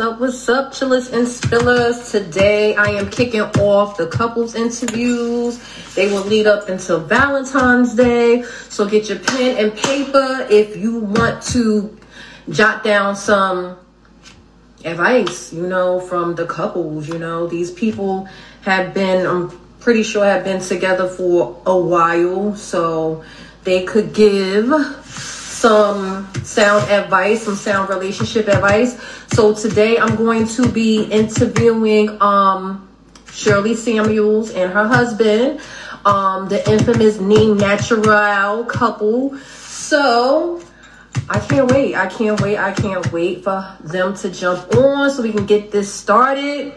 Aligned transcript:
up? 0.00 0.18
What's 0.18 0.48
up, 0.48 0.72
chillers 0.72 1.08
and 1.08 1.26
spillers? 1.26 2.10
Today 2.10 2.74
I 2.74 2.86
am 2.86 3.10
kicking 3.10 3.42
off 3.42 3.98
the 3.98 4.06
couples 4.06 4.54
interviews. 4.54 5.60
They 5.94 6.10
will 6.10 6.24
lead 6.24 6.46
up 6.46 6.70
until 6.70 7.00
Valentine's 7.00 7.94
Day. 7.94 8.42
So 8.70 8.88
get 8.88 9.10
your 9.10 9.18
pen 9.18 9.58
and 9.58 9.76
paper 9.76 10.46
if 10.48 10.74
you 10.76 11.00
want 11.00 11.42
to 11.48 11.98
jot 12.48 12.82
down 12.82 13.14
some 13.14 13.76
advice, 14.86 15.52
you 15.52 15.66
know, 15.66 16.00
from 16.00 16.34
the 16.34 16.46
couples. 16.46 17.06
You 17.06 17.18
know, 17.18 17.46
these 17.46 17.70
people 17.70 18.26
have 18.62 18.94
been, 18.94 19.26
I'm 19.26 19.50
pretty 19.80 20.02
sure, 20.02 20.24
have 20.24 20.44
been 20.44 20.62
together 20.62 21.08
for 21.08 21.60
a 21.66 21.78
while. 21.78 22.56
So 22.56 23.22
they 23.64 23.84
could 23.84 24.14
give 24.14 24.70
some 25.60 26.26
sound 26.42 26.90
advice, 26.90 27.42
some 27.42 27.54
sound 27.54 27.90
relationship 27.90 28.48
advice. 28.48 28.98
So 29.34 29.54
today 29.54 29.98
I'm 29.98 30.16
going 30.16 30.48
to 30.48 30.66
be 30.66 31.04
interviewing 31.04 32.20
um, 32.22 32.88
Shirley 33.30 33.74
Samuels 33.74 34.52
and 34.52 34.72
her 34.72 34.88
husband, 34.88 35.60
um, 36.06 36.48
the 36.48 36.66
infamous 36.70 37.20
Neem 37.20 37.58
Natural 37.58 38.64
couple. 38.64 39.36
So 39.36 40.62
I 41.28 41.38
can't 41.40 41.70
wait. 41.70 41.94
I 41.94 42.06
can't 42.06 42.40
wait. 42.40 42.56
I 42.56 42.72
can't 42.72 43.12
wait 43.12 43.44
for 43.44 43.76
them 43.80 44.16
to 44.16 44.30
jump 44.30 44.74
on 44.76 45.10
so 45.10 45.22
we 45.22 45.30
can 45.30 45.44
get 45.44 45.70
this 45.70 45.92
started. 45.92 46.72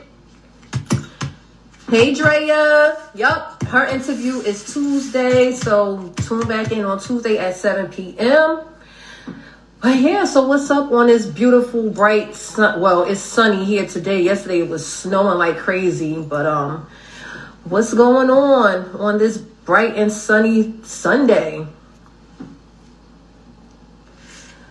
Hey 1.89 2.13
Drea. 2.13 2.97
Yup, 3.16 3.63
her 3.63 3.86
interview 3.86 4.39
is 4.39 4.73
Tuesday, 4.73 5.53
so 5.53 6.11
tune 6.17 6.47
back 6.47 6.73
in 6.73 6.84
on 6.84 7.00
Tuesday 7.00 7.38
at 7.38 7.55
7 7.55 7.89
p.m. 7.89 8.73
But 9.84 10.00
yeah, 10.00 10.23
so 10.23 10.48
what's 10.48 10.72
up 10.72 10.94
on 10.94 11.08
this 11.08 11.26
beautiful, 11.26 11.90
bright 11.90 12.36
sun? 12.36 12.80
Well, 12.80 13.04
it's 13.04 13.20
sunny 13.20 13.66
here 13.66 13.86
today. 13.86 14.22
Yesterday 14.22 14.62
it 14.62 14.70
was 14.70 14.88
snowing 14.88 15.38
like 15.38 15.58
crazy, 15.58 16.22
but 16.22 16.46
um, 16.46 16.88
what's 17.66 17.94
going 17.94 18.30
on 18.30 18.86
on 18.95 19.17
this 19.17 19.38
bright 19.38 19.98
and 19.98 20.09
sunny 20.09 20.81
Sunday? 20.84 21.67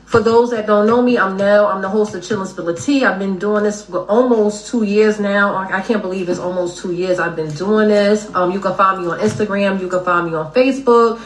For 0.07 0.21
those 0.21 0.51
that 0.53 0.67
don't 0.67 0.87
know 0.87 1.03
me, 1.03 1.19
I'm 1.19 1.37
Nell. 1.37 1.67
I'm 1.67 1.83
the 1.83 1.91
host 1.91 2.15
of 2.15 2.23
Chillin' 2.23 2.47
Spill 2.47 2.75
Tea. 2.75 3.05
I've 3.05 3.19
been 3.19 3.39
doing 3.39 3.65
this 3.65 3.85
for 3.85 4.07
almost 4.07 4.69
two 4.69 4.83
years 4.83 5.21
now. 5.21 5.55
I 5.55 5.83
can't 5.83 6.01
believe 6.01 6.31
it's 6.31 6.41
almost 6.41 6.81
two 6.81 6.95
years 6.95 7.19
I've 7.19 7.37
been 7.37 7.53
doing 7.53 7.89
this. 7.89 8.35
Um, 8.35 8.51
you 8.51 8.61
can 8.61 8.75
find 8.75 9.03
me 9.03 9.09
on 9.13 9.19
Instagram. 9.19 9.79
You 9.79 9.89
can 9.89 10.03
find 10.07 10.29
me 10.29 10.35
on 10.35 10.55
Facebook, 10.55 11.21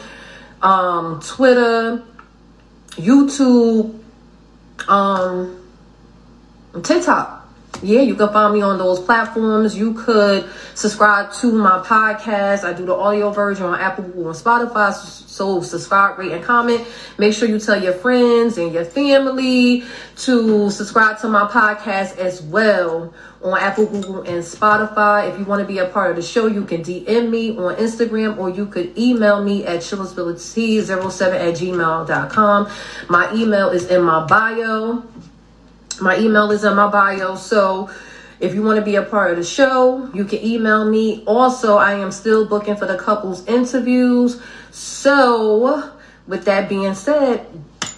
um, 0.61 1.21
Twitter. 1.21 2.03
YouTube, 2.97 3.99
um, 4.87 5.63
TikTok. 6.83 7.36
Yeah, 7.83 8.01
you 8.01 8.15
can 8.15 8.29
find 8.29 8.53
me 8.53 8.61
on 8.61 8.77
those 8.77 8.99
platforms. 8.99 9.77
You 9.77 9.93
could 9.93 10.49
subscribe 10.73 11.31
to 11.33 11.51
my 11.51 11.83
podcast. 11.85 12.63
I 12.63 12.73
do 12.73 12.85
the 12.85 12.95
audio 12.95 13.31
version 13.31 13.65
on 13.65 13.79
Apple, 13.79 14.05
Google, 14.05 14.29
and 14.29 14.35
Spotify. 14.35 14.93
So 14.93 15.61
subscribe, 15.61 16.17
rate, 16.17 16.31
and 16.31 16.43
comment. 16.43 16.87
Make 17.19 17.33
sure 17.33 17.47
you 17.47 17.59
tell 17.59 17.81
your 17.81 17.93
friends 17.93 18.57
and 18.57 18.73
your 18.73 18.85
family 18.85 19.83
to 20.17 20.69
subscribe 20.71 21.19
to 21.19 21.27
my 21.27 21.47
podcast 21.47 22.17
as 22.17 22.41
well 22.41 23.13
on 23.43 23.59
Apple, 23.59 23.85
Google, 23.85 24.21
and 24.21 24.43
Spotify. 24.43 25.31
If 25.31 25.39
you 25.39 25.45
want 25.45 25.61
to 25.61 25.67
be 25.67 25.77
a 25.77 25.87
part 25.87 26.09
of 26.09 26.15
the 26.15 26.23
show, 26.23 26.47
you 26.47 26.65
can 26.65 26.81
DM 26.81 27.29
me 27.29 27.51
on 27.51 27.75
Instagram 27.75 28.37
or 28.37 28.49
you 28.49 28.65
could 28.65 28.97
email 28.97 29.43
me 29.43 29.65
at 29.65 29.81
chillisbility07 29.81 31.33
at 31.35 31.53
gmail.com. 31.55 32.69
My 33.09 33.33
email 33.33 33.69
is 33.69 33.85
in 33.87 34.01
my 34.01 34.25
bio. 34.25 35.03
My 36.01 36.17
email 36.17 36.51
is 36.51 36.63
in 36.63 36.75
my 36.75 36.89
bio. 36.89 37.35
So 37.35 37.89
if 38.39 38.53
you 38.53 38.61
want 38.61 38.77
to 38.77 38.85
be 38.85 38.95
a 38.95 39.03
part 39.03 39.31
of 39.31 39.37
the 39.37 39.43
show, 39.43 40.11
you 40.13 40.25
can 40.25 40.43
email 40.43 40.89
me. 40.89 41.23
Also, 41.25 41.77
I 41.77 41.93
am 41.93 42.11
still 42.11 42.47
booking 42.47 42.75
for 42.75 42.85
the 42.85 42.97
couples 42.97 43.45
interviews. 43.47 44.39
So, 44.71 45.91
with 46.27 46.45
that 46.45 46.69
being 46.69 46.93
said, 46.93 47.47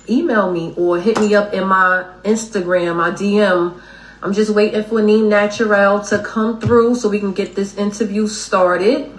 email 0.07 0.51
me 0.51 0.73
or 0.77 0.99
hit 0.99 1.19
me 1.19 1.35
up 1.35 1.53
in 1.53 1.67
my 1.67 2.05
Instagram, 2.23 2.95
my 2.95 3.11
DM. 3.11 3.81
I'm 4.21 4.33
just 4.33 4.51
waiting 4.51 4.83
for 4.83 5.01
Neem 5.01 5.29
Natural 5.29 6.01
to 6.05 6.19
come 6.19 6.59
through 6.59 6.95
so 6.95 7.09
we 7.09 7.19
can 7.19 7.33
get 7.33 7.55
this 7.55 7.75
interview 7.75 8.27
started. 8.27 9.11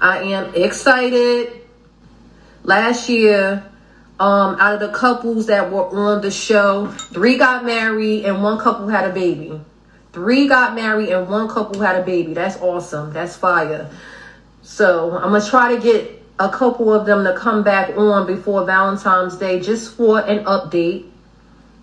I 0.00 0.22
am 0.22 0.54
excited. 0.54 1.60
Last 2.62 3.08
year, 3.08 3.64
um, 4.20 4.56
out 4.58 4.74
of 4.74 4.80
the 4.80 4.88
couples 4.96 5.46
that 5.46 5.70
were 5.70 5.88
on 5.88 6.20
the 6.22 6.30
show, 6.30 6.88
three 6.88 7.38
got 7.38 7.64
married 7.64 8.24
and 8.24 8.42
one 8.42 8.58
couple 8.58 8.88
had 8.88 9.08
a 9.08 9.12
baby. 9.12 9.60
Three 10.12 10.48
got 10.48 10.74
married 10.74 11.10
and 11.10 11.28
one 11.28 11.48
couple 11.48 11.80
had 11.80 11.96
a 11.96 12.04
baby. 12.04 12.34
That's 12.34 12.56
awesome. 12.60 13.12
That's 13.12 13.36
fire. 13.36 13.90
So 14.62 15.12
I'm 15.12 15.30
gonna 15.32 15.44
try 15.44 15.74
to 15.74 15.80
get 15.80 16.20
a 16.38 16.50
couple 16.50 16.92
of 16.92 17.06
them 17.06 17.24
to 17.24 17.34
come 17.34 17.62
back 17.62 17.96
on 17.96 18.26
before 18.26 18.64
Valentine's 18.64 19.36
Day 19.36 19.60
just 19.60 19.96
for 19.96 20.20
an 20.20 20.44
update 20.44 21.08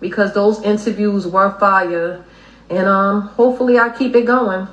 because 0.00 0.34
those 0.34 0.62
interviews 0.62 1.26
were 1.26 1.58
fire. 1.58 2.22
And 2.68 2.86
um, 2.86 3.22
hopefully 3.22 3.78
I 3.78 3.88
keep 3.90 4.14
it 4.14 4.26
going. 4.26 4.68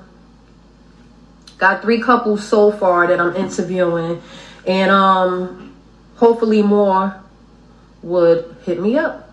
Got 1.59 1.81
three 1.81 2.01
couples 2.01 2.45
so 2.45 2.71
far 2.71 3.07
that 3.07 3.21
I'm 3.21 3.35
interviewing. 3.37 4.21
And 4.67 4.91
um, 4.91 5.73
hopefully 6.15 6.61
more 6.61 7.22
would 8.03 8.55
hit 8.65 8.79
me 8.79 8.97
up. 8.97 9.31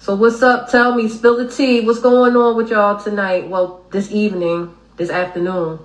So 0.00 0.16
what's 0.16 0.42
up? 0.42 0.68
Tell 0.68 0.94
me, 0.94 1.08
spill 1.08 1.36
the 1.36 1.48
tea. 1.48 1.86
What's 1.86 2.00
going 2.00 2.34
on 2.34 2.56
with 2.56 2.70
y'all 2.70 3.00
tonight? 3.00 3.48
Well, 3.48 3.84
this 3.92 4.10
evening, 4.10 4.74
this 4.96 5.10
afternoon. 5.10 5.78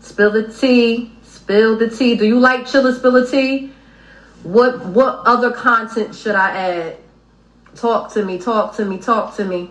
Spill 0.00 0.30
the 0.30 0.50
tea. 0.50 1.12
Spill 1.24 1.76
the 1.76 1.90
tea. 1.90 2.14
Do 2.14 2.26
you 2.26 2.38
like 2.38 2.66
chiller 2.66 2.94
spill 2.94 3.12
the 3.12 3.30
tea? 3.30 3.70
What 4.44 4.86
what 4.86 5.20
other 5.26 5.50
content 5.50 6.14
should 6.14 6.34
I 6.34 6.50
add? 6.56 6.96
Talk 7.74 8.12
to 8.12 8.24
me, 8.24 8.38
talk 8.38 8.76
to 8.76 8.84
me, 8.84 8.98
talk 8.98 9.36
to 9.36 9.44
me. 9.44 9.70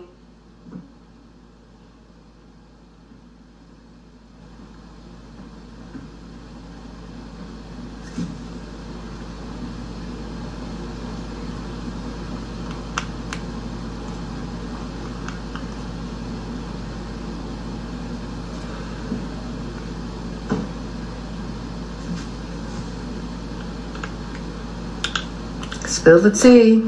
Spill 26.04 26.20
the 26.20 26.30
tea. 26.30 26.82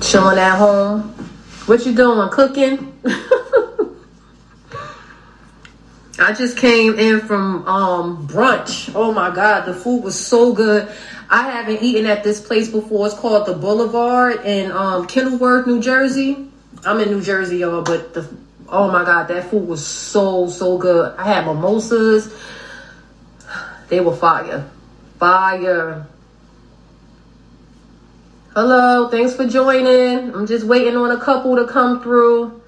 Chilling 0.00 0.38
at 0.38 0.56
home. 0.56 1.02
What 1.66 1.84
you 1.84 1.94
doing? 1.94 2.30
Cooking? 2.30 2.98
I 6.18 6.32
just 6.32 6.56
came 6.56 6.98
in 6.98 7.20
from 7.20 7.68
um, 7.68 8.26
brunch. 8.26 8.90
Oh 8.94 9.12
my 9.12 9.34
God, 9.34 9.66
the 9.66 9.74
food 9.74 10.02
was 10.02 10.18
so 10.18 10.54
good. 10.54 10.90
I 11.28 11.50
haven't 11.50 11.82
eaten 11.82 12.06
at 12.06 12.24
this 12.24 12.40
place 12.40 12.70
before. 12.70 13.04
It's 13.08 13.14
called 13.14 13.46
the 13.46 13.52
Boulevard 13.52 14.46
in 14.46 14.72
um, 14.72 15.06
Kenilworth, 15.08 15.66
New 15.66 15.82
Jersey. 15.82 16.48
I'm 16.86 17.00
in 17.00 17.10
New 17.10 17.20
Jersey, 17.20 17.58
y'all, 17.58 17.82
but 17.82 18.14
the 18.14 18.26
Oh 18.68 18.90
my 18.90 19.04
God, 19.04 19.28
that 19.28 19.50
food 19.50 19.68
was 19.68 19.86
so, 19.86 20.48
so 20.48 20.78
good. 20.78 21.14
I 21.18 21.24
had 21.24 21.46
mimosas. 21.46 22.34
They 23.88 24.00
were 24.00 24.16
fire. 24.16 24.68
Fire. 25.18 26.06
Hello, 28.54 29.08
thanks 29.10 29.34
for 29.34 29.46
joining. 29.46 30.34
I'm 30.34 30.46
just 30.46 30.64
waiting 30.64 30.96
on 30.96 31.10
a 31.10 31.20
couple 31.20 31.56
to 31.56 31.66
come 31.66 32.02
through. 32.02 32.62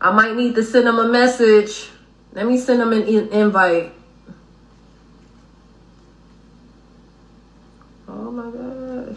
I 0.00 0.12
might 0.12 0.36
need 0.36 0.54
to 0.54 0.62
send 0.62 0.86
them 0.86 0.98
a 0.98 1.08
message. 1.08 1.90
Let 2.32 2.46
me 2.46 2.56
send 2.56 2.80
them 2.80 2.92
an 2.92 3.02
invite. 3.02 3.92
Oh 8.08 8.30
my 8.30 8.50
God. 8.50 9.16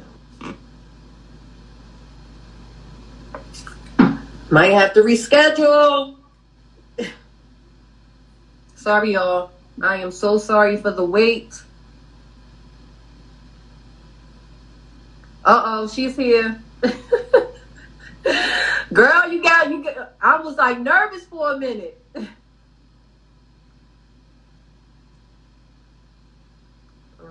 Might 4.53 4.73
have 4.73 4.93
to 4.93 5.01
reschedule. 5.01 6.15
sorry, 8.75 9.13
y'all. 9.13 9.49
I 9.81 9.95
am 9.95 10.11
so 10.11 10.37
sorry 10.37 10.77
for 10.77 10.91
the 10.91 11.03
wait. 11.03 11.59
Uh 15.43 15.63
oh, 15.65 15.87
she's 15.87 16.15
here. 16.15 16.61
Girl, 18.93 19.27
you 19.31 19.41
got 19.41 19.71
you. 19.71 19.83
Got, 19.83 20.13
I 20.21 20.39
was 20.39 20.55
like 20.57 20.79
nervous 20.79 21.25
for 21.25 21.53
a 21.53 21.57
minute. 21.57 21.99
All 22.15 22.27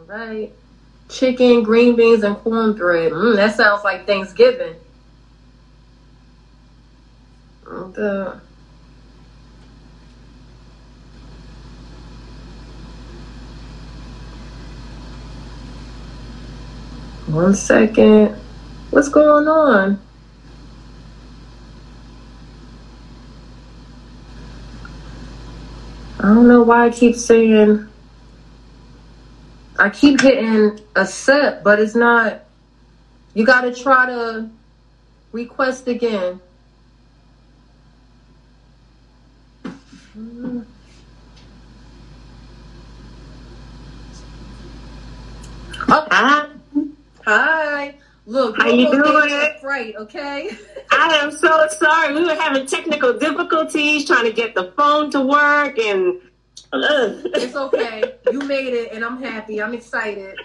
right. 0.08 0.52
Chicken, 1.08 1.62
green 1.62 1.94
beans, 1.94 2.24
and 2.24 2.36
cornbread. 2.38 3.12
Mm, 3.12 3.36
that 3.36 3.54
sounds 3.54 3.84
like 3.84 4.08
Thanksgiving. 4.08 4.74
Okay. 7.72 8.38
One 17.28 17.54
second. 17.54 18.36
What's 18.90 19.08
going 19.08 19.48
on? 19.48 19.98
I 26.20 26.26
don't 26.26 26.46
know 26.46 26.62
why 26.62 26.86
I 26.86 26.90
keep 26.90 27.16
saying 27.16 27.88
I 29.78 29.88
keep 29.88 30.20
hitting 30.20 30.78
accept, 30.94 31.64
but 31.64 31.80
it's 31.80 31.94
not 31.94 32.44
you 33.32 33.46
gotta 33.46 33.74
try 33.74 34.06
to 34.06 34.50
request 35.32 35.88
again. 35.88 36.38
Hi, 45.92 46.48
hi. 47.26 47.94
Look, 48.24 48.56
How 48.56 48.68
you 48.68 48.90
doing? 48.90 49.48
Right, 49.62 49.94
okay? 49.96 50.50
I 50.90 51.16
am 51.16 51.30
so 51.30 51.66
sorry. 51.68 52.14
We 52.14 52.24
were 52.24 52.34
having 52.34 52.66
technical 52.66 53.18
difficulties 53.18 54.06
trying 54.06 54.24
to 54.24 54.32
get 54.32 54.54
the 54.54 54.72
phone 54.72 55.10
to 55.10 55.20
work, 55.20 55.78
and 55.78 56.18
Ugh. 56.72 57.20
It's 57.34 57.54
okay. 57.54 58.14
You 58.30 58.38
made 58.38 58.72
it, 58.72 58.92
and 58.92 59.04
I'm 59.04 59.22
happy. 59.22 59.60
I'm 59.60 59.74
excited. 59.74 60.38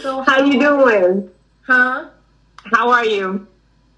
So 0.00 0.22
how 0.22 0.42
you 0.42 0.58
doing? 0.58 1.30
Huh? 1.66 2.08
How 2.72 2.90
are 2.90 3.04
you? 3.04 3.46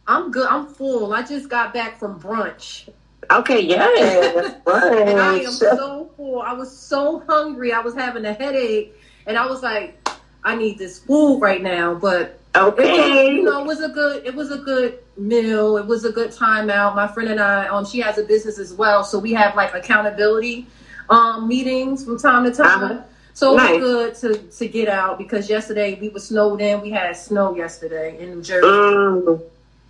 I'm 0.08 0.32
good. 0.32 0.48
I'm 0.48 0.66
full. 0.66 1.12
I 1.12 1.22
just 1.22 1.48
got 1.48 1.72
back 1.72 2.00
from 2.00 2.18
brunch. 2.18 2.88
Okay, 3.30 3.60
yes, 3.60 4.54
And 4.66 5.20
I 5.20 5.38
am 5.38 5.52
so 5.52 6.10
full. 6.16 6.40
I 6.42 6.52
was 6.52 6.76
so 6.76 7.20
hungry. 7.28 7.72
I 7.72 7.80
was 7.80 7.94
having 7.94 8.24
a 8.24 8.32
headache. 8.32 8.97
And 9.28 9.36
I 9.36 9.46
was 9.46 9.62
like, 9.62 10.08
I 10.42 10.56
need 10.56 10.78
this 10.78 10.98
food 10.98 11.38
right 11.40 11.62
now. 11.62 11.94
But 11.94 12.40
it 12.54 12.60
was, 12.62 12.72
Okay, 12.72 13.34
you 13.34 13.42
know, 13.42 13.60
it 13.62 13.66
was 13.66 13.80
a 13.82 13.88
good 13.90 14.26
it 14.26 14.34
was 14.34 14.50
a 14.50 14.58
good 14.58 14.98
meal. 15.18 15.76
It 15.76 15.86
was 15.86 16.04
a 16.04 16.10
good 16.10 16.32
time 16.32 16.70
out. 16.70 16.96
My 16.96 17.06
friend 17.06 17.28
and 17.28 17.38
I, 17.38 17.66
um, 17.68 17.84
she 17.84 18.00
has 18.00 18.18
a 18.18 18.24
business 18.24 18.58
as 18.58 18.72
well. 18.72 19.04
So 19.04 19.18
we 19.18 19.32
have 19.34 19.54
like 19.54 19.74
accountability 19.74 20.66
um 21.10 21.46
meetings 21.46 22.04
from 22.04 22.18
time 22.18 22.44
to 22.44 22.50
time. 22.50 22.82
Uh-huh. 22.82 23.02
So 23.34 23.52
it 23.52 23.56
Nice. 23.58 23.70
was 23.70 23.78
good 23.78 24.14
to 24.34 24.58
to 24.58 24.68
get 24.68 24.88
out 24.88 25.18
because 25.18 25.48
yesterday 25.48 25.98
we 26.00 26.08
were 26.08 26.20
snowed 26.20 26.60
in. 26.60 26.80
We 26.80 26.90
had 26.90 27.14
snow 27.16 27.54
yesterday 27.54 28.18
in 28.18 28.30
New 28.30 28.42
Jersey. 28.42 28.66
Mm, 28.66 29.42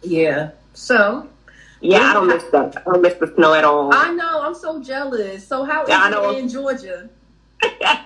Yeah. 0.02 0.50
So 0.74 1.28
yeah, 1.80 2.10
I 2.10 2.12
don't 2.12 2.26
miss 2.26 2.42
that. 2.50 2.76
I 2.76 2.80
don't 2.82 3.02
miss 3.02 3.14
the 3.14 3.32
snow 3.36 3.54
at 3.54 3.64
all. 3.64 3.94
I 3.94 4.12
know 4.12 4.42
I'm 4.42 4.54
so 4.54 4.82
jealous. 4.82 5.46
So 5.46 5.62
how 5.64 5.84
is 5.84 5.88
Yeah, 5.88 6.10
I 6.12 6.32
it 6.34 6.38
in 6.38 6.48
Georgia? 6.48 7.08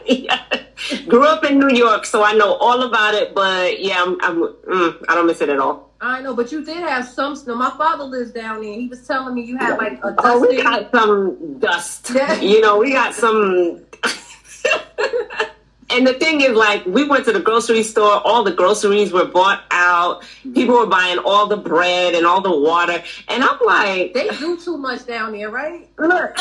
Yeah. 0.06 0.42
Grew 1.08 1.24
up 1.24 1.44
in 1.44 1.58
New 1.58 1.74
York, 1.74 2.04
so 2.04 2.24
I 2.24 2.32
know 2.34 2.54
all 2.54 2.82
about 2.82 3.14
it. 3.14 3.34
But 3.34 3.80
yeah, 3.80 4.02
I'm, 4.02 4.20
I'm 4.22 4.42
mm, 4.42 5.04
I 5.08 5.14
don't 5.14 5.26
miss 5.26 5.40
it 5.40 5.48
at 5.48 5.58
all. 5.58 5.90
I 6.00 6.20
know, 6.20 6.34
but 6.34 6.50
you 6.50 6.64
did 6.64 6.78
have 6.78 7.06
some 7.06 7.36
snow. 7.36 7.54
My 7.54 7.70
father 7.70 8.02
lives 8.04 8.32
down 8.32 8.60
there. 8.62 8.74
He 8.74 8.88
was 8.88 9.06
telling 9.06 9.34
me 9.34 9.42
you 9.42 9.56
had 9.56 9.76
like 9.78 10.02
a 10.02 10.14
Oh, 10.18 10.40
we 10.40 10.60
got 10.60 10.90
some 10.90 11.58
dust. 11.58 12.10
You 12.40 12.60
know, 12.60 12.78
we 12.78 12.90
got 12.92 13.14
some. 13.14 13.84
and 15.90 16.06
the 16.06 16.14
thing 16.14 16.40
is, 16.40 16.56
like, 16.56 16.84
we 16.86 17.04
went 17.06 17.24
to 17.26 17.32
the 17.32 17.38
grocery 17.40 17.84
store. 17.84 18.20
All 18.26 18.42
the 18.42 18.50
groceries 18.50 19.12
were 19.12 19.26
bought 19.26 19.62
out. 19.70 20.24
People 20.54 20.76
were 20.76 20.86
buying 20.86 21.18
all 21.18 21.46
the 21.46 21.56
bread 21.56 22.14
and 22.14 22.26
all 22.26 22.40
the 22.40 22.50
water. 22.58 23.00
And 23.28 23.44
I'm 23.44 23.58
like, 23.64 24.12
They 24.12 24.28
do 24.30 24.58
too 24.58 24.76
much 24.76 25.06
down 25.06 25.30
there, 25.32 25.50
right? 25.50 25.88
look. 25.98 26.36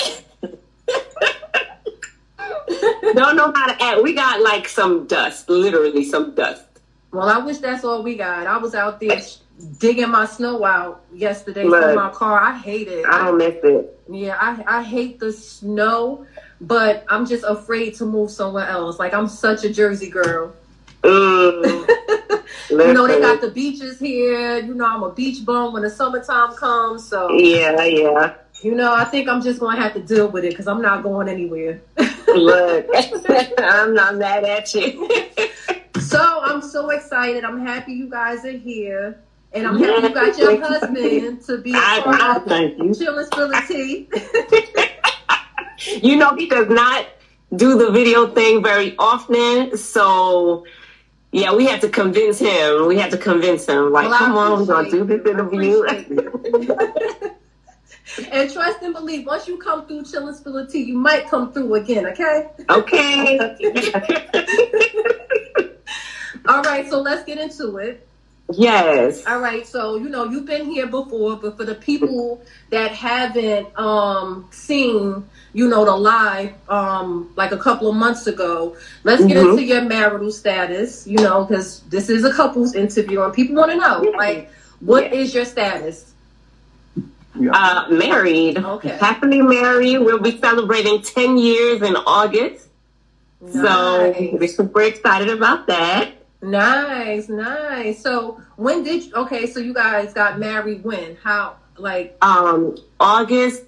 Don't 3.14 3.36
know 3.36 3.52
how 3.54 3.68
to 3.68 3.84
act. 3.84 4.04
We 4.04 4.14
got 4.14 4.42
like 4.42 4.68
some 4.68 5.08
dust, 5.08 5.50
literally 5.50 6.04
some 6.04 6.34
dust. 6.36 6.64
Well, 7.12 7.28
I 7.28 7.40
wish 7.40 7.58
that's 7.58 7.84
all 7.84 8.04
we 8.04 8.16
got. 8.16 8.48
I 8.48 8.58
was 8.58 8.74
out 8.74 9.00
there 9.00 9.22
digging 9.80 10.10
my 10.10 10.26
snow 10.26 10.64
out 10.66 11.04
yesterday 11.14 11.66
Look. 11.66 11.84
from 11.84 11.96
my 11.96 12.10
car. 12.10 12.40
I 12.40 12.58
hate 12.58 12.88
it. 12.88 13.06
I 13.06 13.26
don't 13.26 13.38
miss 13.38 13.56
it. 13.64 14.00
Yeah, 14.10 14.38
I 14.40 14.80
I 14.80 14.84
hate 14.84 15.20
the 15.20 15.32
snow, 15.32 16.26
but 16.62 17.06
I'm 17.10 17.26
just 17.26 17.44
afraid 17.48 17.96
to 17.96 18.06
move 18.06 18.32
somewhere 18.32 18.68
else. 18.68 18.98
Like 19.00 19.14
I'm 19.14 19.28
such 19.28 19.64
a 19.64 19.74
Jersey 19.74 20.10
girl. 20.10 20.54
Mm, 21.04 21.90
You 22.70 22.94
know 22.94 23.08
they 23.08 23.20
got 23.20 23.42
the 23.42 23.50
beaches 23.50 24.00
here. 24.00 24.60
You 24.60 24.74
know 24.74 24.86
I'm 24.86 25.04
a 25.04 25.12
beach 25.12 25.44
bum 25.46 25.74
when 25.74 25.82
the 25.84 25.90
summertime 25.90 26.56
comes. 26.56 27.08
So 27.08 27.32
Yeah, 27.32 27.84
yeah. 27.84 28.36
you 28.62 28.76
know 28.76 28.94
I 28.94 29.04
think 29.06 29.28
I'm 29.28 29.42
just 29.42 29.60
gonna 29.60 29.82
have 29.82 29.94
to 29.96 30.02
deal 30.02 30.28
with 30.28 30.46
it 30.46 30.52
because 30.52 30.68
I'm 30.68 30.82
not 30.82 31.04
going 31.04 31.28
anywhere. 31.28 31.82
Look, 32.36 32.88
I'm 33.60 33.94
not 33.94 34.16
mad 34.18 34.44
at 34.44 34.74
you. 34.74 35.10
so 36.02 36.42
I'm 36.44 36.62
so 36.62 36.90
excited. 36.90 37.44
I'm 37.44 37.66
happy 37.66 37.94
you 37.94 38.10
guys 38.10 38.46
are 38.46 38.52
here, 38.52 39.20
and 39.54 39.68
I'm 39.68 39.78
happy 39.80 40.08
you 40.08 40.14
got 40.14 40.38
your 40.38 40.62
husband 40.62 41.44
to 41.46 41.58
be 41.60 41.74
a 41.74 41.78
I, 41.78 41.98
I 41.98 42.02
part 42.02 42.38
of 42.38 42.48
thank 42.48 42.78
you. 42.78 42.86
Chillin' 42.92 43.26
Spilling 43.26 43.62
Tea. 43.68 44.10
You 46.02 46.16
know, 46.16 46.36
he 46.36 46.48
does 46.48 46.70
not 46.70 47.08
do 47.56 47.76
the 47.78 47.90
video 47.92 48.28
thing 48.28 48.62
very 48.64 48.96
often. 49.00 49.76
So, 49.76 50.66
yeah, 51.32 51.54
we 51.56 51.66
had 51.66 51.82
to 51.82 51.90
convince 51.90 52.38
him. 52.38 52.86
We 52.88 52.98
had 52.98 53.10
to 53.12 53.18
convince 53.18 53.66
him. 53.66 53.92
Like, 53.92 54.06
Well, 54.06 54.14
I 54.14 54.18
come 54.20 54.38
on, 54.38 54.60
we're 54.60 54.66
going 54.68 54.86
to 54.86 54.92
do 54.92 55.04
this 55.06 55.26
interview. 55.26 55.84
And 58.32 58.52
trust 58.52 58.82
and 58.82 58.94
believe, 58.94 59.26
once 59.26 59.48
you 59.48 59.58
come 59.58 59.88
through 59.88 60.04
chilling 60.04 60.34
spill 60.34 60.54
Spilling 60.54 60.68
Tea, 60.68 60.84
you 60.84 60.98
might 60.98 61.28
come 61.28 61.52
through 61.54 61.76
again. 61.76 62.06
Okay. 62.08 62.44
okay. 62.70 63.40
All 66.48 66.62
right. 66.64 66.88
So 66.88 67.00
let's 67.00 67.24
get 67.24 67.40
into 67.40 67.78
it. 67.78 68.00
yes. 68.54 69.24
All 69.26 69.40
right, 69.40 69.66
so 69.66 69.96
you 69.96 70.10
know 70.10 70.26
you've 70.26 70.46
been 70.46 70.66
here 70.66 70.88
before, 70.88 71.38
but 71.38 71.56
for 71.58 71.66
the 71.66 71.76
people 71.76 72.42
that 72.72 72.92
haven't 72.92 73.68
um 73.80 74.46
seen, 74.52 75.24
you 75.54 75.68
know, 75.68 75.86
the 75.86 75.96
live 75.96 76.52
um 76.70 77.30
like 77.38 77.52
a 77.52 77.58
couple 77.58 77.90
of 77.90 77.96
months 77.96 78.28
ago, 78.28 78.76
let's 79.04 79.24
get 79.26 79.38
Mhm. 79.38 79.38
into 79.38 79.64
your 79.64 79.82
marital 79.82 80.32
status, 80.32 81.08
you 81.08 81.20
know, 81.20 81.46
because 81.46 81.82
this 81.90 82.10
is 82.10 82.24
a 82.26 82.32
couples 82.32 82.74
interview 82.74 83.22
and 83.22 83.34
people 83.34 83.56
want 83.56 83.72
to 83.72 83.78
know, 83.78 84.02
like, 84.18 84.50
what 84.80 85.04
Yeah. 85.06 85.12
is 85.12 85.34
your 85.34 85.46
status? 85.46 86.11
Uh, 87.36 87.86
married. 87.90 88.58
Okay. 88.58 88.98
Happily 88.98 89.42
married. 89.42 90.00
We'll 90.00 90.20
be 90.20 90.38
celebrating 90.40 91.02
10 91.02 91.38
years 91.38 91.82
in 91.82 91.96
August. 91.96 92.68
So, 93.52 94.14
we're 94.34 94.48
super 94.48 94.82
excited 94.82 95.30
about 95.30 95.66
that. 95.68 96.14
nice, 96.44 97.28
nice. 97.30 98.02
So 98.02 98.40
when 98.56 98.84
did 98.84 99.06
you, 99.06 99.14
okay? 99.16 99.48
So 99.48 99.60
you 99.60 99.74
guys 99.74 100.14
got 100.14 100.40
married 100.40 100.84
when? 100.84 101.16
How? 101.24 101.56
Like 101.78 102.18
um, 102.22 102.78
August 103.00 103.64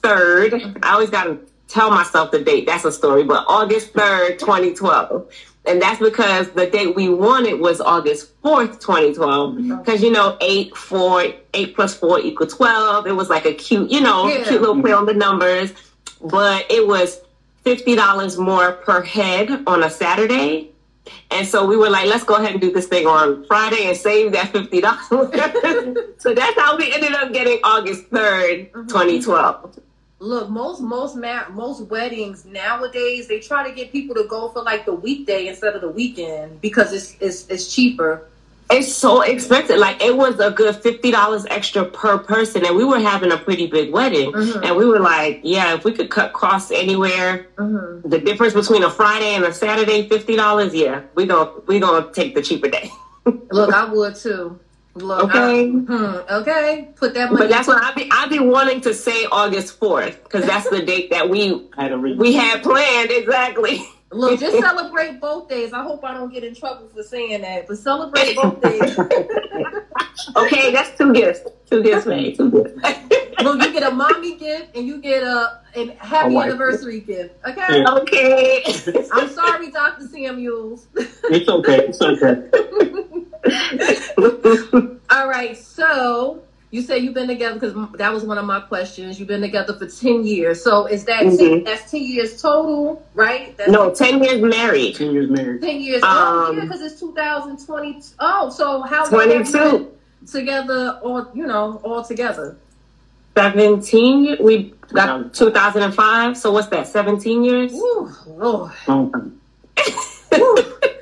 3rd. 0.00 0.78
I 0.82 0.92
always 0.92 1.10
got 1.10 1.24
to 1.24 1.38
tell 1.66 1.90
myself 1.90 2.30
the 2.30 2.42
date. 2.42 2.66
That's 2.66 2.84
a 2.84 2.92
story, 2.92 3.24
but 3.24 3.44
August 3.48 3.92
3rd, 3.92 4.38
2012. 4.38 5.30
And 5.68 5.82
that's 5.82 6.00
because 6.00 6.50
the 6.52 6.66
date 6.66 6.96
we 6.96 7.08
wanted 7.10 7.60
was 7.60 7.80
August 7.80 8.32
4th, 8.42 8.80
2012. 8.80 9.56
Because, 9.84 10.02
you 10.02 10.10
know, 10.10 10.36
8, 10.40 10.74
4, 10.74 11.24
8 11.52 11.74
plus 11.74 11.94
4 11.94 12.20
equal 12.20 12.46
12. 12.46 13.06
It 13.06 13.12
was 13.12 13.28
like 13.28 13.44
a 13.44 13.52
cute, 13.52 13.90
you 13.90 14.00
know, 14.00 14.26
Yeah. 14.28 14.44
cute 14.44 14.60
little 14.62 14.80
play 14.80 14.92
on 14.92 15.04
the 15.04 15.12
numbers. 15.12 15.72
But 16.22 16.64
it 16.70 16.86
was 16.86 17.20
$50 17.66 18.38
more 18.38 18.72
per 18.72 19.02
head 19.02 19.62
on 19.66 19.82
a 19.82 19.90
Saturday. 19.90 20.70
And 21.30 21.46
so 21.46 21.66
we 21.66 21.76
were 21.76 21.90
like, 21.90 22.06
let's 22.06 22.24
go 22.24 22.36
ahead 22.36 22.52
and 22.52 22.60
do 22.60 22.72
this 22.72 22.86
thing 22.86 23.06
on 23.06 23.44
Friday 23.46 23.86
and 23.88 23.96
save 23.96 24.32
that 24.32 24.48
fifty 24.52 24.80
dollars. 24.82 24.98
so 26.18 26.34
that's 26.34 26.58
how 26.58 26.76
we 26.76 26.92
ended 26.92 27.14
up 27.14 27.32
getting 27.32 27.58
August 27.64 28.10
3rd, 28.10 28.70
Mhm. 28.72 28.88
2012. 28.88 29.78
Look, 30.20 30.48
most 30.50 30.80
most 30.80 31.14
ma- 31.16 31.48
most 31.50 31.82
weddings 31.82 32.44
nowadays 32.44 33.28
they 33.28 33.38
try 33.38 33.68
to 33.68 33.74
get 33.74 33.92
people 33.92 34.16
to 34.16 34.24
go 34.24 34.48
for 34.48 34.62
like 34.62 34.84
the 34.84 34.92
weekday 34.94 35.46
instead 35.46 35.74
of 35.76 35.80
the 35.80 35.88
weekend 35.88 36.60
because 36.60 36.92
it's 36.92 37.16
it's 37.20 37.46
it's 37.48 37.72
cheaper. 37.72 38.24
It's 38.70 38.92
so 38.92 39.22
expensive. 39.22 39.78
Like 39.78 40.02
it 40.02 40.14
was 40.16 40.40
a 40.40 40.50
good 40.50 40.74
fifty 40.76 41.12
dollars 41.12 41.46
extra 41.48 41.84
per 41.84 42.18
person, 42.18 42.66
and 42.66 42.76
we 42.76 42.84
were 42.84 42.98
having 42.98 43.30
a 43.30 43.36
pretty 43.38 43.68
big 43.68 43.92
wedding. 43.92 44.32
Mhm. 44.32 44.64
And 44.66 44.76
we 44.76 44.84
were 44.86 44.98
like, 44.98 45.40
yeah, 45.44 45.74
if 45.74 45.84
we 45.84 45.92
could 45.92 46.10
cut 46.10 46.32
costs 46.32 46.72
anywhere, 46.72 47.46
Mm-hmm. 47.56 48.08
the 48.08 48.18
difference 48.18 48.54
between 48.54 48.82
a 48.82 48.90
Friday 48.90 49.34
and 49.36 49.44
a 49.44 49.54
Saturday, 49.54 50.08
fifty 50.08 50.34
dollars. 50.34 50.74
Yeah, 50.74 51.02
we 51.14 51.26
gonna 51.26 51.50
we 51.68 51.78
gonna 51.78 52.12
take 52.12 52.34
the 52.34 52.42
cheaper 52.42 52.68
day. 52.68 52.90
Look, 53.52 53.72
I 53.72 53.84
would 53.84 54.16
too. 54.16 54.58
Look, 54.94 55.24
Okay. 55.24 55.68
I- 55.68 55.70
hmm, 55.70 56.32
okay, 56.34 56.88
put 56.96 57.14
that 57.14 57.30
money. 57.30 57.44
But 57.44 57.50
that's 57.50 57.68
what 57.68 57.82
I 57.82 57.92
be 57.94 58.08
I 58.12 58.26
be 58.28 58.38
wanting 58.40 58.80
to 58.82 58.94
say 58.94 59.26
August 59.30 59.78
fourth 59.78 60.22
because 60.24 60.44
that's 60.46 60.68
the 60.70 60.82
date 60.82 61.10
that 61.10 61.28
we 61.28 61.68
had 61.76 61.96
we 62.00 62.32
had 62.34 62.62
planned 62.62 63.10
exactly. 63.10 63.86
Look, 64.10 64.40
just 64.40 64.58
celebrate 64.60 65.20
both 65.20 65.48
days. 65.48 65.72
I 65.72 65.82
hope 65.82 66.02
I 66.04 66.14
don't 66.14 66.32
get 66.32 66.42
in 66.42 66.54
trouble 66.54 66.88
for 66.88 67.02
saying 67.02 67.42
that, 67.42 67.68
but 67.68 67.78
celebrate 67.78 68.34
both 68.36 68.60
days. 68.62 68.98
okay, 70.36 70.72
that's 70.72 70.96
two 70.96 71.12
gifts. 71.12 71.40
Two 71.70 71.82
gifts, 71.82 72.06
man. 72.06 72.34
Two 72.34 72.50
gifts. 72.50 72.72
well, 73.42 73.56
you 73.56 73.72
get 73.72 73.82
a 73.82 73.90
mommy 73.90 74.36
gift 74.36 74.74
and 74.74 74.86
you 74.86 74.98
get 74.98 75.22
a, 75.22 75.60
a 75.76 75.94
happy 75.98 76.36
a 76.36 76.40
anniversary 76.40 77.00
gift. 77.00 77.34
Okay. 77.46 77.80
Yeah. 77.82 77.94
Okay. 77.94 78.64
I'm 79.12 79.28
sorry, 79.28 79.70
Dr. 79.70 80.06
Samuels. 80.08 80.86
it's 80.96 81.48
okay. 81.48 81.88
It's 81.88 82.00
okay. 82.00 82.48
All 85.10 85.28
right. 85.28 85.56
So 85.56 86.42
you 86.70 86.82
say 86.82 86.98
you've 86.98 87.14
been 87.14 87.28
together 87.28 87.58
because 87.58 87.74
that 87.96 88.12
was 88.12 88.24
one 88.24 88.36
of 88.36 88.44
my 88.44 88.60
questions. 88.60 89.18
You've 89.18 89.28
been 89.28 89.40
together 89.40 89.72
for 89.72 89.86
ten 89.86 90.26
years. 90.26 90.62
So 90.62 90.86
is 90.86 91.04
that 91.06 91.22
mm-hmm. 91.22 91.36
10, 91.36 91.64
that's 91.64 91.90
ten 91.90 92.02
years 92.02 92.40
total, 92.40 93.06
right? 93.14 93.56
That's 93.56 93.70
no, 93.70 93.94
ten 93.94 94.22
years 94.22 94.42
married. 94.42 94.96
Ten 94.96 95.12
years 95.12 95.30
married. 95.30 95.62
Ten 95.62 95.80
years. 95.80 96.02
Um, 96.02 96.10
oh, 96.12 96.52
yeah, 96.52 96.60
because 96.62 96.82
it's 96.82 97.00
2020. 97.00 98.02
Oh, 98.20 98.50
so 98.50 98.82
how 98.82 99.06
twenty 99.06 99.44
two 99.44 99.92
together, 100.30 101.00
or 101.02 101.30
you 101.34 101.46
know, 101.46 101.80
all 101.84 102.04
together. 102.04 102.56
Seventeen. 103.34 104.36
We 104.40 104.74
got 104.92 105.32
two 105.32 105.50
thousand 105.50 105.82
and 105.84 105.94
five. 105.94 106.36
So 106.36 106.52
what's 106.52 106.68
that? 106.68 106.86
Seventeen 106.86 107.44
years. 107.44 107.72
Ooh, 107.72 108.12
Lord. 108.26 108.72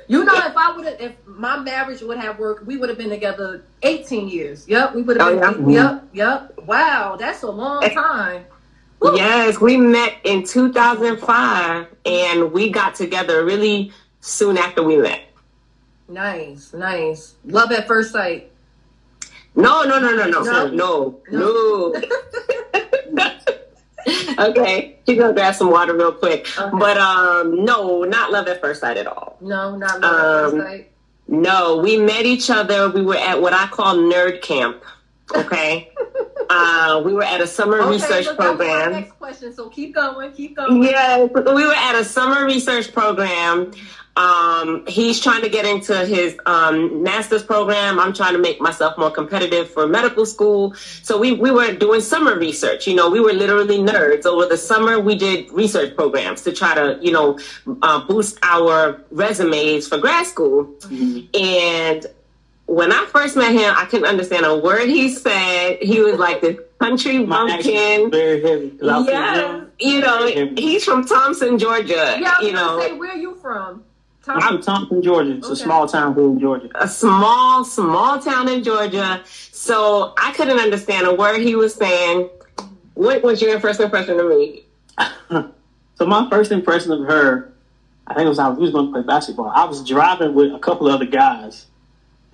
You 0.07 0.23
know, 0.23 0.33
if 0.35 0.55
I 0.55 0.73
would 0.75 0.85
have, 0.85 1.01
if 1.01 1.15
my 1.25 1.59
marriage 1.59 2.01
would 2.01 2.17
have 2.17 2.39
worked, 2.39 2.65
we 2.65 2.77
would 2.77 2.87
have 2.87 2.97
been 2.97 3.09
together 3.09 3.65
18 3.83 4.29
years. 4.29 4.67
Yep, 4.67 4.95
we 4.95 5.01
would 5.01 5.17
have 5.17 5.27
oh, 5.27 5.53
been. 5.53 5.69
Yeah? 5.69 5.93
Yep, 5.93 6.09
yep. 6.13 6.65
Wow, 6.65 7.17
that's 7.19 7.43
a 7.43 7.51
long 7.51 7.83
eh. 7.83 7.93
time. 7.93 8.45
Yes, 9.03 9.59
we 9.59 9.77
met 9.77 10.15
in 10.23 10.43
2005 10.43 11.87
and 12.05 12.51
we 12.51 12.69
got 12.69 12.95
together 12.95 13.45
really 13.45 13.91
soon 14.21 14.57
after 14.57 14.81
we 14.81 14.97
met. 14.97 15.21
Nice, 16.07 16.73
nice. 16.73 17.35
Love 17.45 17.71
at 17.71 17.85
first 17.85 18.11
sight. 18.11 18.51
No, 19.55 19.83
no, 19.83 19.99
no, 19.99 20.15
no, 20.15 20.29
no, 20.29 20.41
no, 20.41 20.67
no. 20.67 21.21
no. 21.29 21.91
no. 21.91 22.01
okay, 24.39 24.97
she's 25.05 25.17
gonna 25.17 25.33
grab 25.33 25.55
some 25.55 25.69
water 25.69 25.95
real 25.95 26.11
quick. 26.11 26.47
Okay. 26.57 26.77
But 26.77 26.97
um, 26.97 27.65
no, 27.65 28.03
not 28.03 28.31
love 28.31 28.47
at 28.47 28.61
first 28.61 28.81
sight 28.81 28.97
at 28.97 29.07
all. 29.07 29.37
No, 29.41 29.75
not 29.75 30.01
love 30.01 30.03
um, 30.03 30.19
at 30.19 30.21
first 30.21 30.53
um, 30.53 30.61
sight. 30.61 30.91
No, 31.27 31.77
we 31.77 31.97
met 31.97 32.25
each 32.25 32.49
other. 32.49 32.89
We 32.89 33.01
were 33.01 33.17
at 33.17 33.41
what 33.41 33.53
I 33.53 33.67
call 33.67 33.95
nerd 33.95 34.41
camp. 34.41 34.83
Okay. 35.35 35.91
uh, 36.49 37.01
we 37.03 37.13
were 37.13 37.23
at 37.23 37.41
a 37.41 37.47
summer 37.47 37.81
okay, 37.81 37.91
research 37.91 38.25
so 38.25 38.35
program. 38.35 38.93
next 38.93 39.11
question. 39.13 39.53
So 39.53 39.69
keep 39.69 39.93
going. 39.93 40.31
Keep 40.31 40.55
going. 40.55 40.83
Yes, 40.83 41.29
we 41.33 41.65
were 41.65 41.73
at 41.73 41.95
a 41.95 42.05
summer 42.05 42.45
research 42.45 42.93
program 42.93 43.71
um, 44.17 44.83
he's 44.87 45.19
trying 45.19 45.43
to 45.43 45.49
get 45.49 45.65
into 45.65 46.05
his 46.05 46.37
um, 46.47 47.03
master's 47.03 47.43
program. 47.43 47.99
I'm 47.99 48.13
trying 48.13 48.33
to 48.33 48.39
make 48.39 48.59
myself 48.59 48.97
more 48.97 49.11
competitive 49.11 49.69
for 49.69 49.85
medical 49.87 50.25
school. 50.25 50.73
So 51.03 51.19
we, 51.19 51.33
we 51.33 51.51
were 51.51 51.71
doing 51.73 52.01
summer 52.01 52.37
research. 52.37 52.87
You 52.87 52.95
know, 52.95 53.11
we 53.11 53.19
were 53.19 53.33
literally 53.33 53.77
nerds. 53.77 54.25
Over 54.25 54.47
the 54.47 54.57
summer, 54.57 54.99
we 54.99 55.15
did 55.15 55.51
research 55.51 55.95
programs 55.95 56.41
to 56.43 56.51
try 56.51 56.73
to, 56.73 56.97
you 56.99 57.11
know, 57.11 57.37
uh, 57.83 58.05
boost 58.07 58.39
our 58.41 58.99
resumes 59.11 59.87
for 59.87 59.99
grad 59.99 60.25
school. 60.25 60.65
Mm-hmm. 60.65 61.39
And 61.39 62.07
when 62.65 62.91
I 62.91 63.05
first 63.11 63.37
met 63.37 63.51
him, 63.51 63.71
I 63.77 63.85
couldn't 63.85 64.07
understand 64.07 64.47
a 64.47 64.57
word 64.57 64.89
he 64.89 65.09
said. 65.09 65.77
He 65.79 65.99
was 65.99 66.17
like 66.17 66.41
the 66.41 66.65
country 66.79 67.23
bumpkin. 67.25 68.09
Very 68.09 68.41
heavy. 68.41 68.77
Yeah, 68.81 69.65
you 69.79 70.01
know, 70.01 70.25
he's 70.57 70.83
from 70.83 71.05
Thomson, 71.05 71.59
Georgia. 71.59 72.17
Yeah, 72.19 72.41
you 72.41 72.51
know, 72.51 72.79
say, 72.79 72.93
where 72.93 73.11
are 73.11 73.15
you 73.15 73.35
from? 73.35 73.83
Thomson. 74.27 74.55
I'm 74.55 74.61
Thomson, 74.61 75.01
Georgia. 75.01 75.37
It's 75.37 75.47
okay. 75.47 75.53
a 75.53 75.55
small 75.55 75.87
town 75.87 76.19
in 76.19 76.39
Georgia. 76.39 76.69
A 76.75 76.87
small, 76.87 77.63
small 77.63 78.19
town 78.19 78.49
in 78.49 78.61
Georgia. 78.61 79.21
So 79.25 80.13
I 80.17 80.33
couldn't 80.33 80.59
understand 80.59 81.07
a 81.07 81.15
word 81.15 81.41
he 81.41 81.55
was 81.55 81.73
saying. 81.73 82.29
What 82.95 83.23
was 83.23 83.41
your 83.41 83.59
first 83.59 83.79
impression 83.79 84.19
of 84.19 84.27
me? 84.27 84.63
so 85.29 86.05
my 86.05 86.29
first 86.29 86.51
impression 86.51 86.91
of 86.91 87.05
her, 87.05 87.53
I 88.07 88.15
think 88.15 88.25
it 88.25 88.29
was 88.29 88.39
I 88.39 88.49
was 88.49 88.71
going 88.71 88.87
to 88.87 88.91
play 88.91 89.03
basketball. 89.03 89.49
I 89.49 89.63
was 89.63 89.83
driving 89.87 90.33
with 90.33 90.53
a 90.53 90.59
couple 90.59 90.87
of 90.87 90.95
other 90.95 91.05
guys, 91.05 91.67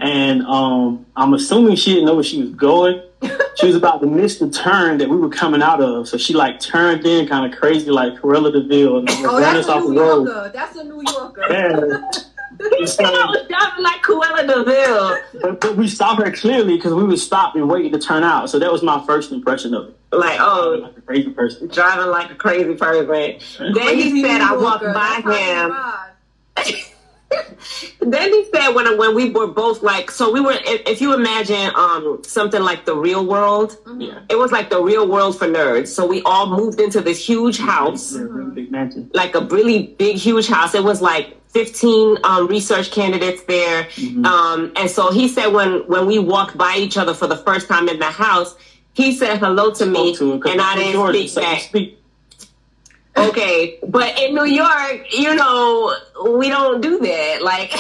and 0.04 0.44
um, 0.44 1.06
I'm 1.16 1.34
assuming 1.34 1.78
she 1.78 1.94
didn't 1.94 2.08
know 2.08 2.16
where 2.16 2.24
she 2.26 2.42
was 2.42 2.52
going. 2.52 3.02
she 3.56 3.68
was 3.68 3.76
about 3.76 4.02
to 4.02 4.06
miss 4.06 4.38
the 4.38 4.50
turn 4.50 4.98
that 4.98 5.08
we 5.08 5.16
were 5.16 5.30
coming 5.30 5.62
out 5.62 5.82
of, 5.82 6.10
so 6.10 6.18
she 6.18 6.34
like 6.34 6.60
turned 6.60 7.06
in 7.06 7.26
kind 7.26 7.52
of 7.52 7.58
crazy, 7.58 7.90
like 7.90 8.20
Cruella 8.20 8.52
Deville, 8.52 8.68
Vil, 8.68 8.98
and 8.98 9.10
oh, 9.10 9.40
ran 9.40 9.56
us 9.56 9.68
off 9.68 9.84
the 9.84 9.92
road. 9.92 10.26
Yorker. 10.26 10.52
That's 10.54 10.76
a 10.76 10.84
New 10.84 11.02
Yorker. 11.10 11.42
Yeah. 11.50 12.12
so, 12.86 13.04
I 13.06 13.26
was 13.28 13.48
driving 13.48 13.84
like 13.84 14.02
Cruella 14.02 14.46
de 14.46 14.64
Vil. 14.66 15.42
But, 15.42 15.62
but 15.62 15.78
we 15.78 15.88
saw 15.88 16.16
her 16.16 16.30
clearly 16.34 16.76
because 16.76 16.94
we 16.94 17.06
were 17.06 17.16
stopped 17.16 17.56
and 17.56 17.70
waiting 17.70 17.94
to 17.94 18.00
turn 18.00 18.26
out. 18.26 18.50
So 18.50 18.60
that 18.60 18.72
was 18.72 18.84
my 18.84 19.04
first 19.06 19.32
impression 19.32 19.74
of 19.74 19.88
it. 19.88 19.98
Like, 20.12 20.40
oh, 20.42 20.80
like 20.84 20.98
a 20.98 21.02
crazy 21.02 21.30
person. 21.30 21.70
Driving 21.70 22.08
like 22.08 22.30
a 22.30 22.36
crazy 22.36 22.76
person. 22.76 23.74
Then 23.74 23.98
he 23.98 24.22
said 24.22 24.42
I 24.42 24.54
walked 24.58 24.84
by 24.84 25.22
him. 26.58 26.76
then 28.00 28.30
he 28.32 28.46
said 28.54 28.70
when 28.70 28.98
when 28.98 29.16
we 29.16 29.30
were 29.30 29.48
both 29.48 29.82
like 29.82 30.12
so 30.12 30.32
we 30.32 30.40
were 30.40 30.54
if, 30.54 30.82
if 30.88 31.02
you 31.02 31.14
imagine 31.14 31.72
um 31.76 32.22
something 32.24 32.62
like 32.62 32.86
the 32.86 32.96
real 32.96 33.26
world 33.26 33.78
yeah. 33.98 34.20
it 34.30 34.38
was 34.38 34.52
like 34.52 34.70
the 34.70 34.82
real 34.82 35.08
world 35.08 35.38
for 35.38 35.48
nerds 35.48 35.88
so 35.88 36.06
we 36.06 36.22
all 36.24 36.48
moved 36.48 36.80
into 36.80 37.02
this 37.02 37.26
huge 37.26 37.58
house 37.58 38.18
big 38.54 38.72
mansion. 38.72 39.10
like 39.14 39.36
a 39.36 39.42
really 39.46 39.88
big 40.00 40.18
huge 40.18 40.48
house 40.48 40.74
it 40.76 40.84
was 40.84 41.02
like 41.02 41.38
15 41.52 42.18
um, 42.24 42.48
research 42.48 42.92
candidates 42.92 43.44
there 43.44 43.84
mm-hmm. 43.84 44.26
um, 44.26 44.74
and 44.76 44.90
so 44.90 45.12
he 45.12 45.28
said 45.28 45.48
when 45.48 45.88
when 45.88 46.08
we 46.08 46.20
walked 46.20 46.58
by 46.58 46.76
each 46.78 46.98
other 46.98 47.14
for 47.14 47.28
the 47.28 47.38
first 47.38 47.68
time 47.68 47.88
in 47.90 48.00
the 48.00 48.06
house 48.06 48.56
he 48.94 49.16
said 49.16 49.38
hello 49.38 49.72
to 49.72 49.86
me 49.86 50.16
to 50.16 50.34
and 50.34 50.62
i 50.62 50.76
didn't 50.76 50.94
Georgia, 50.94 51.28
speak 51.28 51.44
back 51.44 51.62
so 51.62 52.03
Okay, 53.16 53.80
but 53.88 54.20
in 54.20 54.34
New 54.34 54.46
York, 54.46 55.14
you 55.14 55.36
know, 55.36 55.96
we 56.36 56.50
don't 56.50 56.82
do 56.82 57.00
that. 57.00 57.44
Like, 57.44 57.72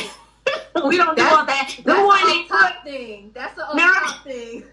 we 0.85 0.97
don't 0.97 1.17
do 1.17 1.23
all 1.23 1.45
that. 1.45 1.75
Good 1.83 1.97
morning. 1.97 2.45
Top 2.47 2.83
thing. 2.83 3.31
That's 3.33 3.55
the 3.55 3.65
no. 3.73 3.93
top 3.93 4.23
thing. 4.23 4.63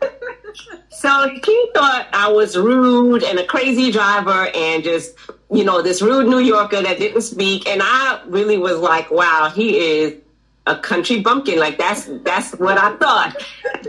so 0.90 1.30
he 1.44 1.70
thought 1.74 2.08
I 2.12 2.30
was 2.30 2.56
rude 2.58 3.22
and 3.22 3.38
a 3.38 3.46
crazy 3.46 3.90
driver 3.90 4.50
and 4.54 4.84
just, 4.84 5.14
you 5.50 5.64
know, 5.64 5.80
this 5.80 6.02
rude 6.02 6.28
New 6.28 6.40
Yorker 6.40 6.82
that 6.82 6.98
didn't 6.98 7.22
speak. 7.22 7.66
And 7.66 7.80
I 7.82 8.20
really 8.26 8.58
was 8.58 8.78
like, 8.78 9.10
wow, 9.10 9.50
he 9.54 9.78
is 9.78 10.20
a 10.66 10.76
country 10.76 11.20
bumpkin. 11.20 11.58
Like 11.58 11.78
that's 11.78 12.08
that's 12.22 12.52
what 12.52 12.78
I 12.78 12.96
thought. 12.96 13.36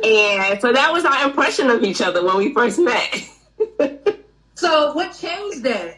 And 0.04 0.62
so 0.62 0.72
that 0.72 0.92
was 0.92 1.06
our 1.06 1.28
impression 1.28 1.70
of 1.70 1.84
each 1.84 2.02
other 2.02 2.24
when 2.24 2.38
we 2.38 2.54
first 2.54 2.80
met. 2.80 3.28
so 4.56 4.94
what 4.94 5.14
changed 5.14 5.64
that? 5.64 5.98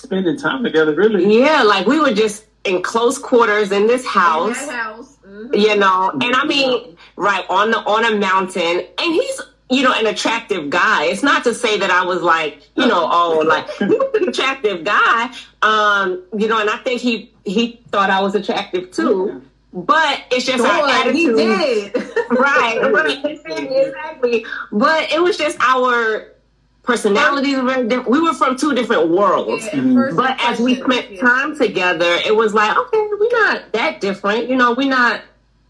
Spending 0.00 0.36
time 0.38 0.62
together, 0.62 0.94
really. 0.94 1.40
Yeah, 1.40 1.62
like 1.62 1.86
we 1.86 2.00
were 2.00 2.12
just 2.12 2.46
in 2.64 2.82
close 2.82 3.18
quarters 3.18 3.72
in 3.72 3.86
this 3.86 4.06
house. 4.06 4.62
In 4.62 4.68
house. 4.68 5.16
Mm-hmm. 5.26 5.54
You 5.54 5.76
know, 5.76 6.10
and 6.10 6.34
I 6.34 6.44
mean, 6.44 6.96
right 7.16 7.44
on 7.48 7.70
the 7.70 7.78
on 7.78 8.04
a 8.04 8.16
mountain, 8.16 8.86
and 8.98 9.14
he's 9.14 9.40
you 9.70 9.82
know 9.82 9.92
an 9.92 10.06
attractive 10.06 10.70
guy. 10.70 11.04
It's 11.04 11.22
not 11.22 11.44
to 11.44 11.54
say 11.54 11.78
that 11.78 11.90
I 11.90 12.04
was 12.04 12.22
like 12.22 12.62
you 12.76 12.86
know 12.86 13.08
oh 13.12 13.42
like 13.46 13.68
an 13.80 14.28
attractive 14.28 14.84
guy. 14.84 15.32
Um, 15.62 16.22
you 16.36 16.48
know, 16.48 16.60
and 16.60 16.70
I 16.70 16.78
think 16.78 17.00
he 17.00 17.32
he 17.44 17.80
thought 17.90 18.10
I 18.10 18.20
was 18.20 18.34
attractive 18.34 18.90
too. 18.90 19.42
But 19.72 20.24
it's 20.32 20.46
just 20.46 20.58
sure, 20.58 20.66
our 20.66 20.88
attitude. 20.88 21.14
He 21.14 21.26
did. 21.26 21.94
right, 22.30 22.90
right. 22.92 23.24
exactly. 23.24 24.44
But 24.72 25.12
it 25.12 25.22
was 25.22 25.38
just 25.38 25.58
our 25.60 26.32
personalities 26.82 27.56
were 27.56 27.64
very 27.64 27.88
different. 27.88 28.10
We 28.10 28.20
were 28.20 28.34
from 28.34 28.56
two 28.56 28.74
different 28.74 29.10
worlds. 29.10 29.68
Yeah. 29.72 30.10
But 30.14 30.36
as 30.40 30.58
we 30.60 30.76
spent 30.76 31.18
time 31.18 31.56
together, 31.56 32.18
it 32.26 32.34
was 32.34 32.54
like, 32.54 32.76
okay, 32.76 33.08
we're 33.18 33.30
not 33.30 33.72
that 33.72 34.00
different. 34.00 34.48
You 34.48 34.56
know, 34.56 34.72
we're 34.72 34.88
not. 34.88 35.22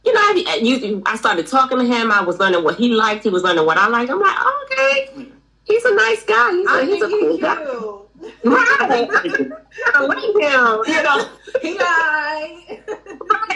You 0.05 0.15
know, 0.15 0.21
I, 0.21 0.61
you, 0.63 1.03
I 1.05 1.17
started 1.17 1.47
talking 1.47 1.79
to 1.79 1.85
him. 1.85 2.11
I 2.11 2.23
was 2.23 2.39
learning 2.39 2.65
what 2.65 2.77
he 2.77 2.89
liked. 2.95 3.23
He 3.25 3.29
was 3.29 3.43
learning 3.43 3.67
what 3.67 3.77
I 3.77 3.87
liked. 3.89 4.11
I'm 4.11 4.19
like, 4.19 4.37
oh, 4.39 4.67
okay, 4.73 5.29
he's 5.65 5.85
a 5.85 5.95
nice 5.95 6.25
guy. 6.25 6.53
He's 6.53 6.71
a, 6.71 6.87
he's 6.87 7.03
a 7.03 7.09
cool 7.09 7.39
guy. 7.39 7.97
Right. 8.45 9.09
I 9.95 10.05
like 10.05 10.19
him. 10.19 10.95
You 10.95 11.03
know, 11.03 11.29
he 11.63 11.79
lied. 11.79 12.83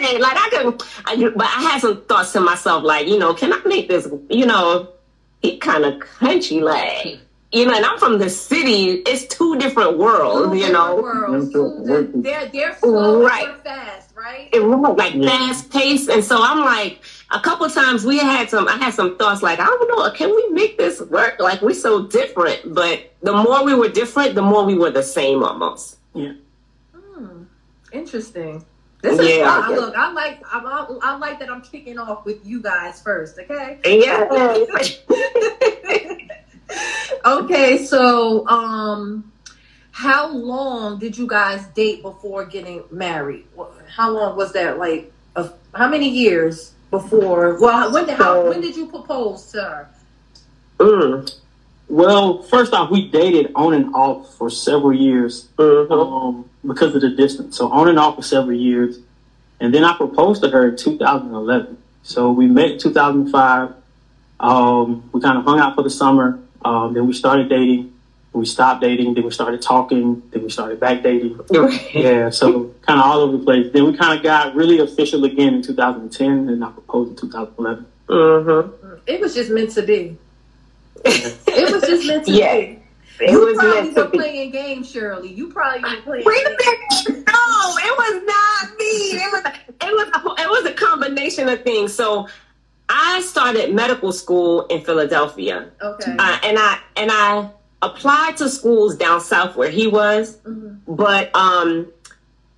right. 0.01 0.19
Like 0.19 0.37
I 0.37 0.49
could, 0.51 0.83
I, 1.05 1.29
but 1.35 1.45
I 1.45 1.61
had 1.61 1.81
some 1.81 2.03
thoughts 2.05 2.33
to 2.33 2.39
myself, 2.39 2.83
like, 2.83 3.07
you 3.07 3.19
know, 3.19 3.35
can 3.35 3.53
I 3.53 3.61
make 3.65 3.87
this, 3.87 4.07
you 4.29 4.47
know, 4.47 4.89
he 5.43 5.57
kind 5.57 5.85
of 5.85 5.99
country 5.99 6.61
like 6.61 7.19
you 7.55 7.65
know, 7.65 7.73
and 7.73 7.85
I'm 7.85 7.97
from 7.97 8.19
the 8.19 8.29
city. 8.29 9.01
It's 9.07 9.25
two 9.33 9.57
different 9.57 9.97
worlds, 9.97 10.51
two 10.51 10.57
you 10.57 10.71
know. 10.73 11.01
Worlds. 11.01 11.53
They're 12.21 12.49
they're 12.49 12.75
slow 12.75 13.25
right. 13.25 13.63
fast, 13.63 14.11
right? 14.13 14.49
It 14.51 14.61
was 14.61 14.97
like 14.97 15.13
yeah. 15.13 15.29
fast 15.29 15.71
paced, 15.71 16.09
and 16.09 16.21
so 16.21 16.37
I'm 16.41 16.59
like, 16.59 17.01
a 17.31 17.39
couple 17.39 17.69
times 17.69 18.03
we 18.03 18.17
had 18.17 18.49
some. 18.49 18.67
I 18.67 18.75
had 18.75 18.93
some 18.93 19.17
thoughts 19.17 19.41
like, 19.41 19.59
I 19.59 19.65
don't 19.65 19.87
know, 19.87 20.11
can 20.11 20.35
we 20.35 20.49
make 20.49 20.77
this 20.77 20.99
work? 20.99 21.39
Like 21.39 21.61
we're 21.61 21.73
so 21.73 22.07
different, 22.07 22.75
but 22.75 23.13
the 23.21 23.31
more 23.31 23.63
we 23.63 23.73
were 23.73 23.89
different, 23.89 24.35
the 24.35 24.41
more 24.41 24.65
we 24.65 24.77
were 24.77 24.91
the 24.91 25.03
same 25.03 25.41
almost. 25.41 25.97
Yeah. 26.13 26.33
Hmm. 26.93 27.43
Interesting. 27.93 28.65
This 29.01 29.17
is 29.17 29.29
Yeah, 29.29 29.61
fun. 29.61 29.71
yeah. 29.71 29.77
Look, 29.77 29.95
I 29.95 30.11
like 30.11 30.43
I, 30.51 30.59
I, 30.59 31.13
I 31.13 31.15
like 31.17 31.39
that 31.39 31.49
I'm 31.49 31.61
kicking 31.61 31.99
off 31.99 32.25
with 32.25 32.45
you 32.45 32.61
guys 32.61 33.01
first, 33.01 33.39
okay? 33.39 33.79
Yeah. 33.85 34.25
okay, 37.25 37.85
so 37.85 38.47
um 38.47 39.31
how 39.91 40.27
long 40.27 40.99
did 40.99 41.17
you 41.17 41.25
guys 41.25 41.65
date 41.67 42.01
before 42.01 42.45
getting 42.45 42.83
married? 42.91 43.45
How 43.87 44.11
long 44.11 44.35
was 44.35 44.51
that? 44.53 44.77
Like 44.77 45.11
a, 45.35 45.49
how 45.73 45.87
many 45.87 46.09
years 46.09 46.73
before? 46.91 47.57
Well, 47.59 47.93
when 47.93 48.05
did 48.05 48.17
how, 48.17 48.49
when 48.49 48.59
did 48.61 48.75
you 48.75 48.87
propose 48.87 49.51
to 49.53 49.61
her? 49.61 49.89
mm. 50.79 51.35
Well, 51.87 52.41
first 52.41 52.73
off, 52.73 52.89
we 52.89 53.09
dated 53.09 53.51
on 53.55 53.73
and 53.73 53.93
off 53.93 54.35
for 54.35 54.49
several 54.49 54.91
years 54.93 55.47
Mhm. 55.57 55.91
um, 55.91 56.49
because 56.65 56.95
of 56.95 57.01
the 57.01 57.11
distance. 57.11 57.55
So 57.57 57.71
on 57.71 57.87
and 57.87 57.99
off 57.99 58.15
for 58.15 58.23
several 58.23 58.57
years, 58.57 58.99
and 59.59 59.73
then 59.73 59.83
I 59.83 59.95
proposed 59.95 60.41
to 60.43 60.49
her 60.49 60.69
in 60.69 60.77
2011. 60.77 61.77
So 62.03 62.31
we 62.31 62.47
met 62.47 62.71
in 62.71 62.79
2005. 62.79 63.73
Um, 64.39 65.09
we 65.11 65.21
kind 65.21 65.37
of 65.37 65.45
hung 65.45 65.59
out 65.59 65.75
for 65.75 65.83
the 65.83 65.89
summer. 65.89 66.39
Um, 66.65 66.93
then 66.93 67.05
we 67.07 67.13
started 67.13 67.47
dating. 67.47 67.93
We 68.33 68.45
stopped 68.45 68.81
dating. 68.81 69.13
Then 69.13 69.23
we 69.23 69.31
started 69.31 69.61
talking. 69.61 70.21
Then 70.31 70.43
we 70.43 70.49
started 70.49 70.79
back 70.79 71.03
dating. 71.03 71.39
Yeah, 71.93 72.29
so 72.31 72.73
kind 72.81 72.99
of 72.99 73.05
all 73.05 73.19
over 73.21 73.37
the 73.37 73.43
place. 73.43 73.71
Then 73.71 73.85
we 73.85 73.95
kind 73.95 74.17
of 74.17 74.23
got 74.23 74.55
really 74.55 74.79
official 74.79 75.23
again 75.23 75.53
in 75.53 75.61
2010, 75.61 76.49
and 76.49 76.65
I 76.65 76.71
proposed 76.71 77.11
in 77.11 77.15
2011. 77.29 77.85
Mhm. 78.09 78.71
It 79.07 79.21
was 79.21 79.33
just 79.35 79.51
meant 79.51 79.71
to 79.71 79.83
be. 79.83 80.17
It 81.05 81.71
was 81.71 81.81
just 81.83 82.07
meant 82.07 82.25
to 82.25 82.31
Yeah. 82.31 82.55
be. 82.57 82.79
It 83.21 83.31
you 83.31 83.45
was 83.45 83.57
probably 83.57 83.81
meant 83.83 83.95
to 83.95 84.01
were 84.03 84.09
be. 84.09 84.17
playing 84.17 84.51
games, 84.51 84.91
Shirley. 84.91 85.31
You 85.31 85.47
probably 85.47 85.81
were 85.81 86.01
playing. 86.01 86.25
Wait 86.25 86.45
a 86.45 86.49
minute. 86.49 87.25
No, 87.27 87.77
it 87.77 87.97
was 87.97 88.23
not 88.25 88.77
me. 88.77 88.91
It 89.13 89.31
was 89.31 89.43
it 89.81 89.93
was 89.93 90.37
it 90.39 90.49
was 90.49 90.65
a 90.65 90.73
combination 90.73 91.47
of 91.47 91.61
things. 91.63 91.93
So 91.93 92.27
I 92.89 93.21
started 93.21 93.73
medical 93.73 94.11
school 94.11 94.65
in 94.67 94.81
Philadelphia, 94.81 95.65
Okay. 95.81 96.15
uh, 96.19 96.37
and 96.43 96.57
I 96.59 96.77
and 96.95 97.11
I 97.11 97.49
applied 97.81 98.37
to 98.37 98.49
schools 98.49 98.95
down 98.95 99.21
south 99.21 99.55
where 99.55 99.69
he 99.69 99.87
was, 99.87 100.37
Mhm. 100.47 100.77
but 100.87 101.35
um, 101.35 101.87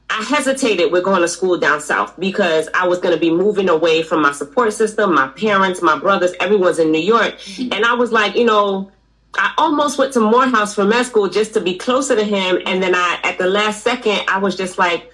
I 0.10 0.24
hesitated 0.24 0.92
with 0.92 1.04
going 1.04 1.22
to 1.22 1.28
school 1.28 1.58
down 1.58 1.82
south 1.82 2.14
because 2.20 2.70
I 2.74 2.88
was 2.88 3.00
going 3.00 3.14
to 3.14 3.20
be 3.20 3.30
moving 3.32 3.68
away 3.70 4.04
from 4.04 4.22
my 4.22 4.32
support 4.32 4.74
system, 4.74 5.14
my 5.14 5.28
parents, 5.30 5.82
my 5.82 5.98
brothers, 5.98 6.32
everyone's 6.40 6.80
in 6.80 6.92
New 6.92 7.00
York, 7.02 7.36
and 7.60 7.86
I 7.86 7.94
was 7.94 8.12
like, 8.12 8.36
you 8.36 8.46
know. 8.46 8.92
I 9.40 9.52
almost 9.60 10.00
went 10.00 10.14
to 10.14 10.20
Morehouse 10.20 10.74
for 10.74 10.84
med 10.84 11.06
school 11.06 11.30
just 11.30 11.54
to 11.54 11.62
be 11.62 11.76
closer 11.76 12.16
to 12.16 12.24
him. 12.24 12.60
And 12.66 12.82
then 12.82 12.96
I, 12.96 13.20
at 13.24 13.38
the 13.38 13.46
last 13.46 13.84
second, 13.84 14.22
I 14.28 14.40
was 14.40 14.56
just 14.56 14.80
like, 14.80 15.12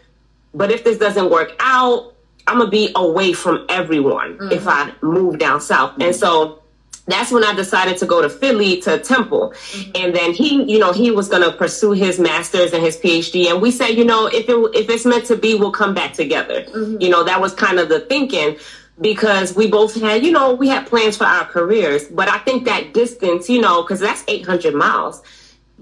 but 0.54 0.72
if 0.72 0.86
this 0.86 0.98
doesn't 0.98 1.30
work 1.30 1.52
out, 1.60 2.13
I'm 2.48 2.58
going 2.58 2.68
to 2.68 2.72
be 2.72 2.92
away 2.96 3.34
from 3.34 3.66
everyone 3.70 4.38
if 4.52 4.64
mm-hmm. 4.64 4.70
I 4.70 4.94
move 5.02 5.40
down 5.40 5.62
south. 5.62 5.94
And 5.94 6.04
mm-hmm. 6.04 6.14
so 6.14 6.64
that's 7.06 7.32
when 7.32 7.44
I 7.44 7.54
decided 7.54 7.98
to 7.98 8.06
go 8.06 8.22
to 8.22 8.30
Philly 8.30 8.82
to 8.82 9.00
Temple. 9.00 9.52
Mm-hmm. 9.52 9.92
And 9.96 10.16
then 10.16 10.34
he, 10.34 10.64
you 10.72 10.80
know, 10.80 10.94
he 10.94 11.12
was 11.12 11.28
going 11.30 11.44
to 11.44 11.52
pursue 11.56 11.92
his 11.92 12.20
master's 12.20 12.74
and 12.74 12.84
his 12.84 12.98
PhD. 12.98 13.50
And 13.50 13.62
we 13.62 13.72
said, 13.72 13.90
you 13.90 14.06
know, 14.06 14.28
if 14.28 14.48
it, 14.48 14.76
if 14.76 14.90
it's 14.90 15.06
meant 15.06 15.26
to 15.26 15.38
be, 15.38 15.56
we'll 15.56 15.72
come 15.72 15.94
back 15.94 16.14
together. 16.14 16.66
You 17.00 17.10
know, 17.10 17.24
that 17.24 17.42
was 17.42 17.54
kind 17.54 17.80
of 17.80 17.90
the 17.90 18.02
thinking 18.02 18.58
because 19.02 19.56
we 19.56 19.68
both 19.68 20.00
had, 20.00 20.24
you 20.24 20.32
know, 20.32 20.54
we 20.54 20.68
had 20.70 20.88
plans 20.88 21.18
for 21.18 21.26
our 21.26 21.46
careers. 21.46 22.06
But 22.06 22.30
I 22.30 22.40
think 22.40 22.66
that 22.66 22.94
distance, 22.94 23.50
you 23.50 23.62
know, 23.62 23.82
because 23.82 24.00
that's 24.00 24.24
800 24.28 24.74
miles. 24.74 25.22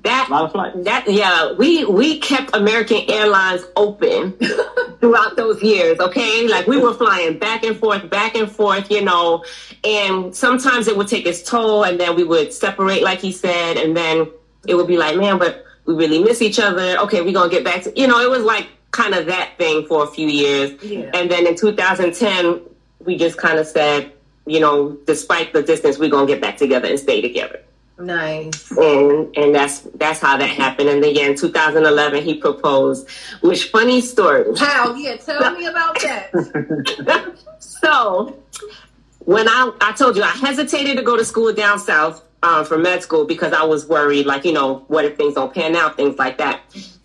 That 0.03 0.29
A 0.29 0.31
lot 0.31 0.43
of 0.46 0.51
flights. 0.51 0.77
that 0.86 1.03
yeah, 1.08 1.51
we 1.53 1.86
we 1.86 2.20
kept 2.20 2.55
American 2.55 3.01
Airlines 3.10 3.63
open 3.75 4.34
throughout 5.00 5.36
those 5.36 5.62
years. 5.62 6.00
Okay, 6.00 6.48
like 6.48 6.65
we 6.65 6.77
were 6.77 6.93
flying 6.93 7.38
back 7.38 7.63
and 7.63 7.77
forth, 7.77 8.10
back 8.10 8.36
and 8.36 8.51
forth, 8.51 8.89
you 8.89 9.04
know, 9.04 9.43
and 9.84 10.36
sometimes 10.36 10.88
it 10.88 10.97
would 10.97 11.08
take 11.08 11.26
its 11.26 11.43
toll, 11.43 11.84
and 11.84 11.99
then 11.99 12.15
we 12.15 12.23
would 12.23 12.52
separate, 12.52 13.04
like 13.04 13.19
he 13.19 13.32
said, 13.32 13.78
and 13.78 13.95
then 13.95 14.28
it 14.67 14.73
would 14.76 14.88
be 14.88 14.97
like, 14.97 15.17
man, 15.17 15.38
but 15.38 15.65
we 15.86 15.93
really 15.93 16.19
miss 16.23 16.41
each 16.41 16.60
other. 16.60 16.97
Okay, 16.99 17.21
we're 17.21 17.34
gonna 17.34 17.49
get 17.52 17.63
back 17.63 17.84
to, 17.84 17.93
you 17.99 18.08
know, 18.08 18.19
it 18.21 18.30
was 18.30 18.43
like 18.43 18.67
kind 18.91 19.13
of 19.13 19.26
that 19.28 19.52
thing 19.58 19.86
for 19.86 20.04
a 20.04 20.08
few 20.08 20.28
years, 20.28 20.82
Yeah. 20.84 21.12
and 21.13 21.30
then 21.30 21.45
in 21.45 21.56
2010, 21.56 22.60
we 23.06 23.17
just 23.17 23.38
kind 23.38 23.60
of 23.60 23.67
said, 23.67 24.12
you 24.47 24.60
know, 24.60 24.97
despite 25.06 25.54
the 25.54 25.62
distance, 25.62 25.99
we're 25.99 26.10
gonna 26.10 26.26
get 26.28 26.41
back 26.41 26.58
together 26.58 26.88
and 26.88 26.99
stay 26.99 27.21
together 27.21 27.62
Nice. 28.02 28.72
and 28.72 29.36
and 29.38 29.56
that's 29.56 29.82
that's 29.96 30.20
how 30.20 30.38
that 30.38 30.50
happened. 30.50 30.90
And 30.90 31.04
then 31.04 31.16
yeah, 31.16 31.28
in 31.28 31.38
2011 31.38 32.24
he 32.24 32.36
proposed. 32.36 33.10
Which 33.42 33.66
funny 33.70 34.02
story. 34.02 34.46
How? 34.58 34.94
Yeah. 34.96 35.18
Tell 35.18 35.52
me 35.54 35.66
about 35.66 36.00
that. 36.02 37.36
so 37.60 38.38
when 39.20 39.48
I 39.48 39.72
I 39.82 39.92
told 39.94 40.16
you 40.16 40.24
I 40.24 40.30
hesitated 40.30 40.98
to 40.98 41.04
go 41.04 41.16
to 41.18 41.26
school 41.26 41.54
down 41.54 41.80
south 41.80 42.24
uh, 42.44 42.64
for 42.64 42.78
med 42.78 43.04
school 43.04 43.26
because 43.26 43.54
I 43.54 43.64
was 43.64 43.88
worried, 43.88 44.26
like 44.26 44.46
you 44.46 44.54
know, 44.54 44.86
what 44.88 45.06
if 45.06 45.18
things 45.18 45.36
don't 45.36 45.54
pan 45.54 45.76
out, 45.76 45.96
things 45.96 46.18
like 46.18 46.38
that. 46.40 46.62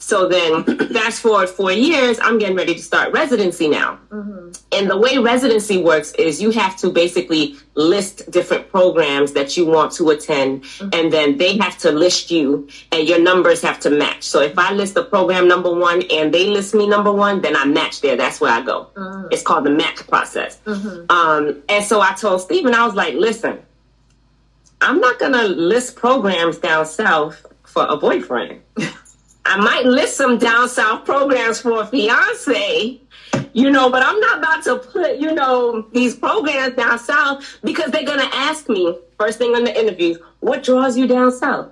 So 0.07 0.29
then, 0.29 0.63
fast 0.93 1.21
forward 1.21 1.49
four 1.49 1.73
years, 1.73 2.21
I'm 2.23 2.39
getting 2.39 2.55
ready 2.55 2.77
to 2.77 2.81
start 2.81 3.13
residency 3.13 3.67
now. 3.67 3.99
Mm-hmm. 4.11 4.53
And 4.71 4.89
the 4.89 4.97
way 4.97 5.19
residency 5.19 5.83
works 5.83 6.13
is 6.13 6.41
you 6.41 6.53
have 6.53 6.77
to 6.77 6.91
basically 6.91 7.57
list 7.75 8.31
different 8.31 8.71
programs 8.71 9.33
that 9.33 9.57
you 9.57 9.67
want 9.67 9.91
to 9.95 10.11
attend, 10.11 10.63
mm-hmm. 10.63 10.91
and 10.93 11.13
then 11.13 11.39
they 11.39 11.57
have 11.57 11.77
to 11.79 11.91
list 11.91 12.31
you, 12.31 12.69
and 12.93 13.09
your 13.09 13.21
numbers 13.21 13.61
have 13.63 13.81
to 13.81 13.91
match. 13.91 14.23
So 14.23 14.41
if 14.43 14.57
I 14.57 14.73
list 14.73 14.95
the 14.95 15.03
program 15.03 15.49
number 15.49 15.75
one 15.75 16.05
and 16.09 16.33
they 16.33 16.47
list 16.47 16.73
me 16.73 16.87
number 16.87 17.11
one, 17.11 17.41
then 17.41 17.57
I 17.57 17.65
match 17.65 18.01
there. 18.01 18.15
That's 18.15 18.41
where 18.41 18.53
I 18.53 18.63
go. 18.63 18.87
Mm-hmm. 18.95 19.33
It's 19.33 19.43
called 19.43 19.67
the 19.67 19.71
match 19.71 20.07
process. 20.07 20.61
Um, 21.11 21.65
and 21.69 21.85
so 21.85 22.01
I 22.01 22.13
told 22.13 22.43
Stephen, 22.43 22.75
I 22.75 22.87
was 22.87 22.95
like, 22.95 23.15
listen, 23.15 23.59
I'm 24.81 25.01
not 25.01 25.19
going 25.19 25.33
to 25.33 25.49
list 25.49 25.97
programs 25.97 26.59
down 26.59 26.87
south 26.87 27.45
for 27.65 27.85
a 27.85 27.97
boyfriend. 27.97 28.61
I 29.49 29.57
might 29.59 29.87
list 29.87 30.17
some 30.17 30.39
down 30.39 30.69
south 30.69 31.05
programs 31.05 31.61
for 31.61 31.83
a 31.83 31.87
fiance, 31.87 33.01
you 33.53 33.71
know, 33.71 33.89
but 33.91 34.03
I'm 34.05 34.19
not 34.19 34.39
about 34.39 34.65
to 34.65 34.77
put, 34.77 35.19
you 35.19 35.33
know, 35.33 35.87
these 35.93 36.17
programs 36.17 36.75
down 36.75 36.99
south 36.99 37.59
because 37.63 37.91
they're 37.91 38.05
going 38.05 38.19
to 38.19 38.35
ask 38.35 38.69
me 38.69 38.99
first 39.19 39.39
thing 39.39 39.55
in 39.55 39.65
the 39.65 39.79
interviews, 39.79 40.19
what 40.41 40.63
draws 40.63 40.97
you 40.97 41.07
down 41.07 41.33
south? 41.33 41.71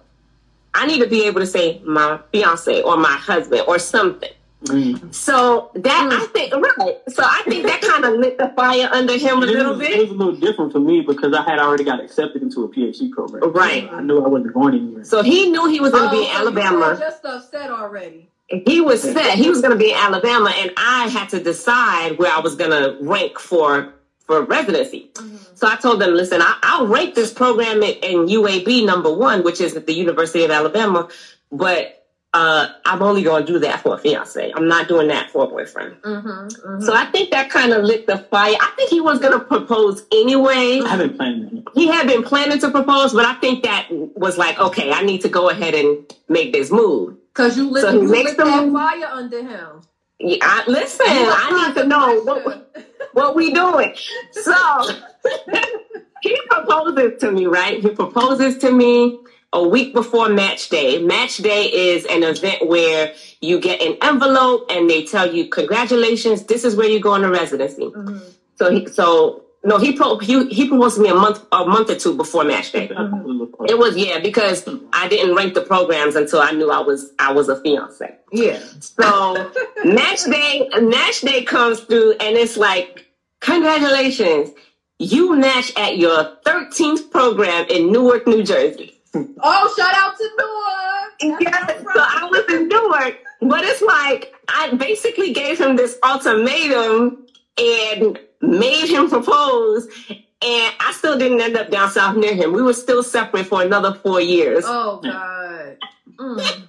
I 0.72 0.86
need 0.86 1.00
to 1.00 1.08
be 1.08 1.24
able 1.24 1.40
to 1.40 1.46
say 1.46 1.80
my 1.84 2.20
fiance 2.32 2.82
or 2.82 2.96
my 2.96 3.12
husband 3.12 3.62
or 3.66 3.78
something. 3.78 4.30
Mm. 4.64 5.14
So 5.14 5.70
that 5.74 6.08
I 6.12 6.24
mm. 6.26 6.32
think 6.32 6.54
right. 6.54 6.98
So 7.08 7.22
I 7.22 7.42
think 7.46 7.64
that 7.66 7.80
kind 7.82 8.04
of 8.04 8.14
lit 8.14 8.38
the 8.38 8.48
fire 8.56 8.88
under 8.92 9.16
him 9.18 9.42
a 9.42 9.46
It 9.46 9.50
little 9.50 9.76
was, 9.76 9.88
it 9.88 9.98
was 9.98 10.10
a 10.10 10.14
little 10.14 10.36
different 10.36 10.72
for 10.72 10.80
me 10.80 11.02
because 11.02 11.34
I 11.34 11.42
had 11.42 11.58
already 11.58 11.84
got 11.84 12.00
accepted 12.02 12.42
into 12.42 12.64
a 12.64 12.68
PhD 12.68 13.10
program. 13.10 13.52
Right. 13.52 13.88
I 13.92 14.00
knew 14.00 14.24
I 14.24 14.28
wasn't 14.28 14.54
going 14.54 14.74
anywhere. 14.74 15.04
So 15.04 15.22
he 15.22 15.50
knew 15.50 15.68
he 15.68 15.80
was 15.80 15.92
going 15.92 16.04
to 16.08 16.10
be 16.10 16.22
in 16.24 16.30
Oh, 16.30 16.32
so 16.32 16.32
you 16.32 16.48
Alabama. 16.60 16.88
had 16.90 16.98
your 17.00 17.10
stuff 17.10 17.50
set 17.50 17.70
already. 17.70 18.30
he 18.48 18.80
was 18.80 19.02
set. 19.02 19.38
He 19.38 19.48
was 19.48 19.60
going 19.60 19.72
to 19.72 19.78
be 19.78 19.90
in 19.90 19.96
Alabama, 19.96 20.52
and 20.56 20.72
I 20.76 21.08
had 21.08 21.28
to 21.30 21.42
decide 21.42 22.18
where 22.18 22.32
I 22.32 22.40
was 22.40 22.56
going 22.56 22.70
to 22.70 22.96
rank 23.04 23.38
for 23.38 23.92
for 24.26 24.42
residency. 24.42 25.10
Mm-hmm. 25.14 25.36
So 25.54 25.68
I 25.68 25.76
told 25.76 26.00
them, 26.00 26.14
listen, 26.14 26.40
I, 26.40 26.58
I'll 26.62 26.86
rank 26.86 27.14
this 27.14 27.32
program 27.32 27.82
in, 27.82 27.94
in 28.02 28.26
UAB 28.26 28.86
number 28.86 29.12
one, 29.14 29.44
which 29.44 29.60
is 29.60 29.76
at 29.76 29.86
the 29.86 29.92
University 29.92 30.44
of 30.44 30.50
Alabama, 30.50 31.08
but 31.52 32.03
uh, 32.34 32.68
I'm 32.84 33.02
only 33.02 33.22
going 33.22 33.46
to 33.46 33.52
do 33.54 33.58
that 33.60 33.80
for 33.80 33.94
a 33.94 33.98
fiance. 33.98 34.52
I'm 34.56 34.68
not 34.68 34.88
doing 34.88 35.08
that 35.08 35.30
for 35.30 35.44
a 35.44 35.46
boyfriend. 35.48 36.02
Mm-hmm, 36.02 36.80
So 36.82 36.92
I 36.94 37.06
think 37.06 37.30
that 37.30 37.48
kind 37.50 37.72
of 37.72 37.84
lit 37.84 38.08
the 38.08 38.18
fire. 38.18 38.56
I 38.60 38.72
think 38.76 38.90
he 38.90 39.00
was 39.00 39.20
going 39.20 39.38
to 39.38 39.44
propose 39.44 40.04
anyway. 40.12 40.80
I 40.84 40.88
haven't 40.88 41.16
planned. 41.16 41.68
He 41.74 41.86
had 41.88 42.08
been 42.08 42.24
planning 42.24 42.58
to 42.60 42.70
propose, 42.70 43.14
but 43.14 43.24
I 43.24 43.34
think 43.36 43.62
that 43.64 43.88
was 43.90 44.36
like, 44.38 44.58
okay, 44.60 44.92
I 44.92 45.02
need 45.02 45.22
to 45.22 45.30
go 45.30 45.48
ahead 45.48 45.74
and 45.74 46.12
make 46.28 46.52
this 46.52 46.70
move. 46.72 47.16
Cause 47.34 47.56
you 47.56 47.70
lit, 47.70 47.82
So 47.82 47.92
you 47.92 48.06
lit 48.08 48.36
the 48.36 48.44
that 48.44 48.64
move. 48.64 48.74
fire 48.74 49.06
under 49.06 49.42
him. 49.42 49.82
Yeah, 50.20 50.38
I, 50.42 50.64
listen, 50.68 51.06
I 51.08 51.68
need 51.68 51.80
to 51.82 51.86
know 51.88 52.20
what, 52.24 52.88
what 53.12 53.36
we 53.36 53.52
doing. 53.54 53.94
So 54.32 54.54
he 56.22 56.38
proposes 56.50 57.20
to 57.20 57.32
me, 57.32 57.46
right? 57.46 57.80
He 57.80 57.90
proposes 57.90 58.58
to 58.58 58.72
me 58.72 59.20
a 59.54 59.66
week 59.66 59.94
before 59.94 60.28
match 60.28 60.68
day. 60.68 60.98
Match 60.98 61.38
day 61.38 61.64
is 61.64 62.04
an 62.06 62.24
event 62.24 62.66
where 62.66 63.14
you 63.40 63.60
get 63.60 63.80
an 63.80 63.96
envelope 64.02 64.66
and 64.68 64.90
they 64.90 65.04
tell 65.04 65.32
you, 65.32 65.48
congratulations, 65.48 66.44
this 66.44 66.64
is 66.64 66.74
where 66.74 66.88
you're 66.88 67.00
going 67.00 67.22
to 67.22 67.30
residency. 67.30 67.84
Mm-hmm. 67.84 68.18
So 68.56 68.70
he, 68.70 68.86
so 68.86 69.44
no, 69.62 69.78
he 69.78 69.92
pro, 69.92 70.18
he, 70.18 70.46
he 70.48 70.68
proposed 70.68 70.96
to 70.96 71.02
me 71.02 71.08
a 71.08 71.14
month, 71.14 71.44
a 71.52 71.64
month 71.64 71.88
or 71.88 71.94
two 71.94 72.16
before 72.16 72.44
match 72.44 72.72
day. 72.72 72.88
Mm-hmm. 72.88 73.64
It 73.66 73.78
was, 73.78 73.96
yeah, 73.96 74.18
because 74.18 74.68
I 74.92 75.08
didn't 75.08 75.36
rank 75.36 75.54
the 75.54 75.62
programs 75.62 76.16
until 76.16 76.40
I 76.40 76.50
knew 76.50 76.70
I 76.70 76.80
was, 76.80 77.12
I 77.18 77.32
was 77.32 77.48
a 77.48 77.60
fiance. 77.62 78.18
Yeah. 78.32 78.60
So 78.80 79.52
match 79.84 80.24
day, 80.24 80.68
match 80.80 81.20
day 81.20 81.44
comes 81.44 81.80
through, 81.80 82.12
and 82.12 82.36
it's 82.36 82.56
like, 82.56 83.06
congratulations, 83.40 84.50
you 84.98 85.36
match 85.36 85.72
at 85.76 85.96
your 85.96 86.36
13th 86.44 87.10
program 87.10 87.66
in 87.68 87.92
Newark, 87.92 88.26
New 88.26 88.42
Jersey. 88.42 88.94
Oh, 89.14 89.74
shout 89.76 89.94
out 89.94 90.16
to 90.16 90.30
Noah. 90.38 91.40
yeah, 91.40 91.66
so 91.66 91.84
I 91.96 92.28
was 92.30 92.44
in 92.52 92.68
Newark, 92.68 93.18
but 93.40 93.64
it's 93.64 93.80
like 93.82 94.34
I 94.48 94.74
basically 94.74 95.32
gave 95.32 95.60
him 95.60 95.76
this 95.76 95.98
ultimatum 96.02 97.26
and 97.58 98.18
made 98.40 98.88
him 98.88 99.08
propose, 99.08 99.86
and 100.08 100.74
I 100.80 100.92
still 100.96 101.16
didn't 101.18 101.40
end 101.40 101.56
up 101.56 101.70
down 101.70 101.90
south 101.90 102.16
near 102.16 102.34
him. 102.34 102.52
We 102.52 102.62
were 102.62 102.72
still 102.74 103.02
separate 103.02 103.46
for 103.46 103.62
another 103.62 103.94
four 103.94 104.20
years. 104.20 104.64
Oh 104.66 105.00
God. 105.02 105.76
Mm. 106.18 106.62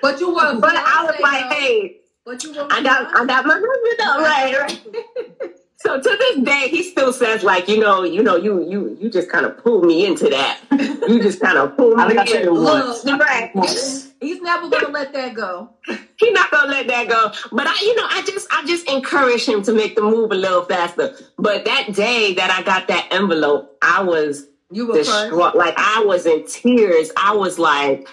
But 0.00 0.18
you 0.20 0.34
were. 0.34 0.58
But 0.60 0.74
I 0.76 1.04
was 1.04 1.20
like, 1.20 1.48
though. 1.50 1.56
hey, 1.56 1.96
But 2.24 2.42
you 2.44 2.52
were. 2.54 2.66
I 2.70 2.82
got 2.82 3.14
I 3.16 3.24
got 3.26 3.44
my 3.46 3.54
husband 3.54 3.98
though, 3.98 4.22
right, 4.22 4.60
right. 4.60 5.52
So 5.82 6.00
to 6.00 6.16
this 6.16 6.44
day, 6.44 6.68
he 6.68 6.84
still 6.84 7.12
says 7.12 7.42
like, 7.42 7.66
you 7.66 7.78
know, 7.80 8.04
you 8.04 8.22
know, 8.22 8.36
you 8.36 8.62
you 8.70 8.96
you 9.00 9.10
just 9.10 9.28
kind 9.28 9.44
of 9.44 9.58
pulled 9.58 9.84
me 9.84 10.06
into 10.06 10.28
that. 10.28 10.60
You 10.70 11.20
just 11.20 11.40
kind 11.40 11.58
of 11.58 11.76
pulled 11.76 11.96
me 11.96 12.04
I 12.04 12.06
think 12.08 12.20
I 12.20 12.22
it 12.38 12.46
in. 12.46 12.54
once. 12.54 13.04
Look, 13.04 13.20
Right. 13.20 13.50
he's 14.20 14.40
never 14.40 14.68
gonna 14.68 14.88
let 14.90 15.12
that 15.12 15.34
go. 15.34 15.70
He's 15.88 16.32
not 16.32 16.52
gonna 16.52 16.70
let 16.70 16.86
that 16.86 17.08
go. 17.08 17.32
But 17.50 17.66
I, 17.66 17.74
you 17.82 17.96
know, 17.96 18.06
I 18.08 18.22
just 18.22 18.46
I 18.52 18.64
just 18.64 18.88
encourage 18.88 19.44
him 19.44 19.62
to 19.64 19.72
make 19.72 19.96
the 19.96 20.02
move 20.02 20.30
a 20.30 20.36
little 20.36 20.64
faster. 20.64 21.16
But 21.36 21.64
that 21.64 21.92
day 21.92 22.34
that 22.34 22.50
I 22.52 22.62
got 22.62 22.86
that 22.86 23.08
envelope, 23.10 23.76
I 23.82 24.04
was 24.04 24.46
You 24.70 24.86
were 24.86 24.94
distraught. 24.94 25.56
Like 25.56 25.74
I 25.76 26.04
was 26.04 26.26
in 26.26 26.46
tears. 26.46 27.10
I 27.16 27.34
was 27.34 27.58
like, 27.58 28.06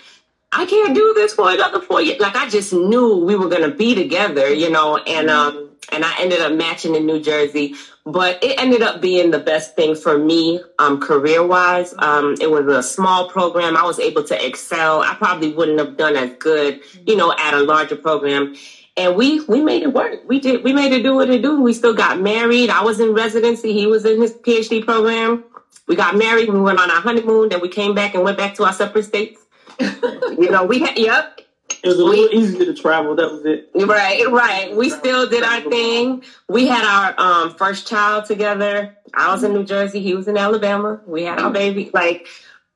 I 0.51 0.65
can't 0.65 0.95
do 0.95 1.13
this 1.13 1.33
for 1.35 1.51
another 1.51 1.81
four 1.81 2.01
years. 2.01 2.19
Like 2.19 2.35
I 2.35 2.49
just 2.49 2.73
knew 2.73 3.17
we 3.17 3.35
were 3.35 3.47
gonna 3.47 3.69
be 3.75 3.93
together, 3.93 4.51
you 4.51 4.71
know, 4.71 4.97
and 4.97 5.29
um 5.29 5.68
and 5.91 6.03
I 6.05 6.13
ended 6.19 6.41
up 6.41 6.53
matching 6.53 6.95
in 6.95 7.05
New 7.05 7.19
Jersey. 7.21 7.75
But 8.05 8.43
it 8.43 8.59
ended 8.59 8.81
up 8.81 9.01
being 9.01 9.31
the 9.31 9.39
best 9.39 9.75
thing 9.75 9.95
for 9.95 10.17
me, 10.17 10.61
um, 10.79 10.99
career 10.99 11.45
wise. 11.45 11.93
Um, 11.97 12.35
it 12.41 12.49
was 12.49 12.65
a 12.65 12.81
small 12.81 13.29
program. 13.29 13.77
I 13.77 13.83
was 13.83 13.99
able 13.99 14.23
to 14.23 14.45
excel. 14.45 15.01
I 15.01 15.15
probably 15.15 15.51
wouldn't 15.51 15.79
have 15.79 15.97
done 15.97 16.15
as 16.15 16.31
good, 16.39 16.81
you 17.05 17.15
know, 17.15 17.33
at 17.37 17.53
a 17.53 17.59
larger 17.59 17.95
program. 17.95 18.55
And 18.97 19.15
we 19.15 19.41
we 19.41 19.61
made 19.61 19.83
it 19.83 19.93
work. 19.93 20.21
We 20.27 20.39
did 20.39 20.63
we 20.63 20.73
made 20.73 20.91
it 20.91 21.03
do 21.03 21.15
what 21.15 21.29
it 21.29 21.41
do. 21.41 21.61
We 21.61 21.73
still 21.73 21.93
got 21.93 22.19
married. 22.19 22.69
I 22.69 22.83
was 22.83 22.99
in 22.99 23.13
residency. 23.13 23.73
He 23.73 23.85
was 23.85 24.05
in 24.05 24.21
his 24.21 24.33
PhD 24.33 24.83
program. 24.83 25.43
We 25.87 25.95
got 25.95 26.15
married. 26.15 26.49
We 26.49 26.59
went 26.59 26.79
on 26.79 26.89
our 26.91 27.01
honeymoon. 27.01 27.49
Then 27.49 27.61
we 27.61 27.69
came 27.69 27.95
back 27.95 28.13
and 28.15 28.23
went 28.23 28.37
back 28.37 28.55
to 28.55 28.65
our 28.65 28.73
separate 28.73 29.05
states. 29.05 29.39
you 29.79 30.49
know, 30.49 30.65
we 30.65 30.79
had 30.79 30.97
yep. 30.97 31.41
It 31.83 31.87
was 31.87 31.99
a 31.99 32.03
little 32.03 32.29
easier 32.33 32.65
to 32.65 32.73
travel. 32.73 33.15
That 33.15 33.31
was 33.31 33.45
it. 33.45 33.69
Right, 33.73 34.27
right. 34.29 34.75
We 34.75 34.89
still 34.89 35.27
did 35.29 35.43
our 35.43 35.61
thing. 35.61 36.23
We 36.47 36.67
had 36.67 36.83
our 36.83 37.15
um, 37.17 37.55
first 37.55 37.87
child 37.87 38.25
together. 38.25 38.97
I 39.13 39.31
was 39.31 39.43
in 39.43 39.53
New 39.53 39.63
Jersey. 39.63 40.01
He 40.01 40.13
was 40.13 40.27
in 40.27 40.37
Alabama. 40.37 41.01
We 41.05 41.23
had 41.23 41.39
our 41.39 41.51
baby. 41.51 41.89
Like 41.93 42.27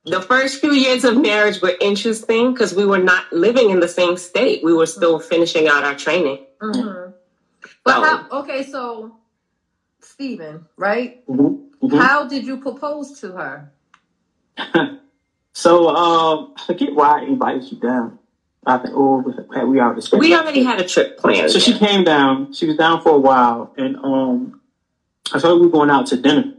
the 0.06 0.22
first 0.22 0.62
few 0.62 0.72
years 0.72 1.04
of 1.04 1.18
marriage 1.22 1.62
were 1.62 1.76
interesting 1.82 2.54
because 2.54 2.74
we 2.74 2.86
were 2.86 2.98
not 3.00 3.32
living 3.34 3.70
in 3.72 3.80
the 3.80 3.88
same 3.88 4.18
state. 4.18 4.64
We 4.64 4.74
were 4.74 4.86
still 4.88 5.20
finishing 5.20 5.68
out 5.68 5.84
our 5.84 5.96
training. 5.96 6.46
hmm 6.62 7.12
But 7.84 7.96
So- 7.96 8.04
how? 8.04 8.28
Okay, 8.42 8.64
so 8.64 9.16
Stephen, 10.02 10.66
right? 10.78 11.26
Mm-hmm. 11.28 11.98
How 11.98 12.28
did 12.28 12.46
you 12.46 12.58
propose 12.58 13.20
to 13.22 13.32
her? 13.34 13.72
So 15.54 15.88
um, 15.90 16.54
I 16.58 16.64
forget 16.66 16.94
why 16.96 17.20
I 17.20 17.26
invited 17.26 17.72
you 17.72 17.78
down. 17.80 18.18
I 18.66 18.78
think, 18.78 18.94
oh, 18.96 19.18
we- 19.18 19.34
already. 19.34 20.02
We 20.20 20.36
already 20.36 20.64
had 20.64 20.80
a 20.80 20.88
trip 20.88 21.18
planned. 21.18 21.52
So 21.52 21.60
she 21.60 21.78
came 21.78 22.04
down. 22.04 22.54
She 22.54 22.66
was 22.66 22.78
down 22.78 23.02
for 23.02 23.10
a 23.12 23.18
while, 23.20 23.74
and 23.78 23.98
um, 23.98 24.62
I 25.34 25.40
told 25.40 25.44
her 25.44 25.56
we 25.56 25.68
were 25.68 25.72
going 25.72 25.90
out 25.90 26.08
to 26.08 26.18
dinner. 26.18 26.54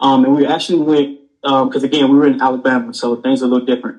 Um, 0.00 0.24
and 0.24 0.34
we 0.36 0.46
actually 0.46 0.80
went 0.80 1.18
because 1.42 1.82
again 1.84 2.10
we 2.10 2.16
were 2.18 2.26
in 2.26 2.40
Alabama, 2.40 2.92
so 2.94 3.16
things 3.16 3.42
are 3.42 3.46
a 3.46 3.48
little 3.48 3.66
different. 3.66 3.98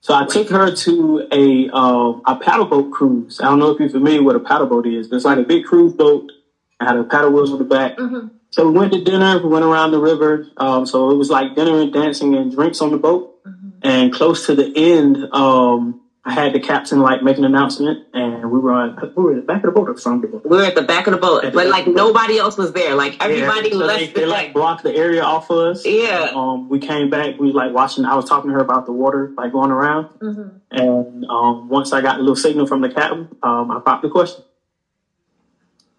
So 0.00 0.14
I 0.14 0.26
took 0.26 0.48
her 0.50 0.74
to 0.74 1.26
a 1.32 1.70
uh, 1.72 2.12
a 2.26 2.36
paddle 2.36 2.66
boat 2.66 2.90
cruise. 2.92 3.40
I 3.40 3.44
don't 3.44 3.58
know 3.58 3.70
if 3.70 3.80
you're 3.80 3.88
familiar 3.90 4.22
with 4.22 4.36
what 4.36 4.42
a 4.42 4.44
paddle 4.46 4.66
boat 4.66 4.86
is. 4.86 5.10
It's 5.12 5.24
like 5.24 5.38
a 5.38 5.42
big 5.42 5.64
cruise 5.64 5.92
boat. 5.94 6.30
I 6.80 6.84
had 6.84 6.96
a 6.96 7.04
paddle 7.04 7.30
wheels 7.32 7.52
on 7.52 7.58
the 7.58 7.64
back. 7.64 7.98
hmm 7.98 8.28
So 8.50 8.70
we 8.70 8.78
went 8.78 8.92
to 8.92 9.02
dinner. 9.02 9.38
We 9.42 9.48
went 9.48 9.64
around 9.64 9.92
the 9.92 10.00
river. 10.00 10.46
Um, 10.58 10.84
so 10.86 11.10
it 11.10 11.14
was 11.16 11.30
like 11.30 11.54
dinner 11.54 11.80
and 11.80 11.92
dancing 11.92 12.34
and 12.34 12.52
drinks 12.54 12.80
on 12.80 12.90
the 12.90 12.98
boat. 12.98 13.38
hmm 13.44 13.68
And 13.82 14.12
close 14.12 14.46
to 14.46 14.54
the 14.54 14.72
end, 14.76 15.16
um, 15.32 16.00
I 16.26 16.32
had 16.32 16.54
the 16.54 16.60
captain 16.60 17.00
like 17.00 17.22
make 17.22 17.36
an 17.36 17.44
announcement, 17.44 18.06
and 18.14 18.50
we 18.50 18.58
were 18.58 18.72
on, 18.72 19.12
we 19.14 19.22
were 19.22 19.32
at 19.32 19.36
the 19.36 19.42
back 19.42 19.62
of 19.62 19.74
the 19.74 19.78
boat 19.78 19.90
or 19.90 19.94
front 19.94 20.24
of 20.24 20.30
the 20.30 20.38
boat. 20.38 20.48
we 20.50 20.56
were 20.56 20.64
at 20.64 20.74
the 20.74 20.82
back 20.82 21.06
of 21.06 21.12
the 21.12 21.18
boat, 21.18 21.44
but 21.52 21.66
like 21.66 21.86
nobody 21.86 22.38
else 22.38 22.56
was 22.56 22.72
there. 22.72 22.94
Like 22.94 23.22
everybody 23.22 23.68
Yeah, 23.68 23.74
so 23.74 23.84
left. 23.84 24.00
They, 24.00 24.06
the 24.06 24.20
they 24.20 24.26
like 24.26 24.54
blocked 24.54 24.84
the 24.84 24.94
area 24.94 25.22
off 25.22 25.50
of 25.50 25.58
us. 25.58 25.84
Yeah. 25.84 26.32
Um, 26.34 26.70
we 26.70 26.78
came 26.78 27.10
back. 27.10 27.38
We 27.38 27.52
like 27.52 27.74
watching. 27.74 28.06
I 28.06 28.14
was 28.14 28.24
talking 28.24 28.48
to 28.48 28.54
her 28.54 28.62
about 28.62 28.86
the 28.86 28.92
water 28.92 29.32
like 29.36 29.52
going 29.52 29.70
around, 29.70 30.04
hmm 30.20 30.48
and 30.70 31.24
um, 31.26 31.68
once 31.68 31.92
I 31.92 32.00
got 32.00 32.16
a 32.16 32.20
little 32.20 32.34
signal 32.34 32.66
from 32.66 32.80
the 32.80 32.88
captain, 32.88 33.28
um, 33.42 33.70
I 33.70 33.80
popped 33.80 34.02
the 34.02 34.08
question. 34.08 34.42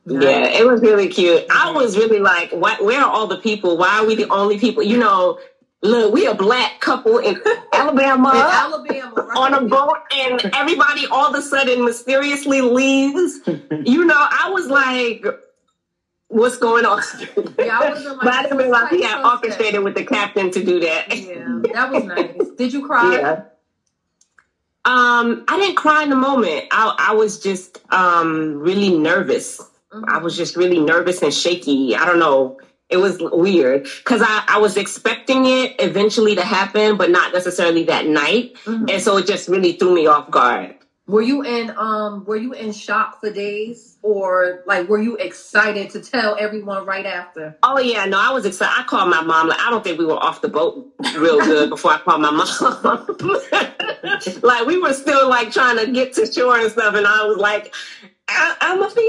Yeah, 0.07 0.47
it 0.47 0.65
was 0.65 0.81
really 0.81 1.07
cute. 1.07 1.45
I 1.49 1.71
was 1.71 1.97
really 1.97 2.19
like, 2.19 2.51
why, 2.51 2.75
where 2.79 3.01
are 3.01 3.09
all 3.09 3.25
the 3.27 3.37
people? 3.37 3.77
Why 3.77 3.99
are 3.99 4.05
we 4.05 4.15
the 4.15 4.29
only 4.29 4.59
people? 4.59 4.83
You 4.83 4.97
know, 4.97 5.39
look, 5.81 6.13
we 6.13 6.25
a 6.27 6.33
black 6.33 6.79
couple 6.79 7.17
in 7.19 7.41
Alabama 7.73 8.29
In 8.31 8.35
Alabama, 8.37 9.13
right? 9.15 9.37
on 9.37 9.53
a 9.53 9.61
boat, 9.67 9.97
and 10.15 10.43
everybody 10.55 11.05
all 11.07 11.27
of 11.27 11.35
a 11.35 11.41
sudden 11.41 11.85
mysteriously 11.85 12.61
leaves. 12.61 13.39
You 13.45 14.05
know, 14.05 14.15
I 14.17 14.49
was 14.51 14.67
like, 14.67 15.25
what's 16.27 16.57
going 16.57 16.85
on? 16.85 17.01
Yeah, 17.59 17.79
I 17.79 17.89
wasn't 17.89 18.17
like, 18.17 18.21
but 18.21 18.33
I 18.33 18.41
didn't 18.43 18.57
realize 18.57 18.89
he 18.89 19.03
had 19.03 19.23
orchestrated 19.23 19.83
with 19.83 19.95
the 19.95 20.05
captain 20.05 20.51
to 20.51 20.63
do 20.63 20.79
that. 20.81 21.15
Yeah, 21.15 21.61
that 21.73 21.91
was 21.91 22.03
nice. 22.05 22.49
Did 22.57 22.73
you 22.73 22.85
cry? 22.85 23.13
Yeah. 23.19 23.41
Um, 24.87 25.45
I 25.47 25.57
didn't 25.59 25.77
cry 25.77 26.03
in 26.03 26.09
the 26.11 26.15
moment. 26.15 26.65
I, 26.71 26.95
I 27.09 27.13
was 27.15 27.39
just 27.39 27.79
um 27.91 28.59
really 28.59 28.95
nervous. 28.95 29.59
Mhm. 29.91 30.03
I 30.07 30.17
was 30.19 30.37
just 30.37 30.55
really 30.55 30.79
nervous 30.79 31.23
and 31.23 31.33
shaky. 31.33 31.95
I 31.95 32.05
don't 32.05 32.19
know. 32.19 32.59
It 32.89 32.97
was 32.97 33.17
weird 33.19 33.83
because 33.83 34.21
I, 34.21 34.43
I 34.47 34.59
was 34.59 34.77
expecting 34.77 35.45
it 35.47 35.75
eventually 35.79 36.35
to 36.35 36.43
happen, 36.43 36.97
but 36.97 37.09
not 37.09 37.33
necessarily 37.33 37.83
that 37.85 38.05
night. 38.05 38.53
Mhm. 38.65 38.91
And 38.91 39.01
so 39.01 39.17
it 39.17 39.25
just 39.25 39.49
really 39.49 39.73
threw 39.73 39.93
me 39.95 40.05
off 40.05 40.29
guard. 40.29 40.75
Were 41.07 41.21
you 41.21 41.43
in 41.43 41.71
um 41.77 42.25
were 42.25 42.35
you 42.35 42.53
in 42.53 42.71
shock 42.71 43.19
for 43.21 43.31
days 43.31 43.97
or 44.01 44.63
like 44.65 44.87
were 44.89 44.99
you 44.99 45.15
excited 45.17 45.91
to 45.91 46.01
tell 46.01 46.35
everyone 46.39 46.85
right 46.85 47.05
after? 47.05 47.55
Oh 47.61 47.79
yeah, 47.79 48.05
no, 48.05 48.19
I 48.19 48.31
was 48.31 48.43
excited. 48.45 48.73
I 48.75 48.83
called 48.85 49.09
my 49.09 49.21
mom. 49.21 49.47
Like 49.47 49.59
I 49.59 49.69
don't 49.69 49.83
think 49.83 49.99
we 49.99 50.05
were 50.05 50.13
off 50.17 50.41
the 50.41 50.49
boat 50.49 50.91
real 51.15 51.39
good 51.39 51.69
before 51.69 51.91
I 51.91 51.99
called 51.99 52.21
my 52.21 52.31
mom. 52.31 53.05
like 54.41 54.65
we 54.65 54.79
were 54.79 54.93
still 54.93 55.29
like 55.29 55.51
trying 55.51 55.77
to 55.77 55.91
get 55.91 56.13
to 56.13 56.31
shore 56.31 56.57
and 56.59 56.71
stuff, 56.71 56.95
and 56.95 57.05
I 57.05 57.25
was 57.25 57.37
like, 57.37 57.73
I- 58.27 58.55
I'm 58.61 58.81
a 58.81 58.89
fiance. 58.89 59.05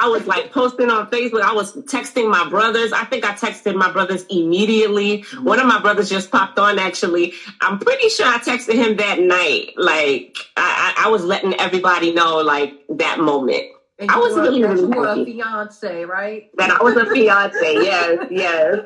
I 0.00 0.08
was 0.12 0.26
like 0.26 0.52
posting 0.52 0.90
on 0.90 1.10
Facebook. 1.10 1.40
I 1.42 1.54
was 1.54 1.72
texting 1.74 2.30
my 2.30 2.48
brothers. 2.48 2.92
I 2.92 3.04
think 3.04 3.24
I 3.24 3.32
texted 3.32 3.74
my 3.74 3.90
brothers 3.90 4.24
immediately. 4.28 5.20
Mm-hmm. 5.22 5.44
One 5.44 5.58
of 5.60 5.66
my 5.66 5.80
brothers 5.80 6.10
just 6.10 6.30
popped 6.30 6.58
on. 6.58 6.78
Actually, 6.78 7.32
I'm 7.62 7.78
pretty 7.78 8.08
sure 8.10 8.26
I 8.26 8.38
texted 8.38 8.74
him 8.74 8.96
that 8.98 9.18
night. 9.18 9.72
Like 9.76 10.36
I, 10.56 10.94
I, 10.98 11.06
I 11.06 11.08
was 11.10 11.24
letting 11.24 11.54
everybody 11.58 12.12
know 12.12 12.38
like 12.42 12.74
that 12.90 13.18
moment 13.18 13.64
And 13.98 14.10
I 14.10 14.18
was 14.18 14.34
were, 14.34 14.42
really, 14.42 14.62
really 14.62 14.80
you 14.82 14.88
were 14.88 15.06
a 15.08 15.24
fiance, 15.24 16.04
right? 16.04 16.50
that 16.56 16.70
I 16.70 16.82
was 16.82 16.96
a 16.96 17.06
fiance. 17.06 17.74
Yes, 17.84 18.28
yes. 18.30 18.80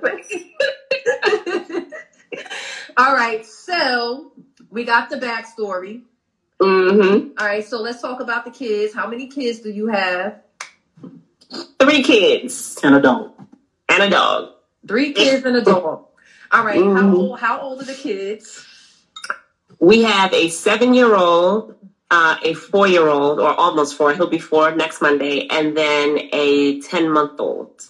All 2.96 3.14
right, 3.14 3.44
so 3.46 4.32
we 4.70 4.84
got 4.84 5.08
the 5.10 5.16
backstory. 5.16 6.02
Hmm 6.60 7.28
All 7.38 7.46
right, 7.46 7.64
so 7.64 7.80
let's 7.80 8.00
talk 8.02 8.20
about 8.20 8.44
the 8.44 8.50
kids. 8.50 8.94
How 8.94 9.06
many 9.08 9.26
kids 9.28 9.60
do 9.60 9.70
you 9.70 9.86
have? 9.88 10.42
Three 11.78 12.02
kids 12.02 12.78
And 12.82 12.96
a 12.96 13.00
dog. 13.00 13.32
and 13.88 14.02
a 14.02 14.10
dog. 14.10 14.54
Three 14.86 15.12
kids 15.12 15.44
and 15.44 15.56
a 15.56 15.62
dog. 15.62 16.04
All 16.50 16.64
right, 16.64 16.82
how 16.82 17.02
Mhm. 17.02 17.14
old 17.14 17.38
how 17.40 17.60
old 17.60 17.82
are 17.82 17.84
the 17.84 17.94
kids? 17.94 18.64
We 19.78 20.02
have 20.02 20.32
a 20.32 20.48
seven-year-old, 20.48 21.74
uh, 22.10 22.36
a 22.42 22.54
four-year-old, 22.54 23.38
or 23.38 23.54
almost 23.54 23.94
four. 23.96 24.12
He'll 24.14 24.26
be 24.26 24.38
four 24.38 24.72
next 24.74 25.00
Monday, 25.00 25.46
and 25.48 25.76
then 25.76 26.18
a 26.32 26.80
ten-month-old. 26.80 27.84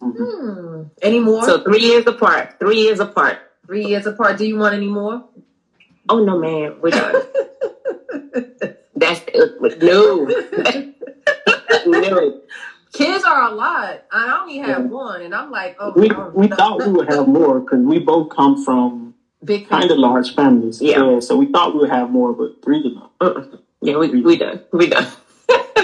Mhm. 0.00 0.16
Hmm. 0.16 0.82
Any 1.02 1.20
more? 1.20 1.44
So 1.44 1.58
three 1.62 1.80
years 1.80 2.06
apart. 2.06 2.54
Three 2.58 2.80
years 2.80 3.00
apart. 3.00 3.38
Three 3.66 3.84
years 3.84 4.06
apart. 4.06 4.38
Do 4.38 4.46
you 4.46 4.56
want 4.56 4.74
any 4.74 4.88
more? 4.88 5.24
Oh 6.08 6.24
no, 6.24 6.38
man, 6.38 6.80
we're 6.80 6.90
done. 6.90 7.22
That's 8.94 9.20
uh, 9.34 9.46
no, 9.82 10.24
no. 11.86 12.40
Kids 12.92 13.24
are 13.24 13.50
a 13.50 13.54
lot. 13.54 14.04
I 14.12 14.38
only 14.40 14.58
have 14.58 14.84
one, 14.90 15.22
and 15.22 15.34
I'm 15.34 15.50
like, 15.50 15.76
oh, 15.80 15.92
We 15.96 16.10
we 16.34 16.48
no. 16.48 16.56
thought 16.56 16.78
we 16.86 16.92
would 16.92 17.10
have 17.10 17.26
more 17.26 17.60
because 17.60 17.80
we 17.80 17.98
both 17.98 18.28
come 18.30 18.62
from 18.64 19.14
big 19.42 19.68
kind 19.68 19.90
of 19.90 19.98
large 19.98 20.34
families. 20.34 20.80
Yeah. 20.80 21.20
So 21.20 21.36
we 21.36 21.46
thought 21.46 21.74
we 21.74 21.80
would 21.80 21.90
have 21.90 22.10
more, 22.10 22.32
but 22.34 22.62
three's 22.62 22.84
enough. 22.84 23.10
Uh-uh. 23.20 23.56
Yeah, 23.80 23.96
we 23.96 24.22
we 24.22 24.36
done. 24.36 24.62
We 24.72 24.88
done. 24.88 25.06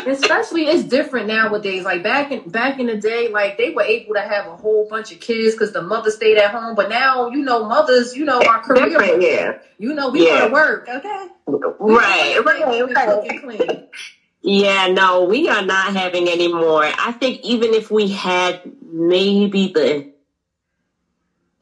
Especially, 0.08 0.66
it's 0.66 0.84
different 0.84 1.26
nowadays. 1.28 1.84
Like 1.84 2.02
back 2.02 2.32
in 2.32 2.48
back 2.48 2.80
in 2.80 2.86
the 2.86 2.96
day, 2.96 3.28
like 3.28 3.58
they 3.58 3.70
were 3.70 3.82
able 3.82 4.14
to 4.14 4.20
have 4.20 4.46
a 4.46 4.56
whole 4.56 4.88
bunch 4.88 5.12
of 5.12 5.20
kids 5.20 5.54
because 5.54 5.72
the 5.72 5.82
mother 5.82 6.10
stayed 6.10 6.38
at 6.38 6.50
home. 6.50 6.74
But 6.74 6.88
now, 6.88 7.28
you 7.28 7.42
know, 7.42 7.64
mothers, 7.68 8.16
you 8.16 8.24
know, 8.24 8.40
our 8.40 8.60
career, 8.60 9.20
yeah. 9.20 9.58
you 9.78 9.94
know, 9.94 10.10
we 10.10 10.26
Yeah. 10.26 10.40
want 10.40 10.46
to 10.46 10.52
work. 10.52 10.88
Okay, 10.88 11.28
Right, 11.78 12.38
right, 12.44 12.86
We 12.86 12.94
right. 12.94 13.40
clean. 13.42 13.88
Yeah, 14.42 14.86
no, 14.88 15.24
we 15.24 15.48
are 15.48 15.62
not 15.64 15.94
having 15.94 16.28
any 16.28 16.48
more. 16.48 16.84
I 16.84 17.12
think 17.12 17.40
even 17.42 17.74
if 17.74 17.90
we 17.90 18.08
had 18.08 18.62
maybe 18.82 19.72
the 19.74 20.12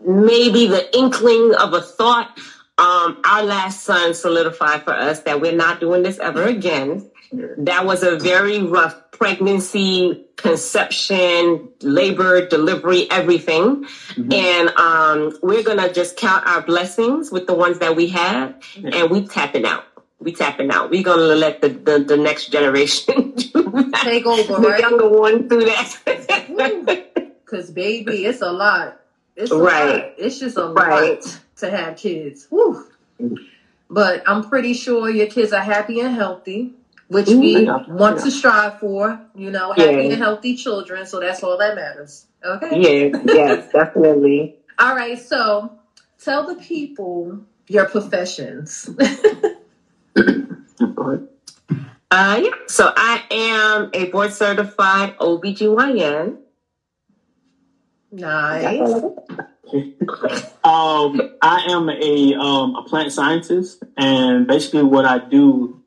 maybe 0.05 0.67
the 0.67 0.97
inkling 0.97 1.55
of 1.55 1.73
a 1.75 1.81
thought, 1.81 2.39
um, 2.79 3.21
our 3.25 3.43
last 3.43 3.83
son 3.83 4.15
solidified 4.15 4.85
for 4.85 4.93
us 4.93 5.21
that 5.23 5.41
we're 5.41 5.57
not 5.57 5.81
doing 5.81 6.03
this 6.03 6.19
ever 6.19 6.45
again. 6.45 7.11
That 7.33 7.85
was 7.87 8.03
a 8.03 8.19
very 8.19 8.63
rough 8.63 8.97
pregnancy, 9.13 10.21
conception, 10.37 11.69
labor, 11.83 12.47
delivery, 12.47 13.11
everything. 13.11 13.85
And 14.17 14.71
um, 14.77 15.33
we're 15.43 15.63
gonna 15.63 15.93
just 15.93 16.17
count 16.17 16.47
our 16.47 16.63
blessings 16.63 17.31
with 17.33 17.47
the 17.47 17.55
ones 17.55 17.79
that 17.81 17.97
we 17.97 18.09
have, 18.09 18.55
and 18.85 19.11
we 19.11 19.23
tapping 19.23 19.65
out. 19.65 19.85
We 20.21 20.33
tapping 20.33 20.71
out. 20.71 20.91
We're 20.91 21.03
gonna 21.03 21.35
let 21.37 21.61
the, 21.61 21.69
the, 21.71 21.99
the 22.07 22.17
next 22.17 22.51
generation. 22.51 23.33
Take 24.03 24.27
over, 24.27 24.61
the 24.61 24.69
right? 24.71 24.81
younger 24.81 25.09
one 25.09 25.49
do 25.49 25.65
that. 25.65 27.07
Because 27.45 27.71
baby, 27.71 28.25
it's 28.27 28.43
a 28.43 28.51
lot. 28.53 29.01
It's 29.37 29.53
a 29.53 29.57
Right. 29.59 29.95
lot. 30.05 30.13
It's 30.19 30.39
just 30.39 30.57
a 30.57 30.67
Right. 30.67 31.21
lot 31.25 31.41
to 31.59 31.71
have 31.71 31.97
kids. 31.97 32.47
Whew. 32.51 32.85
But 33.91 34.23
I'm 34.27 34.43
pretty 34.43 34.75
sure 34.75 35.09
your 35.11 35.27
kids 35.29 35.53
are 35.53 35.63
happy 35.63 36.01
and 36.01 36.15
healthy, 36.15 36.73
which 37.09 37.27
Mm, 37.27 37.41
we 37.41 37.65
yeah, 37.65 37.87
want 37.89 38.19
yeah. 38.19 38.25
to 38.25 38.31
strive 38.31 38.81
for. 38.81 39.21
You 39.35 39.51
know, 39.51 39.73
happy 39.73 40.09
and 40.11 40.15
healthy 40.19 40.57
children. 40.57 41.07
So 41.07 41.21
that's 41.21 41.43
all 41.43 41.59
that 41.59 41.75
matters. 41.75 42.27
Okay. 42.45 43.11
yeah, 43.11 43.21
yes, 43.27 43.73
definitely. 43.75 44.57
All 44.79 44.95
right. 44.95 45.19
So 45.19 45.73
tell 46.23 46.47
the 46.47 46.61
people 46.61 47.41
your 47.69 47.87
professions. 47.89 48.91
Uh, 52.09 52.41
yeah. 52.43 52.51
So 52.69 52.93
I 52.97 53.25
am 53.31 53.91
a 53.93 54.09
board 54.11 54.33
certified 54.33 55.19
OBGYN. 55.19 56.39
nice. 58.13 59.03
Um, 60.65 61.21
I 61.43 61.67
am 61.71 61.89
a 61.89 62.35
um, 62.35 62.75
a 62.77 62.83
plant 62.85 63.13
scientist, 63.13 63.83
and 63.97 64.47
basically 64.47 64.83
what 64.85 65.05
I 65.05 65.19
do 65.19 65.83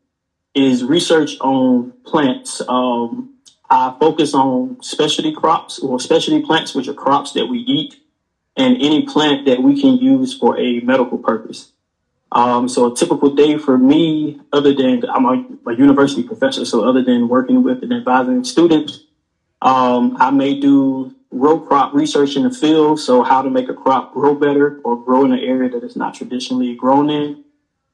is 0.54 0.84
research 0.84 1.40
on 1.40 1.94
plants. 2.06 2.62
Um, 2.68 3.36
I 3.70 3.96
focus 4.00 4.34
on 4.34 4.82
specialty 4.82 5.32
crops 5.32 5.80
or 5.80 6.00
specialty 6.00 6.44
plants, 6.44 6.74
which 6.74 6.88
are 6.88 6.94
crops 6.94 7.34
that 7.34 7.48
we 7.48 7.60
eat, 7.60 7.98
and 8.58 8.76
any 8.78 9.06
plant 9.06 9.46
that 9.46 9.62
we 9.62 9.80
can 9.80 9.98
use 9.98 10.38
for 10.38 10.60
a 10.60 10.80
medical 10.82 11.18
purpose. 11.18 11.72
Um, 12.32 12.70
so 12.70 12.92
a 12.92 12.96
typical 12.96 13.34
day 13.34 13.58
for 13.58 13.78
me, 13.78 14.40
other 14.54 14.74
than 14.74 15.04
I'm 15.10 15.26
a, 15.26 15.72
a 15.72 15.76
university 15.76 16.24
professor, 16.24 16.66
so 16.66 16.88
other 16.88 17.04
than 17.04 17.28
working 17.28 17.64
with 17.64 17.82
and 17.84 17.94
advising 17.94 18.44
students, 18.44 19.04
um, 19.62 20.16
I 20.20 20.30
may 20.30 20.60
do 20.60 21.16
row 21.32 21.60
crop 21.60 21.94
research 21.94 22.36
in 22.36 22.44
the 22.44 22.52
field, 22.52 23.00
so 23.00 23.24
how 23.24 23.42
to 23.42 23.50
make 23.50 23.70
a 23.70 23.74
crop 23.74 24.14
grow 24.14 24.36
better 24.36 24.80
or 24.84 25.04
grow 25.04 25.26
in 25.26 25.32
an 25.32 25.40
area 25.40 25.70
that 25.70 25.84
it's 25.84 25.96
not 25.96 26.14
traditionally 26.14 26.76
grown 26.76 27.10
in, 27.10 27.44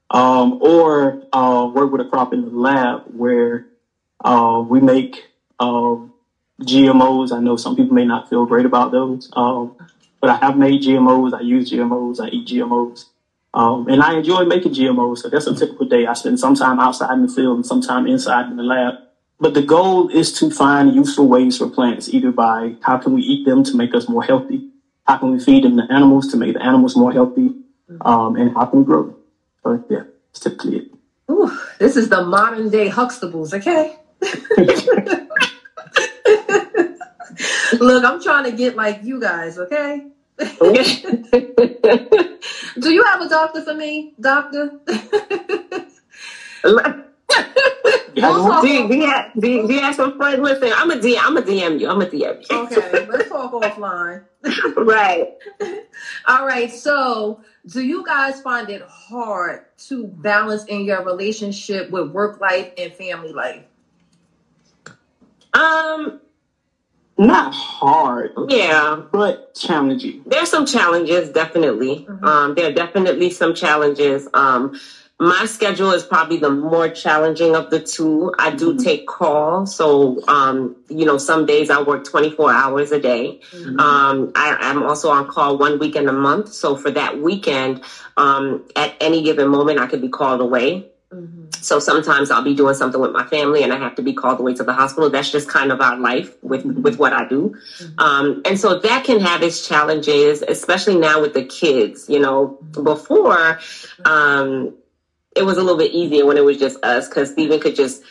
um, 0.10 0.62
or 0.62 1.24
uh, 1.34 1.70
work 1.74 1.92
with 1.92 2.02
a 2.02 2.10
crop 2.10 2.34
in 2.34 2.42
the 2.42 2.50
lab 2.50 3.04
where 3.14 3.66
uh, 4.24 4.64
we 4.68 4.80
make 4.80 5.26
um, 5.60 6.14
GMOs. 6.62 7.32
I 7.32 7.40
know 7.40 7.58
some 7.58 7.76
people 7.76 7.94
may 7.94 8.06
not 8.06 8.30
feel 8.30 8.46
great 8.46 8.66
about 8.66 8.92
those, 8.92 9.30
um, 9.34 9.76
but 10.22 10.30
I 10.30 10.38
have 10.38 10.58
made 10.58 10.82
GMOs. 10.82 11.34
I 11.34 11.42
use 11.42 11.72
GMOs. 11.72 12.24
I 12.24 12.30
eat 12.30 12.48
GMOs. 12.48 13.06
Um, 13.56 13.88
and 13.88 14.02
I 14.04 14.18
enjoy 14.18 14.44
making 14.44 14.74
GMOs, 14.74 15.20
so 15.20 15.30
that's 15.30 15.48
a 15.48 15.56
typical 15.56 15.88
day. 15.88 16.06
I 16.06 16.14
spend 16.14 16.42
some 16.42 16.56
time 16.56 16.78
outside 16.78 17.14
in 17.14 17.26
the 17.26 17.32
field 17.32 17.56
and 17.56 17.66
some 17.66 17.82
time 17.82 18.06
inside 18.06 18.50
in 18.52 18.58
the 18.58 18.64
lab. 18.64 18.96
But 19.40 19.54
the 19.54 19.62
goal 19.62 20.10
is 20.10 20.34
to 20.40 20.50
find 20.50 20.94
useful 20.94 21.28
ways 21.28 21.58
for 21.58 21.70
plants, 21.70 22.10
either 22.10 22.32
by 22.32 22.76
how 22.82 22.98
can 22.98 23.14
we 23.14 23.22
eat 23.22 23.46
them 23.46 23.64
to 23.64 23.76
make 23.78 23.96
us 23.96 24.10
more 24.10 24.24
healthy, 24.24 24.70
how 25.08 25.18
can 25.18 25.32
we 25.32 25.40
feed 25.40 25.64
them 25.64 25.78
to 25.78 25.88
animals 25.90 26.30
to 26.32 26.38
make 26.38 26.54
the 26.54 26.62
animals 26.62 26.98
more 26.98 27.14
healthy, 27.14 27.54
um, 28.02 28.36
and 28.36 28.54
how 28.54 28.66
can 28.66 28.80
we 28.80 28.86
grow 28.86 29.04
them. 29.04 29.16
So 29.66 29.84
yeah, 29.90 30.04
that's 30.28 30.42
typically 30.42 30.78
it. 30.78 30.92
Ooh, 31.32 31.52
this 31.80 31.98
is 31.98 32.10
the 32.10 32.24
modern 32.24 32.70
day 32.70 32.88
Huxtables, 32.88 33.52
okay? 33.52 33.96
Look, 37.80 38.04
I'm 38.04 38.22
trying 38.22 38.44
to 38.44 38.52
get 38.52 38.76
like 38.76 39.04
you 39.04 39.20
guys, 39.20 39.58
okay? 39.58 40.06
Do 42.78 42.94
you 42.94 43.04
have 43.06 43.22
a 43.22 43.30
doctor 43.30 43.64
for 43.64 43.74
me, 43.74 44.14
doctor? 44.20 44.80
Yeah, 48.16 48.60
do, 48.62 48.88
do, 48.88 48.96
you 48.96 49.06
have, 49.08 49.32
do, 49.38 49.48
you- 49.50 49.68
do 49.68 49.74
you 49.74 49.94
some 49.94 50.16
friends? 50.18 50.40
Listen, 50.40 50.72
I'm 50.74 50.90
a 50.90 50.96
DM. 50.96 51.18
I'm 51.22 51.36
a 51.36 51.42
DM 51.42 51.80
you. 51.82 51.90
I'm 51.90 52.02
a 52.02 52.06
DM 52.06 52.50
you. 52.50 52.58
Okay, 52.60 53.06
let's 53.08 53.28
talk 53.28 53.52
offline. 53.52 54.24
right. 54.78 55.34
All 56.26 56.46
right, 56.46 56.72
so 56.72 57.42
do 57.68 57.82
you 57.84 58.06
guys 58.06 58.40
find 58.42 58.70
it 58.70 58.84
hard 58.84 59.66
to 59.90 60.08
balance 60.08 60.64
in 60.66 60.86
your 60.86 61.04
relationship 61.04 61.90
with 61.92 62.12
work 62.12 62.40
life 62.40 62.72
and 62.78 62.94
family 62.94 63.34
life? 63.34 63.64
Um. 65.54 66.22
not 67.18 67.54
hard, 67.54 68.32
Yeah. 68.50 69.02
but 69.12 69.56
challenging. 69.56 70.22
There's 70.26 70.50
some 70.50 70.66
challenges, 70.66 71.30
definitely. 71.30 72.06
Mhm. 72.10 72.24
Um, 72.26 72.56
there 72.56 72.68
are 72.70 72.74
definitely 72.74 73.30
some 73.30 73.54
challenges. 73.56 74.28
Um, 74.34 74.78
my 75.20 75.46
schedule 75.46 75.92
is 75.92 76.04
probably 76.04 76.38
the 76.38 76.50
more 76.50 76.90
challenging 76.90 77.56
of 77.56 77.70
the 77.70 77.80
two. 77.80 78.34
I 78.38 78.52
do 78.52 78.74
Mhm. 78.74 78.84
take 78.84 79.08
calls, 79.08 79.74
so 79.74 80.22
um, 80.28 80.76
you 80.90 81.06
know, 81.06 81.18
some 81.18 81.46
days 81.46 81.70
I 81.70 81.82
work 81.82 82.04
24 82.04 82.52
hours 82.52 82.92
a 82.92 83.00
day. 83.00 83.40
Um, 83.80 84.32
I, 84.36 84.58
I'm 84.60 84.84
also 84.84 85.10
on 85.10 85.28
call 85.28 85.58
one 85.58 85.80
weekend 85.80 86.10
a 86.10 86.14
month, 86.14 86.52
so 86.54 86.76
for 86.76 86.92
that 86.92 87.22
weekend, 87.22 87.82
um, 88.18 88.64
at 88.76 88.94
any 89.00 89.22
given 89.22 89.48
moment, 89.48 89.80
I 89.80 89.88
could 89.88 90.02
be 90.02 90.10
called 90.10 90.42
away. 90.42 90.88
Mhm. 91.14 91.56
So 91.64 91.80
sometimes 91.80 92.30
I'll 92.30 92.44
be 92.44 92.54
doing 92.54 92.76
something 92.76 93.00
with 93.00 93.12
my 93.12 93.26
family 93.26 93.64
and 93.64 93.72
I 93.72 93.78
have 93.78 93.96
to 93.96 94.02
be 94.02 94.12
called 94.14 94.40
away 94.42 94.54
to 94.56 94.64
the 94.64 94.74
hospital. 94.74 95.10
That's 95.10 95.32
just 95.32 95.48
kind 95.48 95.72
of 95.72 95.80
our 95.80 95.98
life 95.98 96.36
with, 96.42 96.66
with 96.66 96.98
what 97.00 97.14
I 97.14 97.26
do. 97.28 97.56
Um, 97.98 98.42
and 98.46 98.60
so 98.60 98.80
that 98.80 99.04
can 99.06 99.20
have 99.22 99.42
its 99.42 99.66
challenges, 99.66 100.44
especially 100.46 100.98
now 100.98 101.22
with 101.22 101.34
the 101.34 101.44
kids. 101.46 102.10
You 102.10 102.20
know, 102.20 102.60
before, 102.84 103.60
um, 104.04 104.74
it 105.36 105.44
was 105.46 105.58
a 105.58 105.62
little 105.62 105.78
bit 105.78 105.92
easier 105.92 106.26
when 106.26 106.38
it 106.38 106.44
was 106.46 106.58
just 106.58 106.84
us 106.84 107.08
because 107.08 107.32
Stephen 107.32 107.60
could 107.60 107.76
just 107.76 108.02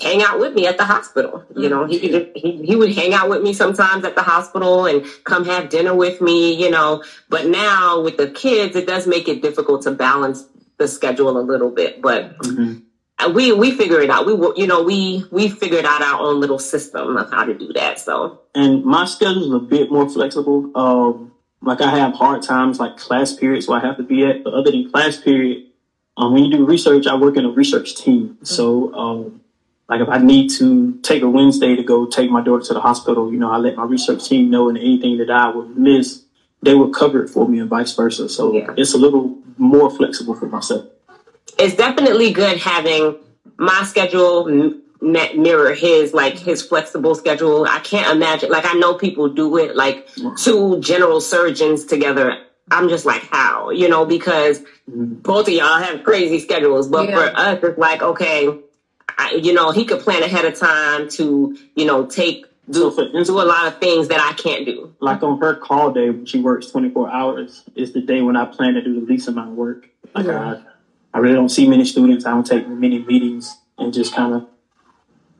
hang 0.00 0.22
out 0.22 0.38
with 0.40 0.54
me 0.54 0.66
at 0.66 0.78
the 0.78 0.84
hospital. 0.84 1.44
You 1.54 1.68
know, 1.68 1.86
he 1.86 2.00
could 2.00 2.32
he, 2.34 2.64
he 2.64 2.76
would 2.76 2.94
hang 2.94 3.12
out 3.12 3.28
with 3.28 3.42
me 3.42 3.52
sometimes 3.52 4.04
at 4.04 4.14
the 4.14 4.22
hospital 4.22 4.86
and 4.86 5.04
come 5.24 5.44
have 5.44 5.68
dinner 5.68 5.94
with 5.94 6.20
me, 6.20 6.54
you 6.54 6.70
know. 6.70 7.04
But 7.28 7.46
now 7.46 8.00
with 8.00 8.16
the 8.16 8.30
kids, 8.30 8.74
it 8.74 8.86
does 8.86 9.06
make 9.06 9.28
it 9.28 9.42
difficult 9.42 9.82
to 9.82 9.90
balance 9.92 10.44
the 10.78 10.88
schedule 10.88 11.38
a 11.38 11.42
little 11.42 11.70
bit. 11.70 12.00
But 12.00 12.38
Mhm. 12.38 12.82
uh, 13.18 13.30
we 13.34 13.52
we 13.52 13.72
figure 13.72 14.00
it 14.00 14.08
out. 14.08 14.24
We 14.26 14.32
you 14.56 14.66
know 14.66 14.82
we 14.82 15.24
we 15.30 15.48
figured 15.48 15.84
out 15.84 16.02
our 16.02 16.20
own 16.20 16.40
little 16.40 16.58
system 16.58 17.16
of 17.18 17.30
how 17.30 17.44
to 17.44 17.52
do 17.54 17.72
that. 17.74 18.00
So 18.00 18.40
and 18.54 18.84
my 18.84 19.04
schedule 19.04 19.44
is 19.44 19.52
a 19.54 19.58
bit 19.60 19.92
more 19.92 20.08
flexible. 20.08 20.70
Um, 20.74 21.32
like 21.60 21.80
I 21.82 21.90
have 21.98 22.14
hard 22.14 22.42
times, 22.42 22.80
like 22.80 22.96
class 22.96 23.34
periods 23.34 23.68
where 23.68 23.78
I 23.78 23.86
have 23.86 23.98
to 23.98 24.02
be 24.02 24.24
at. 24.24 24.42
But 24.42 24.54
other 24.54 24.70
than 24.70 24.90
class 24.90 25.18
period, 25.18 25.66
um, 26.16 26.32
when 26.32 26.44
you 26.44 26.50
do 26.50 26.64
research, 26.64 27.06
I 27.06 27.14
work 27.16 27.36
in 27.36 27.44
a 27.44 27.50
research 27.50 27.94
team. 27.96 28.38
So, 28.42 28.92
um, 28.94 29.40
like 29.88 30.00
if 30.00 30.08
I 30.08 30.18
need 30.18 30.50
to 30.58 30.98
take 31.02 31.22
a 31.22 31.28
Wednesday 31.28 31.76
to 31.76 31.82
go 31.82 32.06
take 32.06 32.30
my 32.30 32.42
daughter 32.42 32.64
to 32.64 32.74
the 32.74 32.80
hospital, 32.80 33.32
you 33.32 33.38
know, 33.38 33.50
I 33.50 33.56
let 33.58 33.76
my 33.76 33.84
research 33.84 34.24
team 34.28 34.50
know, 34.50 34.68
and 34.68 34.78
anything 34.78 35.18
that 35.18 35.30
I 35.30 35.50
would 35.50 35.76
miss, 35.76 36.22
they 36.62 36.74
would 36.74 36.94
cover 36.94 37.22
it 37.24 37.28
for 37.28 37.48
me, 37.48 37.58
and 37.58 37.68
vice 37.68 37.94
versa. 37.94 38.28
So 38.28 38.54
Yeah. 38.54 38.72
it's 38.76 38.94
a 38.94 38.98
little 38.98 39.38
more 39.58 39.90
flexible 39.90 40.34
for 40.34 40.46
myself. 40.46 40.86
it's 41.58 41.76
definitely 41.76 42.32
good 42.32 42.56
having 42.56 43.14
my 43.58 43.84
schedule 43.84 44.48
m- 44.48 44.80
mirror 45.00 45.74
his 45.74 46.14
like 46.14 46.38
his 46.38 46.62
flexible 46.62 47.14
schedule. 47.14 47.66
I 47.68 47.78
can't 47.80 48.10
imagine 48.10 48.50
like 48.50 48.64
I 48.64 48.72
know 48.74 48.94
people 48.94 49.28
do 49.28 49.58
it 49.58 49.76
like 49.76 50.08
two 50.38 50.80
general 50.80 51.20
surgeons 51.20 51.84
together. 51.84 52.38
I'm 52.70 52.88
just 52.88 53.04
like 53.04 53.22
how 53.22 53.70
you 53.70 53.88
know 53.88 54.04
because 54.06 54.62
both 54.86 55.48
of 55.48 55.54
y'all 55.54 55.78
have 55.82 56.04
crazy 56.04 56.38
schedules, 56.38 56.88
but 56.88 57.08
Yeah. 57.08 57.14
for 57.16 57.36
us 57.36 57.58
it's 57.62 57.78
like 57.78 58.02
okay, 58.02 58.48
I, 59.18 59.32
you 59.34 59.52
know 59.52 59.70
he 59.72 59.84
could 59.84 60.00
plan 60.00 60.22
ahead 60.22 60.44
of 60.44 60.58
time 60.58 61.08
to 61.10 61.56
you 61.74 61.84
know 61.84 62.06
take 62.06 62.46
do 62.70 62.94
do 63.24 63.40
a 63.40 63.44
lot 63.44 63.66
of 63.66 63.78
things 63.78 64.08
that 64.08 64.20
I 64.20 64.32
can't 64.34 64.64
do. 64.64 64.94
like 65.00 65.22
on 65.22 65.38
her 65.40 65.56
call 65.56 65.92
day 65.92 66.10
when 66.10 66.24
she 66.26 66.40
works 66.40 66.68
24 66.68 67.10
hours 67.10 67.64
is 67.74 67.92
the 67.92 68.00
day 68.00 68.22
when 68.22 68.36
I 68.36 68.44
plan 68.46 68.74
to 68.74 68.82
do 68.82 69.00
the 69.00 69.06
least 69.06 69.26
amount 69.28 69.50
of 69.50 69.56
work. 69.56 69.88
Like 70.14 70.26
Yeah. 70.26 70.54
I, 70.54 70.62
I 71.14 71.18
really 71.18 71.34
don't 71.34 71.48
see 71.50 71.68
many 71.68 71.84
students. 71.84 72.24
I 72.24 72.30
don't 72.30 72.46
take 72.46 72.66
many 72.68 73.00
meetings 73.00 73.56
and 73.78 73.92
just 73.92 74.14
kind 74.14 74.34
of 74.34 74.46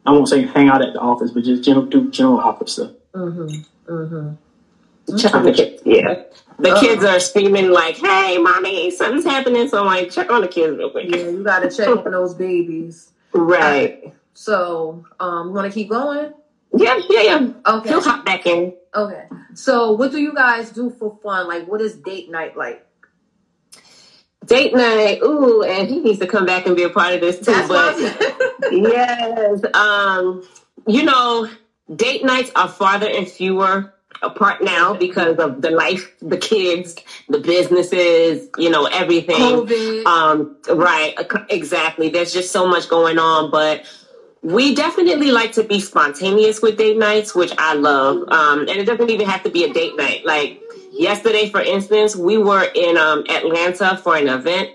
I 0.05 0.11
won't 0.11 0.29
say 0.29 0.43
hang 0.47 0.69
out 0.69 0.83
at 0.83 0.93
the 0.93 0.99
office, 0.99 1.31
but 1.31 1.45
just 1.45 1.63
general 1.63 1.87
do 1.87 2.11
general 2.11 2.41
office 2.41 2.73
stuff. 2.73 2.91
Mm-hmm. 3.15 3.93
Mm-hmm. 3.93 5.17
Check 5.17 5.35
on 5.35 5.45
the 5.45 5.53
kids. 5.53 5.83
Yeah. 5.87 6.25
The 6.59 6.71
Uh-oh. 6.71 6.81
kids 6.81 7.05
are 7.05 7.21
screaming 7.21 7.71
like, 7.71 7.97
"Hey, 7.97 8.38
mommy, 8.38 8.91
something's 8.91 9.25
happening!" 9.25 9.69
So 9.69 9.81
I'm 9.81 9.87
like, 9.87 10.11
check 10.11 10.31
on 10.31 10.43
the 10.43 10.49
kids 10.49 10.77
real 10.77 10.91
quick. 10.91 11.09
Yeah, 11.09 11.29
you 11.29 11.43
gotta 11.43 11.71
check 11.71 11.88
on 11.88 12.11
those 12.11 12.35
babies. 12.35 13.12
Right. 13.33 14.15
So, 14.35 15.05
um, 15.21 15.55
wanna 15.55 15.71
keep 15.71 15.91
going? 15.91 16.33
Yeah, 16.75 17.01
yeah, 17.09 17.23
yeah. 17.23 17.49
Okay. 17.67 17.88
He'll 17.88 18.01
hop 18.03 18.25
back 18.25 18.47
in. 18.47 18.75
Okay. 18.95 19.25
So, 19.55 19.93
what 19.93 20.11
do 20.11 20.19
you 20.19 20.35
guys 20.35 20.71
do 20.71 20.91
for 20.91 21.19
fun? 21.23 21.47
Like, 21.47 21.67
what 21.67 21.81
is 21.81 21.97
date 21.97 22.31
night 22.31 22.57
like? 22.57 22.87
Date 24.47 24.75
night. 24.75 25.21
Ooh, 25.23 25.62
and 25.62 25.88
he 25.88 26.01
needs 26.01 26.19
to 26.21 26.27
come 26.27 26.47
back 26.47 26.67
and 26.67 26.75
be 26.75 26.83
a 26.83 26.91
part 26.91 27.15
of 27.15 27.21
this 27.21 27.38
too. 27.38 27.53
That's 27.53 27.69
but 27.69 28.73
yes, 28.73 29.61
um, 29.75 30.43
you 30.87 31.05
know, 31.05 31.49
date 31.95 32.25
nights 32.25 32.51
are 32.57 32.69
farther 32.69 33.09
and 33.09 33.29
fewer 33.29 33.93
apart 34.23 34.63
now 34.63 34.95
because 34.95 35.39
of 35.39 35.63
the 35.63 35.71
life, 35.71 36.13
the 36.21 36.39
kids, 36.39 36.97
the 37.29 37.39
businesses, 37.39 38.49
you 38.57 38.71
know, 38.71 38.87
everything. 38.87 39.37
COVID. 39.37 40.05
Um, 40.05 40.57
right, 40.71 41.15
exactly. 41.51 42.09
There's 42.09 42.33
just 42.33 42.53
so 42.53 42.67
much 42.67 42.89
going 42.89 43.19
on, 43.19 43.51
but 43.51 43.85
we 44.43 44.75
definitely 44.75 45.31
like 45.31 45.53
to 45.53 45.63
be 45.63 45.81
spontaneous 45.81 46.61
with 46.61 46.77
date 46.77 46.99
nights, 46.99 47.35
which 47.35 47.53
I 47.59 47.75
love. 47.75 48.29
Um, 48.29 48.61
and 48.61 48.71
it 48.71 48.85
doesn't 48.85 49.11
even 49.11 49.29
have 49.29 49.43
to 49.45 49.51
be 49.51 49.65
a 49.65 49.73
date 49.73 49.97
night. 49.97 50.27
Like 50.27 50.61
yesterday, 50.93 51.49
for 51.49 51.61
instance, 51.61 52.17
we 52.17 52.39
were 52.39 52.65
in 52.75 52.97
um, 52.97 53.25
Atlanta 53.29 53.97
for 53.97 54.17
an 54.17 54.29
event, 54.29 54.71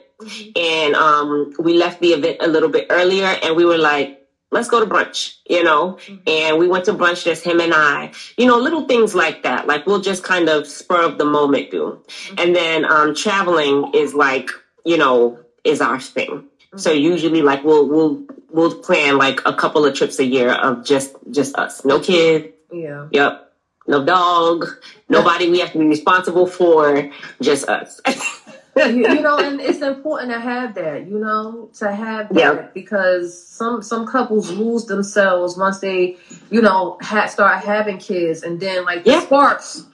and 0.56 0.96
um, 0.96 1.54
we 1.60 1.78
left 1.78 2.00
the 2.00 2.14
event 2.14 2.38
a 2.40 2.48
little 2.48 2.70
bit 2.70 2.88
earlier, 2.90 3.38
and 3.44 3.56
we 3.56 3.66
were 3.66 3.78
like, 3.78 4.17
let's 4.52 4.70
go 4.70 4.80
to 4.80 4.86
brunch, 4.86 5.36
you 5.50 5.64
know? 5.64 5.94
Mm-hmm. 5.94 6.16
And 6.28 6.58
we 6.58 6.68
went 6.68 6.86
to 6.86 6.94
brunch, 6.94 7.24
just 7.24 7.44
him 7.44 7.60
and 7.60 7.74
I, 7.74 8.12
you 8.38 8.46
know, 8.46 8.58
little 8.58 8.88
things 8.88 9.14
like 9.14 9.44
that. 9.44 9.68
Like 9.68 9.86
we'll 9.86 10.02
just 10.02 10.24
kind 10.24 10.50
of 10.50 10.68
spur 10.68 11.04
of 11.04 11.18
the 11.18 11.26
moment 11.26 11.72
do. 11.72 12.02
Mm-hmm. 12.08 12.36
And 12.38 12.56
then 12.56 12.86
um, 12.86 13.16
traveling 13.16 13.92
is 13.94 14.14
like, 14.14 14.50
you 14.86 14.98
know, 14.98 15.40
is 15.64 15.82
our 15.82 16.00
thing. 16.00 16.30
Mm-hmm. 16.30 16.78
So 16.78 16.92
usually 16.92 17.42
like 17.42 17.64
we'll, 17.64 17.88
we'll, 17.88 18.24
we'll 18.50 18.76
plan 18.76 19.18
like 19.18 19.42
a 19.46 19.54
couple 19.54 19.86
of 19.86 19.94
trips 19.94 20.20
a 20.20 20.26
year 20.26 20.52
of 20.52 20.86
just, 20.86 21.16
just 21.32 21.56
us. 21.58 21.84
No 21.84 22.00
kid. 22.00 22.54
yeah. 22.72 23.08
Yep. 23.12 23.44
No 23.90 24.04
dog. 24.04 24.66
Nobody 25.08 25.50
we 25.50 25.60
have 25.60 25.72
to 25.72 25.80
be 25.80 25.86
responsible 25.86 26.46
for. 26.46 27.10
Just 27.42 27.70
us. 27.70 28.02
you, 28.88 29.08
you 29.10 29.22
know, 29.22 29.38
and 29.38 29.60
it's 29.62 29.82
important 29.82 30.32
to 30.32 30.40
have 30.40 30.76
that, 30.76 31.08
you 31.08 31.20
know, 31.20 31.70
to 31.80 31.92
have 31.94 32.30
that 32.30 32.36
Yeah. 32.40 32.68
because 32.74 33.48
some 33.48 33.82
some 33.82 34.08
couples 34.08 34.52
lose 34.52 34.86
themselves 34.86 35.58
once 35.58 35.80
they, 35.80 36.18
you 36.50 36.62
know, 36.62 36.98
ha- 37.02 37.28
start 37.28 37.64
having 37.64 37.98
kids, 37.98 38.44
and 38.44 38.60
then 38.60 38.86
like 38.86 39.04
the 39.04 39.22
sparks, 39.22 39.86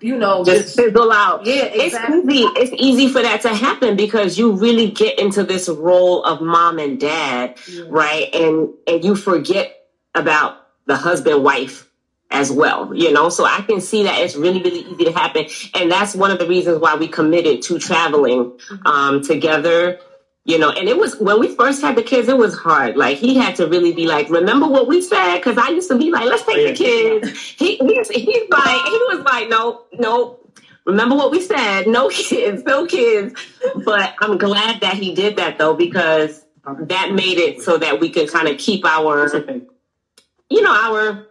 you 0.00 0.16
know, 0.16 0.44
just 0.44 0.62
just, 0.64 0.76
fizzle 0.76 1.12
out. 1.12 1.46
Yeah, 1.46 1.64
exactly. 1.64 2.40
It's 2.40 2.70
easy. 2.70 2.74
It's 2.74 2.82
easy 2.82 3.08
for 3.08 3.22
that 3.22 3.42
to 3.42 3.54
happen 3.54 3.96
because 3.96 4.38
you 4.38 4.52
really 4.52 4.90
get 4.90 5.18
into 5.18 5.42
this 5.44 5.68
role 5.68 6.24
of 6.24 6.40
mom 6.40 6.78
and 6.78 7.00
dad, 7.00 7.58
Yeah. 7.68 7.84
right? 7.88 8.34
And 8.34 8.70
and 8.86 9.04
you 9.04 9.16
forget 9.16 9.74
about 10.14 10.58
the 10.86 10.96
husband 10.96 11.42
wife 11.44 11.85
as 12.30 12.50
well, 12.50 12.94
you 12.94 13.12
know. 13.12 13.28
So 13.28 13.44
I 13.44 13.60
can 13.62 13.80
see 13.80 14.04
that 14.04 14.20
it's 14.20 14.36
really 14.36 14.62
really 14.62 14.80
easy 14.80 15.04
to 15.04 15.12
happen, 15.12 15.46
and 15.74 15.90
that's 15.90 16.14
one 16.14 16.30
of 16.30 16.38
the 16.38 16.46
reasons 16.46 16.78
why 16.78 16.96
we 16.96 17.08
committed 17.08 17.62
to 17.62 17.78
traveling 17.78 18.58
um, 18.84 19.22
together. 19.22 19.98
You 20.44 20.60
know, 20.60 20.70
and 20.70 20.88
it 20.88 20.96
was 20.96 21.16
when 21.16 21.40
we 21.40 21.48
first 21.56 21.82
had 21.82 21.96
the 21.96 22.04
kids, 22.04 22.28
it 22.28 22.38
was 22.38 22.56
hard. 22.56 22.96
Like 22.96 23.18
he 23.18 23.34
had 23.34 23.56
to 23.56 23.66
really 23.66 23.92
be 23.92 24.06
like, 24.06 24.30
remember 24.30 24.68
what 24.68 24.86
we 24.86 25.02
said? 25.02 25.38
Because 25.38 25.58
I 25.58 25.70
used 25.70 25.90
to 25.90 25.98
be 25.98 26.12
like, 26.12 26.24
let's 26.24 26.44
take 26.44 26.68
the 26.68 26.84
kids. 26.84 27.36
He 27.36 27.76
he's, 27.78 28.08
he's 28.10 28.48
like, 28.48 28.84
he 28.86 29.00
was 29.08 29.24
like, 29.24 29.48
no, 29.48 29.82
no. 29.92 30.38
Remember 30.84 31.16
what 31.16 31.32
we 31.32 31.40
said? 31.40 31.88
No 31.88 32.08
kids, 32.10 32.62
no 32.62 32.86
kids. 32.86 33.34
But 33.84 34.14
I'm 34.20 34.38
glad 34.38 34.82
that 34.82 34.94
he 34.94 35.16
did 35.16 35.36
that 35.36 35.58
though, 35.58 35.74
because 35.74 36.44
that 36.64 37.12
made 37.12 37.38
it 37.38 37.62
so 37.62 37.78
that 37.78 37.98
we 37.98 38.10
could 38.10 38.30
kind 38.30 38.46
of 38.46 38.56
keep 38.58 38.84
our, 38.84 39.28
you 40.48 40.62
know, 40.62 40.72
our 40.72 41.26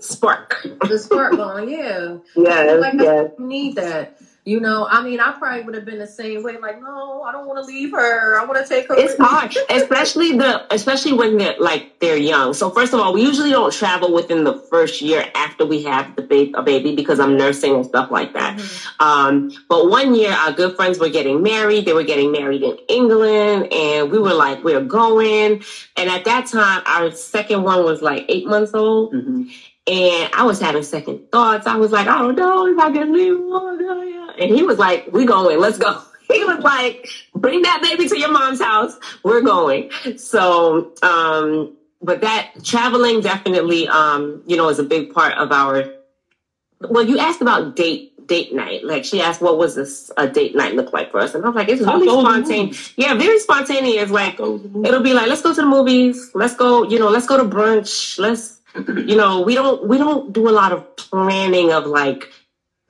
spark. 0.00 0.62
the 0.88 0.98
spark 0.98 1.36
going, 1.36 1.68
yeah. 1.70 2.16
Yes, 2.36 2.80
Like 2.80 2.94
yes. 2.94 3.30
I 3.38 3.42
need 3.42 3.76
that. 3.76 4.18
You 4.46 4.60
know, 4.60 4.86
I 4.88 5.02
mean, 5.02 5.18
I 5.18 5.32
probably 5.32 5.64
would 5.64 5.74
have 5.74 5.84
been 5.84 5.98
the 5.98 6.06
same 6.06 6.44
way. 6.44 6.56
Like, 6.56 6.80
no, 6.80 7.24
I 7.24 7.32
don't 7.32 7.48
want 7.48 7.58
to 7.58 7.64
leave 7.64 7.90
her. 7.90 8.38
I 8.38 8.44
want 8.44 8.64
to 8.64 8.68
take 8.68 8.86
her. 8.86 8.94
It's 8.94 9.14
with 9.14 9.18
me." 9.18 9.26
hard, 9.26 9.56
especially 9.70 10.38
the 10.38 10.72
especially 10.72 11.14
when 11.14 11.36
they're 11.36 11.56
like 11.58 11.98
they're 11.98 12.16
young. 12.16 12.54
So 12.54 12.70
first 12.70 12.94
of 12.94 13.00
all, 13.00 13.12
we 13.12 13.22
usually 13.22 13.50
don't 13.50 13.72
travel 13.72 14.14
within 14.14 14.44
the 14.44 14.56
first 14.70 15.02
year 15.02 15.28
after 15.34 15.66
we 15.66 15.82
have 15.82 16.14
the 16.14 16.22
baby, 16.22 16.52
a 16.54 16.62
baby 16.62 16.94
because 16.94 17.18
I'm 17.18 17.36
nursing 17.36 17.74
and 17.74 17.84
stuff 17.84 18.12
like 18.12 18.34
that. 18.34 18.60
Um, 19.00 19.50
but 19.68 19.90
one 19.90 20.14
year, 20.14 20.30
our 20.30 20.52
good 20.52 20.76
friends 20.76 21.00
were 21.00 21.08
getting 21.08 21.42
married. 21.42 21.84
They 21.84 21.92
were 21.92 22.04
getting 22.04 22.30
married 22.30 22.62
in 22.62 22.78
England, 22.88 23.72
and 23.72 24.12
we 24.12 24.20
were 24.20 24.34
like, 24.34 24.62
we're 24.62 24.80
going. 24.80 25.64
And 25.96 26.08
at 26.08 26.24
that 26.24 26.46
time, 26.46 26.84
our 26.86 27.10
second 27.10 27.64
one 27.64 27.82
was 27.84 28.00
like 28.00 28.26
eight 28.28 28.46
months 28.46 28.74
old. 28.74 29.12
hmm 29.12 29.48
And 29.88 30.30
I 30.34 30.42
was 30.44 30.60
having 30.60 30.82
second 30.82 31.30
thoughts. 31.30 31.66
I 31.66 31.76
was 31.76 31.92
like, 31.92 32.08
I 32.08 32.18
don't 32.18 32.34
know 32.36 32.66
if 32.66 32.78
I 32.78 32.90
can 32.92 33.12
leave. 33.12 33.38
And 34.38 34.54
he 34.54 34.62
was 34.64 34.78
like, 34.78 35.12
we 35.12 35.24
going, 35.24 35.58
let's 35.60 35.78
go. 35.78 36.02
He 36.28 36.44
was 36.44 36.58
like, 36.58 37.08
bring 37.36 37.62
that 37.62 37.82
baby 37.82 38.08
to 38.08 38.18
your 38.18 38.32
mom's 38.32 38.60
house. 38.60 38.98
We're 39.22 39.42
going. 39.42 39.92
So, 40.16 40.92
um, 41.00 41.76
but 42.02 42.22
that 42.22 42.50
traveling 42.64 43.20
definitely, 43.20 43.86
um, 43.86 44.42
you 44.44 44.56
know, 44.56 44.68
is 44.68 44.80
a 44.80 44.82
big 44.82 45.14
part 45.14 45.34
of 45.34 45.52
our, 45.52 45.84
well, 46.80 47.04
you 47.06 47.20
asked 47.20 47.42
about 47.42 47.76
date, 47.76 48.26
date 48.26 48.52
night. 48.52 48.82
Like 48.82 49.04
she 49.04 49.20
asked, 49.20 49.40
what 49.40 49.56
was 49.56 49.76
this, 49.76 50.10
a 50.16 50.26
date 50.28 50.56
night 50.56 50.74
look 50.74 50.92
like 50.92 51.12
for 51.12 51.20
us? 51.20 51.36
And 51.36 51.44
I 51.44 51.48
was 51.48 51.54
like, 51.54 51.68
it's 51.68 51.80
really 51.80 52.08
spontaneous. 52.08 52.92
Yeah, 52.96 53.14
very 53.14 53.38
spontaneous. 53.38 54.10
Like, 54.10 54.36
Go 54.38 54.58
to 54.58 54.62
the 54.64 54.68
movie. 54.68 54.88
it'll 54.88 55.02
be 55.04 55.14
like 55.14 55.28
let's 55.28 55.42
go 55.42 55.54
to 55.54 55.60
the 55.60 55.66
movies 55.68 56.32
let's 56.34 56.56
go 56.56 56.82
you 56.82 56.98
know 56.98 57.08
let's 57.08 57.26
go 57.28 57.36
to 57.36 57.44
brunch 57.44 58.18
let's 58.18 58.55
you 58.76 59.16
know 59.16 59.40
we 59.42 59.54
don't 59.54 59.86
we 59.88 59.98
don't 59.98 60.32
do 60.32 60.48
a 60.48 60.54
lot 60.60 60.72
of 60.72 60.96
planning 60.96 61.72
of 61.72 61.86
like 61.86 62.32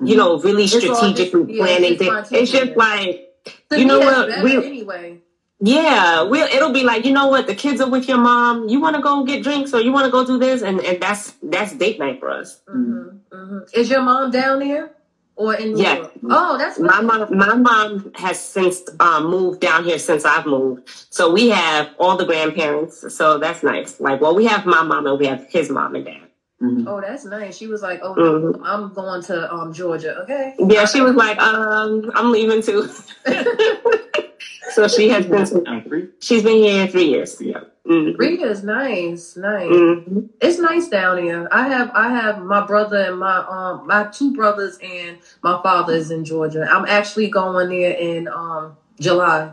you 0.00 0.16
know 0.16 0.38
really 0.40 0.64
It's 0.64 0.74
all 0.74 0.94
strategically 0.96 1.44
just- 1.44 1.52
yeah, 1.54 1.64
planning 1.64 1.92
it's 1.94 2.02
just 2.02 2.32
it's 2.32 2.50
just 2.52 2.76
like 2.76 3.28
To 3.70 3.78
you 3.78 3.84
know 3.86 4.00
what, 4.00 4.42
we- 4.42 4.56
anyway. 4.56 5.20
yeah 5.60 6.24
we 6.24 6.42
it'll 6.42 6.72
be 6.72 6.82
like 6.84 7.04
you 7.06 7.12
know 7.12 7.28
what? 7.28 7.46
The 7.46 7.54
kids 7.54 7.80
are 7.80 7.88
with 7.88 8.08
your 8.08 8.18
mom. 8.18 8.68
You 8.68 8.80
want 8.80 8.96
to 8.96 9.02
go 9.02 9.24
get 9.24 9.42
drinks 9.42 9.72
or 9.72 9.80
you 9.80 9.92
want 9.92 10.04
to 10.06 10.10
go 10.10 10.24
do 10.26 10.38
this? 10.38 10.62
And 10.62 10.80
and 10.80 11.00
that's 11.00 11.32
that's 11.42 11.72
date 11.72 11.98
night 11.98 12.20
for 12.20 12.30
us. 12.30 12.60
Hmm 12.68 13.08
hmm 13.32 13.58
Is 13.72 13.88
your 13.88 14.02
mom 14.02 14.30
down 14.30 14.58
there 14.60 14.90
or 15.36 15.54
in 15.54 15.74
New 15.74 15.82
Yeah. 15.82 15.96
York? 15.96 16.12
Oh, 16.30 16.58
that's 16.58 16.78
my 16.78 17.00
mom 17.00 17.36
my 17.36 17.54
mom 17.54 18.12
has 18.16 18.40
since 18.40 18.82
um, 19.00 19.26
moved 19.30 19.60
down 19.60 19.84
here 19.84 19.98
since 19.98 20.24
I've 20.24 20.46
moved 20.46 20.88
so 21.10 21.32
we 21.32 21.50
have 21.50 21.90
all 21.98 22.16
the 22.16 22.26
grandparents 22.26 23.14
so 23.14 23.38
that's 23.38 23.62
nice 23.62 24.00
like 24.00 24.20
well 24.20 24.34
we 24.34 24.46
have 24.46 24.66
my 24.66 24.82
mom 24.82 25.06
and 25.06 25.18
we 25.18 25.26
have 25.26 25.46
his 25.48 25.70
mom 25.70 25.94
and 25.94 26.04
dad 26.06 26.22
Mhm. 26.62 26.84
Oh, 26.88 27.00
that's 27.02 27.24
nice. 27.26 27.56
She 27.56 27.66
was 27.66 27.82
like, 27.82 28.00
"Oh, 28.02 28.14
Mhm. 28.14 28.60
I'm 28.64 28.94
going 28.94 29.22
to 29.24 29.52
um 29.54 29.72
Georgia." 29.74 30.20
Okay. 30.22 30.54
Yeah, 30.58 30.86
she 30.86 31.02
was 31.02 31.14
like, 31.14 31.38
um, 31.38 32.10
I'm 32.14 32.32
leaving 32.32 32.62
too. 32.62 32.88
so 34.70 34.88
she 34.88 35.08
has 35.10 35.26
been, 35.26 36.12
she's 36.20 36.42
been 36.42 36.56
here 36.56 36.86
three 36.86 37.10
years. 37.10 37.40
Yeah. 37.40 37.60
Mm-hmm. 37.88 38.16
Rita's 38.20 38.64
nice, 38.64 39.36
nice. 39.36 39.68
hmm 39.68 40.26
It's 40.40 40.58
nice 40.58 40.88
down 40.88 41.22
here. 41.22 41.48
I 41.52 41.68
have 41.68 41.90
I 41.94 42.08
have 42.10 42.42
my 42.42 42.66
brother 42.66 42.98
and 42.98 43.18
my 43.18 43.38
um 43.48 43.86
my 43.86 44.04
two 44.04 44.34
brothers 44.34 44.78
and 44.82 45.18
my 45.42 45.60
father 45.62 45.94
is 45.94 46.10
in 46.10 46.24
Georgia. 46.24 46.66
I'm 46.70 46.84
actually 46.86 47.28
going 47.28 47.68
there 47.68 47.92
in 47.92 48.28
um 48.28 48.76
July. 49.00 49.52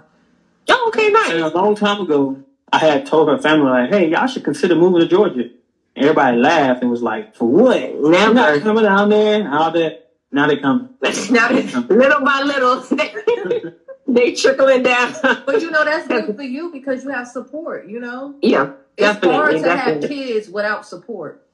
Oh, 0.70 0.86
okay, 0.88 1.06
And 1.08 1.14
nice. 1.14 1.32
a 1.52 1.56
long 1.56 1.76
time 1.76 2.02
ago, 2.02 2.38
I 2.72 2.78
had 2.80 3.06
told 3.06 3.28
her 3.30 3.38
family 3.38 3.70
like, 3.70 3.90
"Hey, 3.92 4.10
y'all 4.10 4.28
should 4.28 4.44
consider 4.44 4.76
moving 4.76 5.02
to 5.02 5.08
Georgia." 5.08 5.50
Everybody 5.96 6.38
laughed 6.38 6.82
and 6.82 6.90
was 6.90 7.04
like, 7.04 7.36
"For 7.36 7.46
what? 7.48 7.80
You're 7.82 8.12
not 8.12 8.34
Never. 8.34 8.60
coming 8.62 8.84
down 8.84 9.10
there 9.10 9.42
and 9.42 9.48
all 9.54 9.72
that." 9.72 10.00
Now 10.32 10.48
they 10.48 10.58
come. 10.58 10.96
now, 11.30 11.50
they 11.50 11.68
come. 11.68 11.88
little 11.90 12.22
by 12.26 12.42
little, 12.42 12.82
they 14.08 14.34
trickling 14.34 14.84
down. 14.84 15.14
But 15.46 15.62
you 15.62 15.72
know 15.72 15.84
that's 15.84 16.08
good 16.08 16.36
for 16.36 16.44
you 16.44 16.72
because 16.72 17.04
you 17.04 17.10
have 17.10 17.28
support. 17.28 17.88
You 17.88 18.00
know, 18.00 18.36
yeah, 18.42 18.72
it's 18.98 19.24
hard 19.26 19.54
definitely, 19.54 19.62
to 19.62 19.78
have 19.78 20.02
kids 20.02 20.50
without 20.50 20.86
support. 20.86 21.46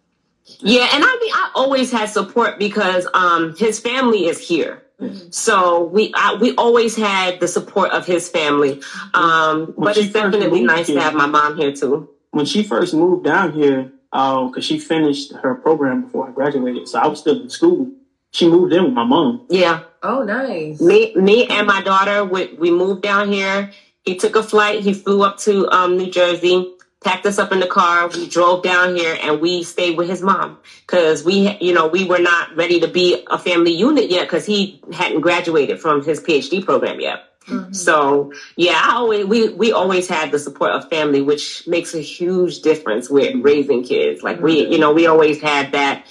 Yeah, 0.59 0.87
and 0.93 1.03
I 1.03 1.17
mean, 1.21 1.33
I 1.33 1.51
always 1.55 1.91
had 1.91 2.09
support 2.09 2.57
because 2.57 3.07
um, 3.13 3.55
his 3.55 3.79
family 3.79 4.25
is 4.25 4.39
here. 4.39 4.83
Mhm. 4.99 5.33
So 5.33 5.83
we 5.85 6.11
I, 6.15 6.35
we 6.35 6.55
always 6.55 6.95
had 6.95 7.39
the 7.39 7.47
support 7.47 7.91
of 7.91 8.05
his 8.05 8.29
family, 8.29 8.81
um, 9.13 9.73
When 9.75 9.85
but 9.85 9.97
it's 9.97 10.11
definitely 10.11 10.49
moved 10.49 10.63
nice 10.63 10.87
to 10.87 10.99
have 10.99 11.13
my 11.13 11.27
mom 11.27 11.57
here 11.57 11.71
too. 11.71 12.09
When 12.31 12.45
she 12.45 12.63
first 12.63 12.93
moved 12.93 13.23
down 13.23 13.53
here, 13.53 13.91
because 14.11 14.65
she 14.65 14.79
finished 14.79 15.33
her 15.33 15.55
program 15.55 16.03
before 16.03 16.27
I 16.27 16.31
graduated, 16.31 16.87
so 16.87 16.99
I 16.99 17.07
was 17.07 17.19
still 17.19 17.41
in 17.41 17.49
school. 17.49 17.91
She 18.31 18.47
moved 18.47 18.73
in 18.73 18.83
with 18.83 18.93
my 18.93 19.05
mom. 19.05 19.45
Yeah, 19.49 19.83
Oh, 20.01 20.23
nice. 20.23 20.79
Me, 20.79 21.13
me 21.15 21.45
and 21.47 21.67
my 21.67 21.81
daughter, 21.81 22.23
we, 22.23 22.53
we 22.53 22.71
moved 22.71 23.01
down 23.01 23.31
here. 23.31 23.71
He 24.03 24.15
took 24.15 24.35
a 24.35 24.43
flight. 24.43 24.81
He 24.81 24.93
flew 24.93 25.23
up 25.23 25.37
to 25.39 25.69
um, 25.69 25.97
New 25.97 26.09
Jersey. 26.09 26.73
packed 27.03 27.25
us 27.25 27.37
up 27.37 27.51
in 27.51 27.59
the 27.59 27.67
car. 27.67 28.07
We 28.09 28.27
drove 28.27 28.63
down 28.63 28.95
here 28.95 29.17
and 29.21 29.41
we 29.41 29.63
stayed 29.63 29.97
with 29.97 30.09
his 30.09 30.21
mom 30.21 30.57
because 30.85 31.23
we, 31.23 31.57
you 31.59 31.73
know, 31.73 31.87
we 31.87 32.05
were 32.05 32.19
not 32.19 32.55
ready 32.55 32.79
to 32.81 32.87
be 32.87 33.25
a 33.27 33.37
family 33.37 33.73
unit 33.73 34.09
yet 34.09 34.23
because 34.23 34.45
he 34.45 34.81
hadn't 34.93 35.21
graduated 35.21 35.79
from 35.79 36.03
his 36.03 36.21
PhD 36.21 36.63
program 36.63 36.99
yet. 36.99 37.25
Mm-hmm. 37.47 37.73
So 37.73 38.33
yeah, 38.55 38.79
I 38.83 38.95
always 38.95 39.25
we 39.25 39.49
we 39.49 39.71
always 39.71 40.07
had 40.07 40.31
the 40.31 40.39
support 40.39 40.71
of 40.71 40.89
family, 40.89 41.21
which 41.21 41.67
makes 41.67 41.95
a 41.95 41.99
huge 41.99 42.61
difference 42.61 43.09
with 43.09 43.35
raising 43.41 43.83
kids. 43.83 44.21
Like 44.21 44.39
we, 44.39 44.67
you 44.67 44.77
know, 44.77 44.93
we 44.93 45.07
always 45.07 45.41
had 45.41 45.71
that 45.71 46.05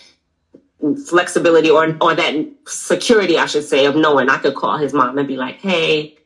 flexibility 1.09 1.71
or 1.71 1.97
or 2.01 2.15
that 2.15 2.35
security, 2.67 3.39
I 3.39 3.47
should 3.47 3.65
say, 3.65 3.87
of 3.87 3.97
knowing 3.97 4.29
I 4.29 4.39
could 4.39 4.55
call 4.55 4.79
his 4.79 4.93
mom 4.93 5.19
and 5.19 5.29
be 5.29 5.37
like, 5.37 5.61
"Hey, 5.61 6.17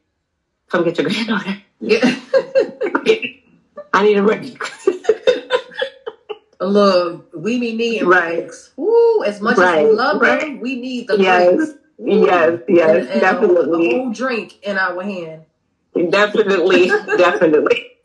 come 0.68 0.84
get 0.84 0.98
your 0.98 1.08
granddaughter." 1.10 1.62
Yeah. 1.80 2.00
I 3.94 4.04
need 4.04 4.16
a 4.16 4.22
break. 4.22 4.58
Look, 6.60 7.30
we 7.36 7.58
be 7.58 7.74
needing 7.74 8.08
right. 8.08 8.50
Ooh, 8.78 9.22
as 9.26 9.40
much 9.40 9.58
right. 9.58 9.78
as 9.78 9.90
we 9.90 9.94
love 9.94 10.20
right. 10.20 10.40
them, 10.40 10.60
we 10.60 10.80
need 10.80 11.08
the 11.08 11.18
yes. 11.18 11.56
Breaks. 11.56 11.72
Yes, 12.04 12.60
yes, 12.68 12.90
and, 12.90 13.08
and 13.08 13.20
definitely. 13.20 13.86
A, 13.86 13.90
a 13.90 13.98
whole 13.98 14.12
drink 14.12 14.62
in 14.62 14.76
our 14.76 15.02
hand. 15.02 15.44
Definitely, 15.94 16.88
definitely. 17.18 17.90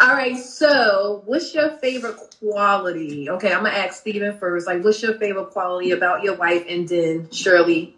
All 0.00 0.12
right, 0.12 0.36
so 0.36 1.22
what's 1.24 1.54
your 1.54 1.70
favorite 1.78 2.16
quality? 2.40 3.30
Okay, 3.30 3.52
I'm 3.52 3.62
gonna 3.62 3.76
ask 3.76 4.00
Stephen 4.00 4.36
first. 4.38 4.66
Like, 4.66 4.82
what's 4.82 5.00
your 5.02 5.18
favorite 5.18 5.50
quality 5.50 5.92
about 5.92 6.24
your 6.24 6.34
wife, 6.34 6.64
and 6.68 6.88
then 6.88 7.30
Shirley. 7.30 7.96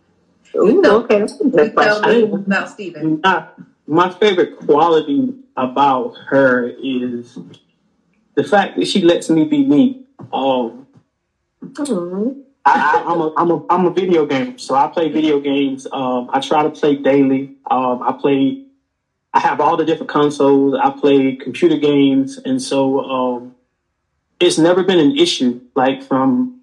Ooh, 0.54 0.84
okay, 0.84 1.20
that's 1.20 1.38
tell 1.38 2.02
me 2.02 2.22
about 2.22 2.68
Stephen. 2.68 3.20
Uh, 3.24 3.46
my 3.86 4.10
favorite 4.10 4.58
quality 4.58 5.34
about 5.56 6.14
her 6.28 6.68
is 6.68 7.38
the 8.34 8.44
fact 8.44 8.76
that 8.76 8.86
she 8.86 9.02
lets 9.02 9.30
me 9.30 9.44
be 9.44 9.64
me. 9.64 10.04
Um, 10.32 10.86
mm-hmm. 11.62 12.40
I, 12.68 13.12
am 13.12 13.20
a, 13.20 13.32
I'm 13.36 13.50
a, 13.50 13.66
I'm 13.70 13.86
a 13.86 13.90
video 13.90 14.26
game, 14.26 14.58
so 14.58 14.74
I 14.74 14.88
play 14.88 15.08
video 15.08 15.40
games. 15.40 15.86
Um, 15.90 16.28
I 16.32 16.40
try 16.40 16.62
to 16.62 16.70
play 16.70 16.96
daily. 16.96 17.54
Um, 17.70 18.02
I 18.02 18.12
play, 18.12 18.64
I 19.32 19.40
have 19.40 19.60
all 19.60 19.76
the 19.76 19.84
different 19.84 20.10
consoles. 20.10 20.74
I 20.80 20.90
play 20.90 21.36
computer 21.36 21.76
games, 21.76 22.38
and 22.38 22.60
so 22.60 23.00
um, 23.00 23.54
it's 24.40 24.58
never 24.58 24.82
been 24.82 24.98
an 24.98 25.16
issue. 25.16 25.60
Like 25.74 26.02
from 26.02 26.60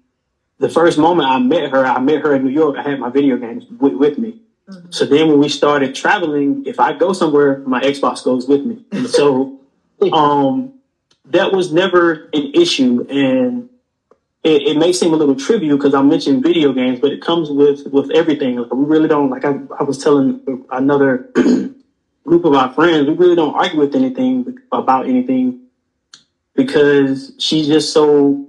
the 0.58 0.68
first 0.68 0.98
moment 0.98 1.28
I 1.28 1.38
met 1.38 1.70
her, 1.70 1.84
I 1.84 1.98
met 1.98 2.22
her 2.22 2.34
in 2.34 2.44
New 2.44 2.50
York. 2.50 2.76
I 2.78 2.82
had 2.82 3.00
my 3.00 3.10
video 3.10 3.36
games 3.36 3.64
with, 3.80 3.94
with 3.94 4.18
me. 4.18 4.40
Mm-hmm. 4.68 4.90
So 4.90 5.06
then 5.06 5.28
when 5.28 5.38
we 5.38 5.48
started 5.48 5.94
traveling, 5.94 6.64
if 6.66 6.80
I 6.80 6.92
go 6.92 7.12
somewhere, 7.12 7.58
my 7.58 7.80
Xbox 7.80 8.24
goes 8.24 8.46
with 8.46 8.64
me, 8.64 8.84
and 8.92 9.08
so 9.08 9.58
um, 10.12 10.74
that 11.26 11.52
was 11.52 11.72
never 11.72 12.28
an 12.32 12.52
issue. 12.54 13.06
And 13.08 13.70
it, 14.46 14.62
it, 14.62 14.76
may 14.78 14.92
seem 14.92 15.12
a 15.12 15.16
little 15.16 15.34
trivial 15.34 15.76
because 15.76 15.92
I 15.92 16.02
mentioned 16.02 16.42
video 16.42 16.72
games, 16.72 17.00
but 17.00 17.10
it 17.10 17.20
comes 17.20 17.50
with 17.50 17.86
with 17.88 18.10
everything. 18.12 18.56
Like, 18.56 18.72
we 18.72 18.84
really 18.84 19.08
don't 19.08 19.28
like. 19.28 19.44
I, 19.44 19.58
I 19.78 19.82
was 19.82 20.02
telling 20.02 20.64
another 20.70 21.28
group 21.34 22.44
of 22.44 22.54
our 22.54 22.72
friends, 22.72 23.08
we 23.08 23.14
really 23.14 23.34
don't 23.34 23.54
argue 23.54 23.80
with 23.80 23.94
anything 23.96 24.58
about 24.70 25.06
anything 25.06 25.62
because 26.54 27.32
she's 27.38 27.66
just 27.66 27.92
so. 27.92 28.46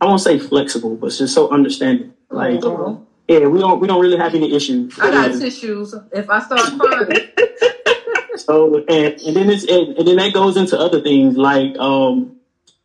I 0.00 0.04
won't 0.04 0.20
say 0.20 0.38
flexible, 0.38 0.94
but 0.94 1.12
she's 1.12 1.32
so 1.32 1.50
understanding. 1.50 2.12
Like, 2.30 2.60
mm-hmm. 2.60 3.02
yeah, 3.28 3.46
we 3.46 3.60
don't 3.60 3.80
we 3.80 3.88
don't 3.88 4.02
really 4.02 4.18
have 4.18 4.34
any 4.34 4.54
issues. 4.54 4.98
I 4.98 5.10
got 5.10 5.40
tissues 5.40 5.94
if 6.12 6.28
I 6.28 6.40
start 6.40 6.78
crying. 6.78 7.28
so 8.36 8.76
and, 8.76 9.18
and 9.20 9.36
then 9.36 9.48
it's 9.48 9.64
and, 9.64 9.96
and 9.96 10.06
then 10.06 10.16
that 10.16 10.34
goes 10.34 10.58
into 10.58 10.78
other 10.78 11.00
things 11.00 11.38
like 11.38 11.76
um 11.78 12.37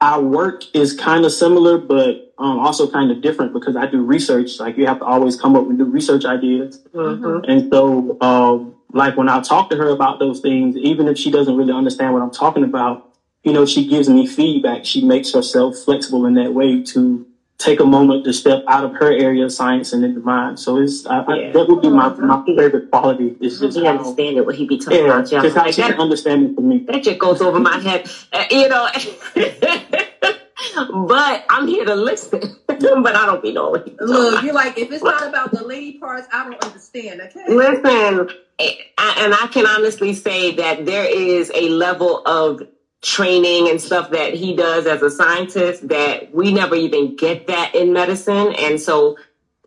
our 0.03 0.21
work 0.21 0.63
is 0.75 0.93
kind 0.93 1.23
of 1.23 1.31
similar, 1.31 1.77
but 1.77 2.33
um, 2.37 2.59
also 2.59 2.91
kind 2.91 3.09
of 3.09 3.21
different 3.21 3.53
because 3.53 3.77
I 3.77 3.85
do 3.85 4.03
research. 4.03 4.59
Like 4.59 4.77
you 4.77 4.85
have 4.85 4.99
to 4.99 5.05
always 5.05 5.39
come 5.39 5.55
up 5.55 5.65
with 5.65 5.77
new 5.77 5.85
research 5.85 6.25
ideas. 6.25 6.83
Mm-hmm. 6.93 7.49
And 7.49 7.71
so, 7.71 8.17
um, 8.19 8.75
like 8.91 9.15
when 9.15 9.29
I 9.29 9.39
talk 9.39 9.69
to 9.69 9.77
her 9.77 9.87
about 9.89 10.19
those 10.19 10.41
things, 10.41 10.75
even 10.75 11.07
if 11.07 11.17
she 11.17 11.31
doesn't 11.31 11.55
really 11.55 11.71
understand 11.71 12.13
what 12.13 12.21
I'm 12.21 12.31
talking 12.31 12.65
about, 12.65 13.15
you 13.43 13.53
know, 13.53 13.65
she 13.65 13.87
gives 13.87 14.09
me 14.09 14.27
feedback. 14.27 14.83
She 14.83 15.05
makes 15.05 15.33
herself 15.33 15.77
flexible 15.77 16.25
in 16.25 16.33
that 16.33 16.53
way 16.53 16.83
to 16.83 17.25
take 17.57 17.79
a 17.79 17.85
moment 17.85 18.25
to 18.25 18.33
step 18.33 18.63
out 18.67 18.83
of 18.83 18.93
her 18.93 19.11
area 19.11 19.45
of 19.45 19.51
science 19.51 19.93
and 19.93 20.03
into 20.03 20.19
mine. 20.19 20.57
So 20.57 20.77
it's 20.77 21.05
I, 21.05 21.19
yeah. 21.19 21.49
I, 21.49 21.51
that 21.51 21.67
would 21.67 21.81
be 21.81 21.89
my, 21.89 22.09
my 22.09 22.43
favorite 22.45 22.91
quality. 22.91 23.35
Is 23.39 23.59
just 23.59 23.77
he 23.77 23.87
understand 23.87 24.37
it 24.37 24.45
what 24.45 24.55
he 24.55 24.65
be 24.67 24.77
talking 24.77 24.99
yeah, 24.99 25.19
about. 25.19 25.29
Just 25.29 25.55
how 25.55 25.71
she 25.71 25.81
can 25.81 25.99
understand 25.99 26.49
it 26.49 26.55
for 26.55 26.61
me. 26.61 26.79
That 26.79 27.03
just 27.03 27.19
goes 27.19 27.41
over 27.41 27.59
my 27.59 27.77
head, 27.79 28.09
uh, 28.31 28.45
you 28.51 28.67
know. 28.67 28.89
but 31.07 31.45
I'm 31.49 31.67
here 31.67 31.85
to 31.85 31.95
listen. 31.95 32.57
but 32.67 33.15
I 33.15 33.25
don't 33.25 33.41
be 33.41 33.53
knowing. 33.53 33.95
Look, 33.99 34.43
you're 34.43 34.53
like 34.53 34.77
if 34.77 34.91
it's 34.91 35.03
not 35.03 35.27
about 35.27 35.51
the 35.51 35.63
lady 35.63 35.99
parts, 35.99 36.27
I 36.33 36.43
don't 36.43 36.63
understand. 36.63 37.21
Okay. 37.21 37.45
Listen, 37.47 38.29
and 38.59 39.33
I 39.33 39.49
can 39.51 39.65
honestly 39.65 40.13
say 40.13 40.55
that 40.55 40.85
there 40.85 41.05
is 41.05 41.51
a 41.53 41.69
level 41.69 42.21
of 42.25 42.61
training 43.03 43.69
and 43.69 43.79
stuff 43.81 44.11
that 44.11 44.33
he 44.33 44.55
does 44.55 44.87
as 44.87 45.01
a 45.01 45.11
scientist 45.11 45.89
that 45.89 46.33
we 46.33 46.53
never 46.53 46.73
even 46.73 47.15
get 47.17 47.47
that 47.47 47.75
in 47.75 47.91
medicine. 47.91 48.55
And 48.57 48.79
so 48.79 49.17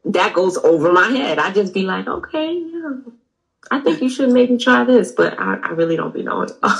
that 0.06 0.32
goes 0.32 0.56
over 0.56 0.90
my 0.90 1.10
head. 1.10 1.38
I 1.38 1.52
just 1.52 1.74
be 1.74 1.82
like, 1.82 2.08
okay, 2.08 2.54
yeah, 2.54 2.94
I 3.70 3.80
think 3.80 4.00
you 4.00 4.08
should 4.08 4.30
maybe 4.30 4.56
try 4.56 4.84
this, 4.84 5.12
but 5.12 5.38
I, 5.38 5.58
I 5.62 5.68
really 5.72 5.96
don't 5.96 6.14
be 6.14 6.22
knowing. 6.22 6.48
but 6.62 6.72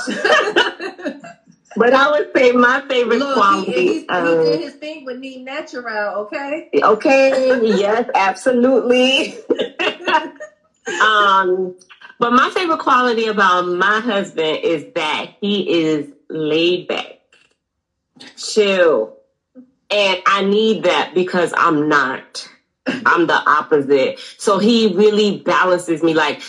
I 1.93 2.09
would 2.11 2.31
say 2.35 2.53
my 2.53 2.83
favorite 2.89 3.19
Look, 3.19 3.35
quality. 3.35 3.71
He, 3.71 3.99
he, 3.99 4.07
um, 4.09 4.39
he 4.39 4.51
did 4.51 4.61
his 4.61 4.73
thing 4.73 5.05
with 5.05 5.19
Neem 5.19 5.43
Natural, 5.43 6.21
okay? 6.21 6.71
Okay, 6.73 7.77
yes, 7.77 8.09
absolutely. 8.15 9.37
um, 11.03 11.75
but 12.17 12.31
my 12.33 12.49
favorite 12.55 12.79
quality 12.79 13.27
about 13.27 13.67
my 13.67 13.99
husband 13.99 14.63
is 14.63 14.91
that 14.95 15.35
he 15.39 15.81
is 15.81 16.07
laid 16.29 16.87
back, 16.87 17.19
chill. 18.35 19.17
And 19.89 20.21
I 20.25 20.43
need 20.43 20.83
that 20.83 21.13
because 21.13 21.53
I'm 21.57 21.87
not. 21.87 22.49
I'm 22.87 23.27
the 23.27 23.33
opposite. 23.33 24.19
So 24.37 24.59
he 24.59 24.93
really 24.93 25.39
balances 25.39 26.03
me 26.03 26.13
like 26.13 26.41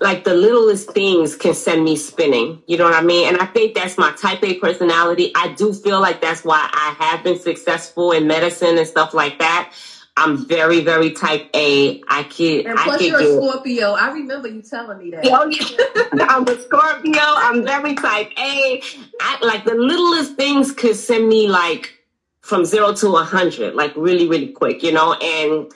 like 0.00 0.24
the 0.24 0.34
littlest 0.34 0.90
things 0.90 1.36
can 1.36 1.54
send 1.54 1.84
me 1.84 1.96
spinning. 1.96 2.62
You 2.66 2.76
know 2.76 2.84
what 2.84 2.94
I 2.94 3.02
mean? 3.02 3.28
And 3.28 3.38
I 3.38 3.46
think 3.46 3.74
that's 3.74 3.96
my 3.96 4.12
type 4.12 4.42
A 4.42 4.58
personality. 4.58 5.30
I 5.36 5.54
do 5.54 5.72
feel 5.72 6.00
like 6.00 6.20
that's 6.20 6.44
why 6.44 6.68
I 6.72 6.96
have 6.98 7.22
been 7.22 7.38
successful 7.38 8.12
in 8.12 8.26
medicine 8.26 8.76
and 8.76 8.86
stuff 8.86 9.14
like 9.14 9.38
that 9.38 9.72
I'm 10.16 10.46
very, 10.46 10.80
very 10.80 11.10
type 11.10 11.50
A. 11.54 12.00
I 12.08 12.22
can. 12.22 12.66
And 12.68 12.78
plus, 12.78 13.00
I 13.00 13.04
you're 13.04 13.20
a 13.20 13.36
Scorpio. 13.36 13.92
I 13.92 14.12
remember 14.12 14.48
you 14.48 14.62
telling 14.62 14.98
me 14.98 15.10
that. 15.10 15.26
Oh, 15.26 15.46
yeah. 15.46 16.26
I'm 16.28 16.46
a 16.46 16.60
Scorpio. 16.60 17.12
I'm 17.16 17.64
very 17.64 17.94
type 17.94 18.30
A. 18.38 18.80
I, 19.20 19.38
like 19.44 19.64
the 19.64 19.74
littlest 19.74 20.36
things 20.36 20.70
could 20.70 20.94
send 20.94 21.28
me 21.28 21.48
like 21.48 21.98
from 22.42 22.64
zero 22.64 22.94
to 22.94 23.16
a 23.16 23.24
hundred, 23.24 23.74
like 23.74 23.96
really, 23.96 24.28
really 24.28 24.48
quick, 24.48 24.84
you 24.84 24.92
know. 24.92 25.14
And 25.14 25.72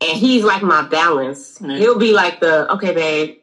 and 0.00 0.18
he's 0.18 0.44
like 0.44 0.62
my 0.62 0.82
balance. 0.82 1.58
Mm-hmm. 1.58 1.76
He'll 1.76 1.98
be 1.98 2.12
like 2.12 2.40
the 2.40 2.70
okay, 2.74 2.92
babe. 2.92 3.38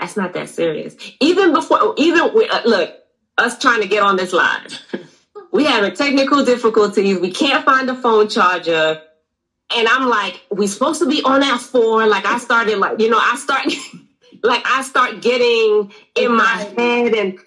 That's 0.00 0.16
not 0.16 0.32
that 0.32 0.48
serious. 0.48 0.96
Even 1.20 1.52
before, 1.52 1.94
even 1.96 2.34
with, 2.34 2.50
uh, 2.50 2.62
look, 2.64 2.92
us 3.38 3.58
trying 3.58 3.82
to 3.82 3.88
get 3.88 4.02
on 4.02 4.16
this 4.16 4.32
live, 4.32 4.80
we 5.52 5.64
having 5.64 5.94
technical 5.94 6.44
difficulties. 6.44 7.18
We 7.20 7.30
can't 7.30 7.64
find 7.64 7.90
a 7.90 7.94
phone 7.94 8.28
charger 8.28 9.02
and 9.76 9.88
I'm 9.88 10.08
like, 10.08 10.40
we 10.50 10.66
supposed 10.66 11.00
to 11.00 11.08
be 11.08 11.22
on 11.24 11.42
at 11.42 11.60
four. 11.60 12.06
Like 12.06 12.26
I 12.26 12.38
started 12.38 12.78
like, 12.78 13.00
you 13.00 13.10
know, 13.10 13.18
I 13.20 13.36
start 13.36 13.66
like 14.42 14.62
I 14.66 14.82
start 14.82 15.22
getting 15.22 15.92
in 16.16 16.34
my 16.34 16.72
head 16.76 17.14
and 17.14 17.38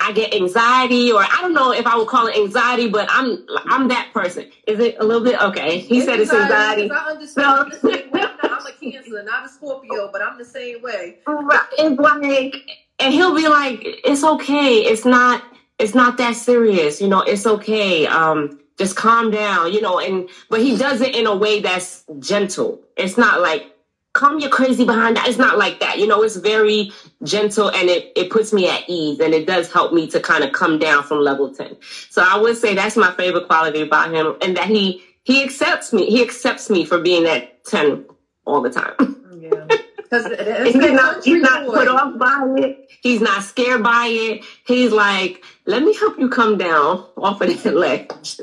I 0.00 0.12
get 0.12 0.34
anxiety 0.34 1.12
or 1.12 1.22
I 1.22 1.38
don't 1.40 1.52
know 1.52 1.72
if 1.72 1.86
I 1.86 1.96
would 1.96 2.08
call 2.08 2.26
it 2.26 2.36
anxiety, 2.36 2.88
but 2.88 3.08
I'm 3.10 3.44
I'm 3.66 3.88
that 3.88 4.10
person. 4.12 4.50
Is 4.66 4.78
it 4.80 4.96
a 4.98 5.04
little 5.04 5.24
bit 5.24 5.40
okay? 5.40 5.78
He 5.78 5.98
it's 5.98 6.06
said 6.06 6.20
it's 6.20 6.32
anxiety. 6.32 6.90
I 6.90 7.10
understand. 7.10 7.46
I'm, 7.46 7.68
the. 7.68 8.04
I'm, 8.14 8.50
I'm 8.50 8.66
a 8.66 8.72
Cancer, 8.72 9.22
not 9.22 9.46
a 9.46 9.48
Scorpio, 9.48 10.10
but 10.12 10.22
I'm 10.22 10.38
the 10.38 10.44
same 10.44 10.80
way. 10.82 11.18
It's 11.26 11.48
like, 11.48 12.54
and 13.00 13.12
he'll 13.12 13.34
be 13.34 13.48
like, 13.48 13.80
"It's 13.82 14.24
okay. 14.24 14.78
It's 14.78 15.04
not. 15.04 15.42
It's 15.78 15.94
not 15.94 16.16
that 16.18 16.36
serious. 16.36 17.00
You 17.00 17.08
know. 17.08 17.20
It's 17.22 17.46
okay." 17.46 18.06
Um, 18.06 18.60
just 18.78 18.96
calm 18.96 19.30
down, 19.30 19.72
you 19.72 19.80
know, 19.80 19.98
and 19.98 20.28
but 20.50 20.60
he 20.60 20.76
does 20.76 21.00
it 21.00 21.14
in 21.14 21.26
a 21.26 21.36
way 21.36 21.60
that's 21.60 22.04
gentle. 22.18 22.80
It's 22.96 23.16
not 23.16 23.40
like 23.40 23.74
calm 24.14 24.38
your 24.38 24.48
crazy 24.48 24.84
behind 24.84 25.16
that. 25.16 25.28
It's 25.28 25.38
not 25.38 25.58
like 25.58 25.80
that. 25.80 25.98
You 25.98 26.06
know, 26.06 26.22
it's 26.22 26.36
very 26.36 26.92
gentle 27.22 27.68
and 27.68 27.88
it, 27.90 28.12
it 28.16 28.30
puts 28.30 28.52
me 28.52 28.68
at 28.68 28.84
ease 28.88 29.20
and 29.20 29.34
it 29.34 29.46
does 29.46 29.70
help 29.72 29.92
me 29.92 30.06
to 30.08 30.20
kind 30.20 30.44
of 30.44 30.52
come 30.52 30.78
down 30.78 31.02
from 31.02 31.18
level 31.18 31.52
10. 31.52 31.76
So 32.10 32.24
I 32.26 32.38
would 32.38 32.56
say 32.56 32.74
that's 32.74 32.96
my 32.96 33.12
favorite 33.12 33.46
quality 33.46 33.82
about 33.82 34.14
him 34.14 34.36
and 34.40 34.56
that 34.56 34.66
he 34.66 35.02
he 35.24 35.42
accepts 35.42 35.92
me. 35.92 36.06
He 36.06 36.22
accepts 36.22 36.70
me 36.70 36.84
for 36.84 37.00
being 37.00 37.26
at 37.26 37.64
10 37.64 38.04
all 38.44 38.60
the 38.60 38.70
time. 38.70 38.94
Yeah. 39.38 39.66
Because 40.04 40.26
he's 40.72 40.92
not, 40.92 41.24
he's 41.24 41.42
not 41.42 41.66
put 41.66 41.88
off 41.88 42.18
by 42.18 42.54
it. 42.58 42.90
He's 43.02 43.20
not 43.20 43.42
scared 43.42 43.82
by 43.82 44.06
it. 44.08 44.44
He's 44.66 44.92
like, 44.92 45.42
let 45.66 45.82
me 45.82 45.94
help 45.94 46.18
you 46.18 46.28
come 46.28 46.58
down 46.58 47.06
off 47.16 47.40
of 47.40 47.62
that 47.62 47.74
ledge. 47.74 48.40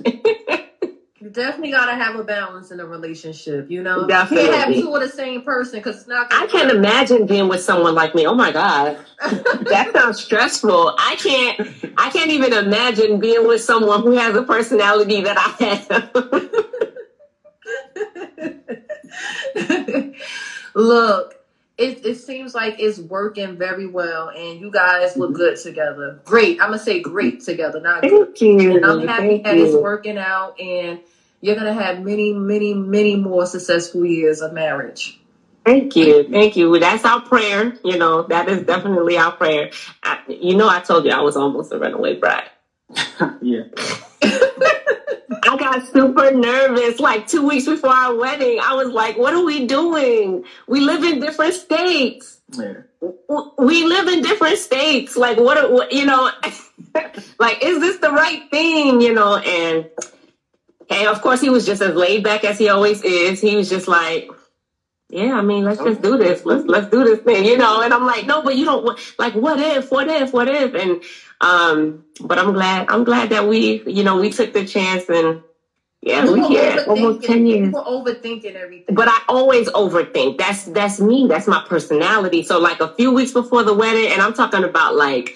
You 1.22 1.30
definitely 1.30 1.70
gotta 1.70 1.93
have 1.93 2.16
a 2.16 2.24
balance 2.24 2.72
in 2.72 2.80
a 2.80 2.86
relationship, 2.86 3.70
you 3.70 3.84
know. 3.84 4.07
Definitely. 4.07 4.45
You 4.45 4.51
can't 4.53 4.74
have 4.74 4.84
two 4.84 4.95
of 4.95 5.01
the 5.03 5.09
same 5.09 5.43
person 5.43 5.78
because 5.78 5.97
it's 5.97 6.07
not. 6.07 6.34
I 6.34 6.47
can't 6.47 6.70
work. 6.70 6.78
imagine 6.78 7.28
being 7.28 7.47
with 7.47 7.62
someone 7.62 7.93
like 7.93 8.16
me. 8.16 8.26
Oh 8.26 8.34
my 8.34 8.51
god, 8.51 8.97
that 9.22 9.91
sounds 9.93 10.20
stressful. 10.20 10.95
I 10.97 11.16
can't. 11.18 11.62
I 11.95 12.09
can't 12.09 12.32
even 12.32 12.53
imagine 12.53 13.20
being 13.20 13.47
with 13.47 13.62
someone 13.62 14.01
who 14.01 14.14
has 14.14 14.36
a 14.36 14.41
personality 14.41 15.22
that 15.22 15.38
I 15.38 15.49
have. 19.86 20.16
Look, 20.76 21.36
it, 21.82 22.06
it 22.06 22.16
seems 22.16 22.54
like 22.56 22.80
it's 22.80 23.00
working 23.00 23.58
very 23.58 23.88
well, 23.88 24.30
and 24.30 24.60
you 24.60 24.72
guys 24.72 25.18
look 25.18 25.34
good 25.34 25.58
together. 25.58 26.20
Great. 26.26 26.62
I'm 26.62 26.70
gonna 26.70 26.80
say 26.80 27.02
great 27.02 27.42
together, 27.42 27.82
not 27.82 28.02
Thank 28.02 28.14
good. 28.14 28.42
you. 28.42 28.76
And 28.78 28.86
I'm 28.86 29.08
happy 29.08 29.28
Thank 29.28 29.44
that 29.44 29.58
you. 29.58 29.66
it's 29.66 29.76
working 29.76 30.18
out, 30.18 30.60
and 30.60 31.00
you're 31.42 31.56
going 31.56 31.76
to 31.76 31.84
have 31.84 32.02
many, 32.02 32.34
many, 32.34 32.74
many 32.74 33.16
more 33.16 33.46
successful 33.46 34.06
years 34.06 34.42
of 34.42 34.54
marriage. 34.54 35.20
Thank 35.66 35.96
you. 35.96 36.28
Thank 36.30 36.56
you. 36.56 36.80
That's 36.80 37.04
our 37.04 37.22
prayer. 37.22 37.74
You 37.84 37.98
know, 37.98 38.24
that 38.24 38.48
is 38.48 38.64
definitely 38.64 39.18
our 39.18 39.32
prayer. 39.32 39.72
I, 40.04 40.20
you 40.28 40.56
know, 40.56 40.70
I 40.70 40.80
told 40.80 41.06
you 41.06 41.12
I 41.12 41.22
was 41.22 41.36
almost 41.36 41.72
a 41.72 41.80
runaway 41.80 42.16
bride. 42.16 42.50
yeah. 43.42 43.64
I 45.44 45.58
got 45.58 45.88
super 45.88 46.32
nervous 46.32 47.00
like 47.00 47.28
two 47.28 47.48
weeks 47.48 47.66
before 47.66 47.92
our 47.92 48.16
wedding. 48.16 48.60
I 48.62 48.76
was 48.76 48.89
like, 48.89 49.18
what 49.18 49.34
are 49.34 49.44
we 49.44 49.66
doing? 49.66 50.44
We 50.68 50.82
live 50.82 51.04
in 51.04 51.20
different 51.20 51.54
states. 51.54 52.42
Yeah. 52.52 52.74
We 53.58 53.86
live 53.86 54.08
in 54.08 54.22
different 54.22 54.58
states. 54.58 55.18
Like, 55.18 55.38
what, 55.39 55.92
you 55.92 56.06
know, 56.06 56.30
like, 57.39 57.64
is 57.64 57.80
this 57.80 57.98
the 57.98 58.12
right 58.12 58.50
thing? 58.52 59.02
You 59.02 59.14
know, 59.14 59.38
and 59.38 59.89
and 60.89 61.08
of 61.08 61.22
course, 61.22 61.39
he 61.39 61.50
was 61.50 61.66
just 61.66 61.82
as 61.82 61.96
laid 61.96 62.24
back 62.24 62.44
as 62.44 62.60
he 62.60 62.68
always 62.70 63.02
is. 63.02 63.39
He 63.39 63.56
was 63.56 63.70
just 63.70 63.88
like, 63.88 64.30
yeah, 65.10 65.34
I 65.34 65.42
mean, 65.42 65.64
let's 65.64 65.82
just 65.82 66.02
do 66.02 66.18
this. 66.18 66.46
Let's 66.46 66.66
let's 66.66 66.89
do 66.89 67.04
this 67.04 67.20
thing, 67.20 67.46
you 67.46 67.58
know. 67.58 67.82
And 67.82 67.94
I'm 67.94 68.06
like, 68.06 68.26
no, 68.26 68.42
but 68.42 68.58
you 68.58 68.66
don't 68.66 69.00
like 69.18 69.34
what 69.34 69.60
if, 69.60 69.92
what 69.92 70.08
if, 70.10 70.34
what 70.34 70.50
if? 70.50 70.74
And 70.74 71.02
um, 71.42 72.06
but 72.22 72.39
I'm 72.39 72.54
glad, 72.54 72.88
I'm 72.89 73.04
glad 73.04 73.30
that 73.30 73.48
we, 73.48 73.84
you 73.86 74.04
know, 74.04 74.20
we 74.20 74.30
took 74.32 74.54
the 74.54 74.66
chance 74.66 75.10
and 75.10 75.44
yeah, 76.02 76.26
we 76.30 76.48
here 76.48 76.84
almost 76.88 77.24
ten 77.24 77.46
years. 77.46 77.68
People 77.68 77.84
overthinking 77.84 78.56
everything. 78.56 78.96
But 78.96 79.08
I 79.08 79.22
always 79.30 79.70
overthink. 79.70 80.39
That's 80.39 80.66
that's 80.66 81.00
me. 81.00 81.28
That's 81.28 81.46
my 81.46 81.64
personality. 81.68 82.42
So 82.42 82.60
like 82.60 82.80
a 82.80 82.96
few 82.96 83.14
weeks 83.14 83.34
before 83.34 83.64
the 83.64 83.74
wedding, 83.74 84.12
and 84.12 84.20
I'm 84.22 84.34
talking 84.34 84.64
about 84.64 84.96
like 84.96 85.36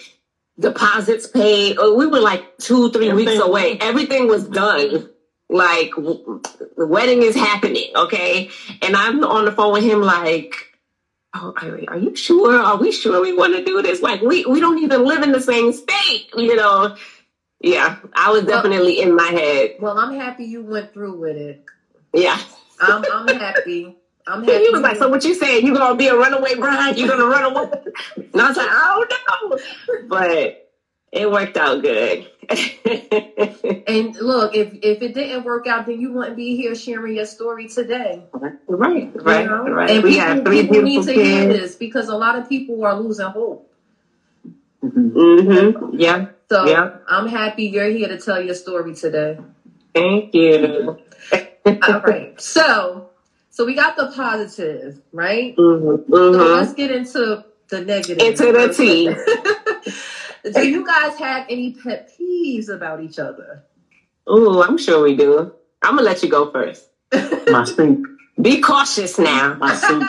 deposits 0.60 1.28
paid. 1.28 1.78
We 1.78 2.08
were 2.08 2.20
like 2.20 2.58
two, 2.58 2.90
three 2.90 3.14
weeks 3.14 3.40
away. 3.40 3.78
Everything 3.80 4.28
was 4.28 4.48
done 4.48 5.10
like 5.50 5.92
the 5.96 6.88
wedding 6.88 7.22
is 7.22 7.36
happening, 7.36 7.92
okay? 7.96 8.50
And 8.82 8.96
I'm 8.96 9.24
on 9.24 9.46
the 9.46 9.52
phone 9.52 9.74
with 9.74 9.84
him 9.84 10.02
like, 10.02 10.56
oh, 11.36 11.54
are 11.88 11.98
you 11.98 12.16
sure? 12.16 12.60
Are 12.60 12.78
we 12.78 12.92
sure 12.92 13.22
we 13.22 13.34
want 13.34 13.56
to 13.56 13.64
do 13.64 13.82
this? 13.82 14.02
Like 14.02 14.22
we 14.22 14.46
we 14.46 14.60
don't 14.60 14.80
even 14.80 15.06
live 15.06 15.24
in 15.24 15.32
the 15.32 15.42
same 15.42 15.74
state, 15.74 16.30
you 16.36 16.56
know. 16.56 16.96
Yeah, 17.62 17.98
I 18.14 18.32
was 18.32 18.44
definitely 18.46 18.98
well, 18.98 19.08
in 19.08 19.16
my 19.16 19.28
head. 19.28 19.76
Well, 19.80 19.98
I'm 19.98 20.16
happy 20.16 20.46
you 20.46 20.64
went 20.64 20.94
through 20.94 21.18
with 21.18 21.38
it. 21.38 21.64
Yeah. 22.14 22.40
I'm 22.80 23.04
I'm 23.12 23.28
happy. 23.28 23.96
I'm 24.28 24.44
happy. 24.46 24.64
He 24.64 24.70
was 24.70 24.82
like, 24.82 24.98
"So 24.98 25.10
what 25.10 25.24
you 25.24 25.34
saying? 25.34 25.66
You 25.66 25.76
gonna 25.76 25.96
be 25.96 26.08
a 26.08 26.16
runaway 26.16 26.56
bride? 26.56 26.98
You 26.98 27.08
gonna 27.08 27.26
run 27.26 27.44
away?" 27.44 27.72
And 28.34 28.42
I 28.42 28.48
was 28.50 28.58
like, 28.58 28.70
"I 28.70 29.06
don't 29.08 29.52
know," 29.52 30.08
but 30.08 30.65
it 31.16 31.32
worked 31.32 31.58
out 31.58 31.82
good. 31.82 32.30
and 33.88 34.16
look, 34.18 34.54
if 34.56 34.74
if 34.84 35.02
it 35.02 35.14
didn't 35.16 35.44
work 35.46 35.66
out, 35.66 35.88
then 35.88 36.00
you 36.00 36.12
wouldn't 36.12 36.36
be 36.36 36.56
here 36.56 36.76
sharing 36.76 37.16
your 37.16 37.26
story 37.26 37.68
today. 37.68 38.22
Right, 38.34 39.12
right, 39.16 39.44
you 39.44 39.50
know? 39.50 39.64
right. 39.70 39.90
And 39.90 40.04
we 40.04 40.12
people, 40.12 40.26
have 40.28 40.46
three 40.46 40.62
people 40.64 40.82
need 40.84 41.06
to 41.06 41.14
kids. 41.14 41.28
hear 41.28 41.48
this 41.48 41.76
because 41.76 42.10
a 42.10 42.16
lot 42.16 42.38
of 42.38 42.48
people 42.48 42.84
are 42.86 43.00
losing 43.00 43.26
hope. 43.28 43.72
Mm-hmm. 44.84 45.96
Yeah. 45.98 46.28
So 46.50 46.68
yeah. 46.68 46.98
I'm 47.10 47.28
happy 47.28 47.64
you're 47.66 47.90
here 47.90 48.10
to 48.10 48.20
tell 48.20 48.42
your 48.42 48.54
story 48.54 48.94
today. 48.94 49.40
Thank 49.96 50.36
you. 50.36 51.00
All 51.66 52.02
right. 52.02 52.40
So 52.40 53.10
so 53.50 53.66
we 53.66 53.74
got 53.74 53.96
the 53.96 54.12
positive, 54.16 55.02
right? 55.14 55.56
Mm-hmm. 55.56 56.12
So 56.14 56.32
Mm-hmm. 56.32 56.54
let's 56.60 56.74
get 56.74 56.92
into 56.92 57.44
the 57.70 57.82
negative. 57.82 58.20
Into 58.20 58.52
the 58.52 58.72
tea. 58.72 59.10
do 60.54 60.68
you 60.68 60.86
guys 60.86 61.18
have 61.18 61.46
any 61.50 61.74
pet 61.74 62.12
peeves 62.20 62.70
about 62.70 63.02
each 63.02 63.20
other? 63.20 63.64
Oh, 64.28 64.64
I'm 64.64 64.78
sure 64.78 65.04
we 65.04 65.16
do. 65.16 65.54
I'm 65.84 65.96
gonna 65.96 66.04
let 66.04 66.24
you 66.24 66.30
go 66.30 66.52
first. 66.52 66.90
My 67.48 67.64
sink. 67.64 68.08
Be 68.42 68.60
cautious 68.62 69.18
now. 69.18 69.56
My 69.56 69.76
sink. 69.76 70.04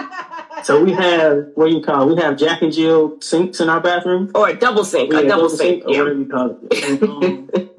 So 0.65 0.83
we 0.83 0.93
have 0.93 1.49
what 1.55 1.69
do 1.69 1.75
you 1.75 1.83
call? 1.83 2.09
It? 2.09 2.15
We 2.17 2.23
have 2.23 2.37
Jack 2.37 2.63
and 2.63 2.73
Jill 2.73 3.21
sinks 3.21 3.61
in 3.61 3.69
our 3.69 3.81
bathroom, 3.81 4.31
or 4.35 4.49
a 4.49 4.55
double 4.55 4.85
sink, 4.85 5.13
yeah, 5.13 5.21
a 5.21 5.29
double, 5.29 5.49
sink, 5.49 5.85
or 5.85 5.93
yeah. 5.93 5.99
whatever 6.01 6.19
you 6.19 6.27
call 6.27 6.59
it. 6.63 6.85
And, 6.85 7.03
um, 7.03 7.71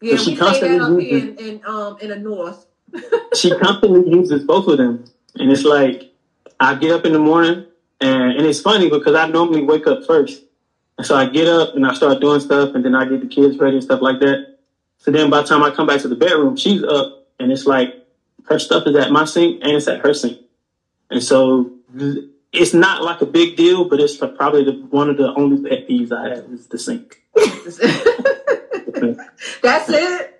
yeah, 0.00 0.16
she 0.16 0.32
we 0.32 0.36
constantly 0.36 0.78
that 0.78 0.84
up 0.84 1.00
uses- 1.00 1.40
in, 1.40 1.48
in 1.48 1.66
um 1.66 1.96
in 2.00 2.10
the 2.10 2.16
north. 2.16 2.66
she 3.34 3.56
constantly 3.56 4.10
uses 4.10 4.44
both 4.44 4.68
of 4.68 4.78
them, 4.78 5.04
and 5.36 5.50
it's 5.50 5.64
like 5.64 6.12
I 6.60 6.74
get 6.74 6.90
up 6.90 7.06
in 7.06 7.12
the 7.12 7.18
morning, 7.18 7.66
and 8.00 8.32
and 8.32 8.46
it's 8.46 8.60
funny 8.60 8.90
because 8.90 9.14
I 9.14 9.28
normally 9.28 9.62
wake 9.62 9.86
up 9.86 10.04
first, 10.04 10.42
and 10.98 11.06
so 11.06 11.16
I 11.16 11.26
get 11.26 11.46
up 11.46 11.74
and 11.74 11.86
I 11.86 11.94
start 11.94 12.20
doing 12.20 12.40
stuff, 12.40 12.74
and 12.74 12.84
then 12.84 12.94
I 12.94 13.04
get 13.04 13.20
the 13.20 13.26
kids 13.28 13.58
ready 13.58 13.76
and 13.76 13.84
stuff 13.84 14.00
like 14.00 14.20
that. 14.20 14.58
So 14.98 15.10
then 15.10 15.30
by 15.30 15.42
the 15.42 15.48
time 15.48 15.62
I 15.62 15.70
come 15.70 15.86
back 15.86 16.00
to 16.02 16.08
the 16.08 16.16
bedroom, 16.16 16.56
she's 16.56 16.82
up, 16.82 17.26
and 17.38 17.52
it's 17.52 17.66
like 17.66 17.94
her 18.46 18.58
stuff 18.58 18.86
is 18.86 18.96
at 18.96 19.10
my 19.10 19.24
sink 19.24 19.62
and 19.62 19.72
it's 19.72 19.88
at 19.88 20.00
her 20.00 20.14
sink, 20.14 20.38
and 21.10 21.22
so 21.22 21.70
it's 22.52 22.74
not 22.74 23.02
like 23.02 23.20
a 23.20 23.26
big 23.26 23.56
deal, 23.56 23.88
but 23.88 24.00
it's 24.00 24.16
probably 24.16 24.64
the, 24.64 24.72
one 24.90 25.10
of 25.10 25.16
the 25.16 25.34
only 25.34 25.68
pet 25.68 25.88
peeves 25.88 26.12
I 26.12 26.34
have 26.34 26.44
is 26.52 26.66
the 26.68 26.78
sink. 26.78 27.22
That's 29.62 29.88
it. 29.90 30.32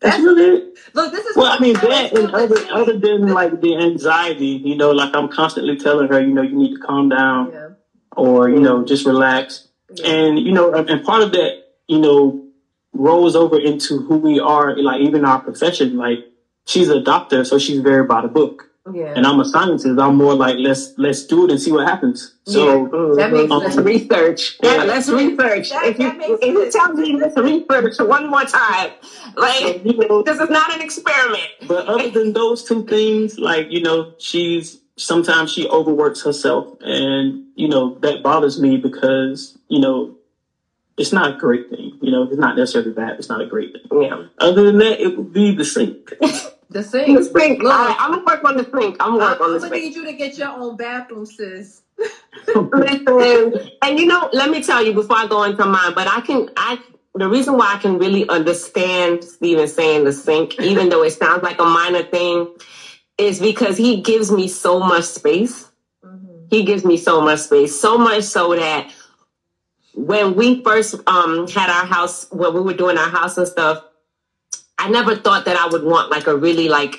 That's 0.00 0.22
really 0.22 0.56
it. 0.56 0.78
Look, 0.94 1.12
this 1.12 1.24
is 1.26 1.36
Well, 1.36 1.52
I 1.52 1.60
mean 1.60 1.74
that, 1.74 2.12
and 2.16 2.34
other 2.34 2.56
other 2.72 2.98
than 2.98 3.28
like 3.28 3.60
the 3.60 3.76
anxiety, 3.76 4.46
you 4.46 4.76
know, 4.76 4.90
like 4.92 5.14
I'm 5.14 5.28
constantly 5.28 5.76
telling 5.76 6.08
her, 6.08 6.20
you 6.20 6.32
know, 6.32 6.42
you 6.42 6.56
need 6.56 6.74
to 6.74 6.80
calm 6.80 7.10
down, 7.10 7.52
Yeah. 7.52 7.68
Or 8.16 8.48
you 8.50 8.60
know, 8.60 8.84
just 8.84 9.06
relax, 9.06 9.68
Yeah. 9.94 10.06
and 10.08 10.38
you 10.38 10.52
know, 10.52 10.72
and 10.74 11.04
part 11.04 11.22
of 11.22 11.32
that, 11.32 11.64
you 11.88 11.98
know, 11.98 12.44
rolls 12.92 13.36
over 13.36 13.58
into 13.58 13.98
who 13.98 14.16
we 14.18 14.40
are, 14.40 14.76
like 14.76 15.00
even 15.00 15.24
our 15.24 15.40
profession. 15.40 15.96
Like 15.96 16.18
she's 16.66 16.88
a 16.88 17.00
doctor, 17.00 17.44
so 17.44 17.58
she's 17.58 17.80
very 17.80 18.04
by 18.06 18.22
the 18.22 18.28
book, 18.28 18.70
yeah. 18.92 19.14
and 19.16 19.26
I'm 19.26 19.38
a 19.40 19.44
scientist. 19.44 19.86
I'm 19.98 20.16
more 20.16 20.34
like 20.34 20.56
let's 20.58 20.92
let's 20.98 21.24
do 21.24 21.44
it 21.44 21.50
and 21.52 21.60
see 21.60 21.70
what 21.72 21.86
happens. 21.86 22.34
So 22.44 23.14
That 23.16 23.32
makes 23.32 23.50
um, 23.52 23.60
Let's 23.60 23.76
research. 23.76 24.58
Yeah, 24.62 24.84
let's 24.84 25.08
research. 25.08 25.70
That- 25.70 25.86
if 25.86 25.98
you, 25.98 26.10
if 26.18 26.42
you 26.42 26.70
tell 26.72 26.92
me 26.94 27.16
let's 27.16 27.36
research 27.36 27.98
one 28.00 28.28
more 28.28 28.44
time, 28.44 28.90
like 29.36 29.84
you 29.84 29.96
know, 29.96 30.22
this 30.22 30.40
is 30.40 30.50
not 30.50 30.72
an 30.74 30.80
experiment. 30.80 31.48
But 31.68 31.86
other 31.86 32.10
than 32.10 32.32
those 32.32 32.64
two 32.64 32.84
things, 32.86 33.38
like, 33.38 33.70
you 33.70 33.82
know, 33.82 34.14
she's 34.18 34.79
sometimes 35.00 35.50
she 35.50 35.68
overworks 35.68 36.22
herself 36.22 36.76
and, 36.80 37.46
you 37.54 37.68
know, 37.68 37.98
that 38.00 38.22
bothers 38.22 38.60
me 38.60 38.76
because, 38.76 39.58
you 39.68 39.80
know, 39.80 40.16
it's 40.98 41.12
not 41.12 41.34
a 41.34 41.38
great 41.38 41.70
thing. 41.70 41.98
You 42.02 42.10
know, 42.10 42.24
it's 42.24 42.36
not 42.36 42.56
necessarily 42.56 42.92
bad. 42.92 43.18
It's 43.18 43.28
not 43.28 43.40
a 43.40 43.46
great 43.46 43.72
thing. 43.72 44.02
Yeah. 44.02 44.26
Other 44.38 44.64
than 44.64 44.78
that, 44.78 45.00
it 45.00 45.16
would 45.16 45.32
be 45.32 45.54
the 45.54 45.64
sink. 45.64 46.12
The 46.72 46.84
sink. 46.84 47.18
The 47.18 47.24
sink. 47.24 47.62
Look, 47.62 47.74
All 47.74 47.86
right, 47.88 47.96
I'm 47.98 48.12
gonna 48.12 48.24
work 48.24 48.44
on 48.44 48.56
the 48.56 48.62
sink. 48.62 48.96
I'm 49.00 49.18
gonna 49.18 49.24
I'm, 49.24 49.30
work 49.32 49.40
on 49.40 49.52
the 49.54 49.58
gonna 49.58 49.70
sink. 49.72 49.84
need 49.86 49.94
you 49.96 50.04
to 50.04 50.12
get 50.12 50.38
your 50.38 50.50
own 50.50 50.76
bathroom, 50.76 51.26
sis. 51.26 51.82
Listen, 52.54 53.70
and 53.82 53.98
you 53.98 54.06
know, 54.06 54.30
let 54.32 54.50
me 54.50 54.62
tell 54.62 54.80
you 54.80 54.92
before 54.92 55.16
I 55.16 55.26
go 55.26 55.42
into 55.42 55.64
mine, 55.66 55.94
but 55.96 56.06
I 56.06 56.20
can, 56.20 56.48
I, 56.56 56.78
the 57.16 57.28
reason 57.28 57.56
why 57.56 57.74
I 57.74 57.78
can 57.78 57.98
really 57.98 58.28
understand 58.28 59.24
Steven 59.24 59.66
saying 59.66 60.04
the 60.04 60.12
sink, 60.12 60.60
even 60.60 60.90
though 60.90 61.02
it 61.02 61.10
sounds 61.10 61.42
like 61.42 61.58
a 61.58 61.64
minor 61.64 62.04
thing, 62.04 62.54
is 63.20 63.38
because 63.38 63.76
he 63.76 64.00
gives 64.00 64.30
me 64.30 64.48
so 64.48 64.80
much 64.80 65.04
space. 65.04 65.66
Mhm. 66.04 66.46
He 66.50 66.64
gives 66.64 66.84
me 66.84 66.96
so 66.96 67.20
much 67.20 67.40
space, 67.40 67.78
so 67.78 67.98
much 67.98 68.24
so 68.24 68.54
that 68.54 68.90
when 69.94 70.34
we 70.34 70.62
first 70.62 70.96
um 71.06 71.46
had 71.48 71.68
our 71.70 71.86
house, 71.86 72.26
when 72.30 72.54
we 72.54 72.60
were 72.60 72.74
doing 72.74 72.96
our 72.96 73.10
house 73.10 73.36
and 73.36 73.46
stuff, 73.46 73.84
I 74.78 74.88
never 74.88 75.14
thought 75.16 75.44
that 75.44 75.56
I 75.58 75.66
would 75.66 75.84
want 75.84 76.10
like 76.10 76.26
a 76.26 76.36
really 76.36 76.68
like 76.68 76.96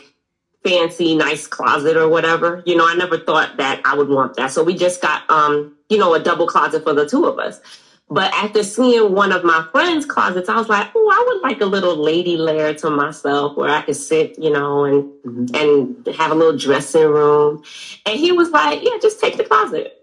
fancy, 0.63 1.15
nice 1.15 1.47
closet 1.47 1.97
or 1.97 2.07
whatever. 2.07 2.61
You 2.65 2.75
know, 2.75 2.87
I 2.87 2.93
never 2.93 3.17
thought 3.17 3.57
that 3.57 3.81
I 3.83 3.95
would 3.95 4.09
want 4.09 4.35
that. 4.35 4.51
So 4.51 4.63
we 4.63 4.75
just 4.75 5.01
got 5.01 5.29
um, 5.29 5.75
you 5.89 5.97
know, 5.97 6.13
a 6.13 6.19
double 6.19 6.47
closet 6.47 6.83
for 6.83 6.93
the 6.93 7.07
two 7.07 7.25
of 7.25 7.39
us. 7.39 7.59
But 8.11 8.33
after 8.33 8.61
seeing 8.61 9.13
one 9.13 9.31
of 9.31 9.45
my 9.45 9.65
friends' 9.71 10.05
closets, 10.05 10.49
I 10.49 10.57
was 10.57 10.67
like, 10.67 10.89
oh, 10.93 11.09
I 11.09 11.23
would 11.27 11.49
like 11.49 11.61
a 11.61 11.65
little 11.65 11.95
lady 11.95 12.35
lair 12.35 12.73
to 12.75 12.89
myself 12.89 13.55
where 13.55 13.69
I 13.69 13.83
could 13.83 13.95
sit, 13.95 14.37
you 14.37 14.51
know, 14.51 14.83
and 14.83 15.03
mm-hmm. 15.25 15.55
and 15.55 16.15
have 16.17 16.31
a 16.31 16.35
little 16.35 16.57
dressing 16.57 17.07
room. 17.07 17.63
And 18.05 18.19
he 18.19 18.33
was 18.33 18.49
like, 18.49 18.83
yeah, 18.83 18.97
just 19.01 19.21
take 19.21 19.37
the 19.37 19.45
closet. 19.45 19.93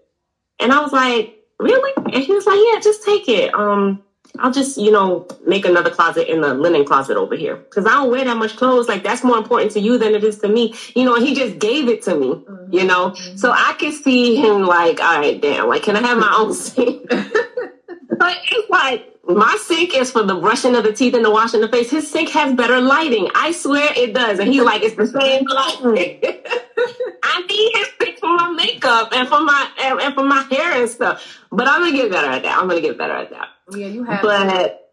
And 0.59 0.71
I 0.71 0.81
was 0.81 0.91
like, 0.91 1.37
really? 1.59 1.91
And 1.97 2.23
he 2.23 2.33
was 2.33 2.47
like, 2.47 2.59
yeah, 2.73 2.79
just 2.79 3.03
take 3.03 3.29
it. 3.29 3.53
Um, 3.53 4.01
I'll 4.39 4.51
just, 4.51 4.77
you 4.77 4.91
know, 4.91 5.27
make 5.45 5.65
another 5.65 5.91
closet 5.91 6.31
in 6.31 6.41
the 6.41 6.55
linen 6.55 6.85
closet 6.85 7.15
over 7.15 7.35
here. 7.35 7.57
Cause 7.57 7.85
I 7.85 7.91
don't 7.91 8.09
wear 8.09 8.25
that 8.25 8.37
much 8.37 8.55
clothes. 8.55 8.87
Like 8.87 9.03
that's 9.03 9.23
more 9.23 9.37
important 9.37 9.71
to 9.73 9.79
you 9.79 9.99
than 9.99 10.15
it 10.15 10.23
is 10.23 10.39
to 10.39 10.47
me. 10.47 10.73
You 10.95 11.05
know, 11.05 11.15
he 11.19 11.35
just 11.35 11.59
gave 11.59 11.87
it 11.87 12.01
to 12.03 12.15
me, 12.15 12.27
mm-hmm. 12.27 12.73
you 12.73 12.85
know? 12.85 13.11
Mm-hmm. 13.11 13.37
So 13.37 13.51
I 13.51 13.75
could 13.79 13.93
see 13.93 14.35
him 14.35 14.63
like, 14.63 14.99
all 14.99 15.19
right, 15.19 15.39
damn, 15.39 15.67
like, 15.67 15.83
can 15.83 15.95
I 15.95 16.01
have 16.01 16.17
my 16.17 16.33
own? 16.35 16.55
but 18.19 18.37
it's 18.51 18.69
like, 18.69 19.15
my 19.25 19.57
sink 19.61 19.95
is 19.95 20.11
for 20.11 20.23
the 20.23 20.35
brushing 20.35 20.75
of 20.75 20.83
the 20.83 20.91
teeth 20.91 21.13
and 21.13 21.23
the 21.23 21.31
washing 21.31 21.61
the 21.61 21.69
face. 21.69 21.89
His 21.89 22.09
sink 22.09 22.29
has 22.29 22.53
better 22.53 22.81
lighting. 22.81 23.29
I 23.33 23.51
swear 23.51 23.91
it 23.95 24.13
does. 24.13 24.39
And 24.39 24.51
he's 24.51 24.63
like, 24.63 24.81
it's 24.83 24.95
the 24.95 25.07
same 25.07 25.45
lighting. 25.45 26.19
I 27.23 27.41
need 27.47 27.71
his 27.75 27.87
sink 28.01 28.19
for 28.19 28.35
my 28.35 28.49
makeup 28.49 29.09
and 29.13 29.27
for 29.27 29.39
my 29.41 29.69
and, 29.81 30.01
and 30.01 30.13
for 30.13 30.23
my 30.23 30.41
hair 30.51 30.81
and 30.81 30.89
stuff. 30.89 31.41
But 31.51 31.67
I'm 31.67 31.81
gonna 31.81 31.95
get 31.95 32.11
better 32.11 32.27
at 32.27 32.43
that. 32.43 32.57
I'm 32.57 32.67
gonna 32.67 32.81
get 32.81 32.97
better 32.97 33.13
at 33.13 33.29
that. 33.29 33.47
Yeah, 33.71 33.87
you 33.87 34.03
have. 34.03 34.21
But 34.21 34.91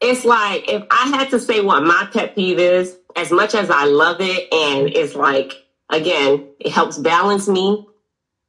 it's 0.00 0.24
like 0.24 0.68
if 0.68 0.84
I 0.90 1.08
had 1.08 1.30
to 1.30 1.40
say 1.40 1.60
what 1.60 1.82
my 1.82 2.08
pet 2.12 2.34
peeve 2.34 2.58
is, 2.58 2.96
as 3.16 3.30
much 3.30 3.54
as 3.54 3.70
I 3.70 3.86
love 3.86 4.16
it, 4.20 4.52
and 4.52 4.88
it's 4.88 5.14
like 5.14 5.52
again, 5.88 6.48
it 6.60 6.72
helps 6.72 6.98
balance 6.98 7.48
me. 7.48 7.86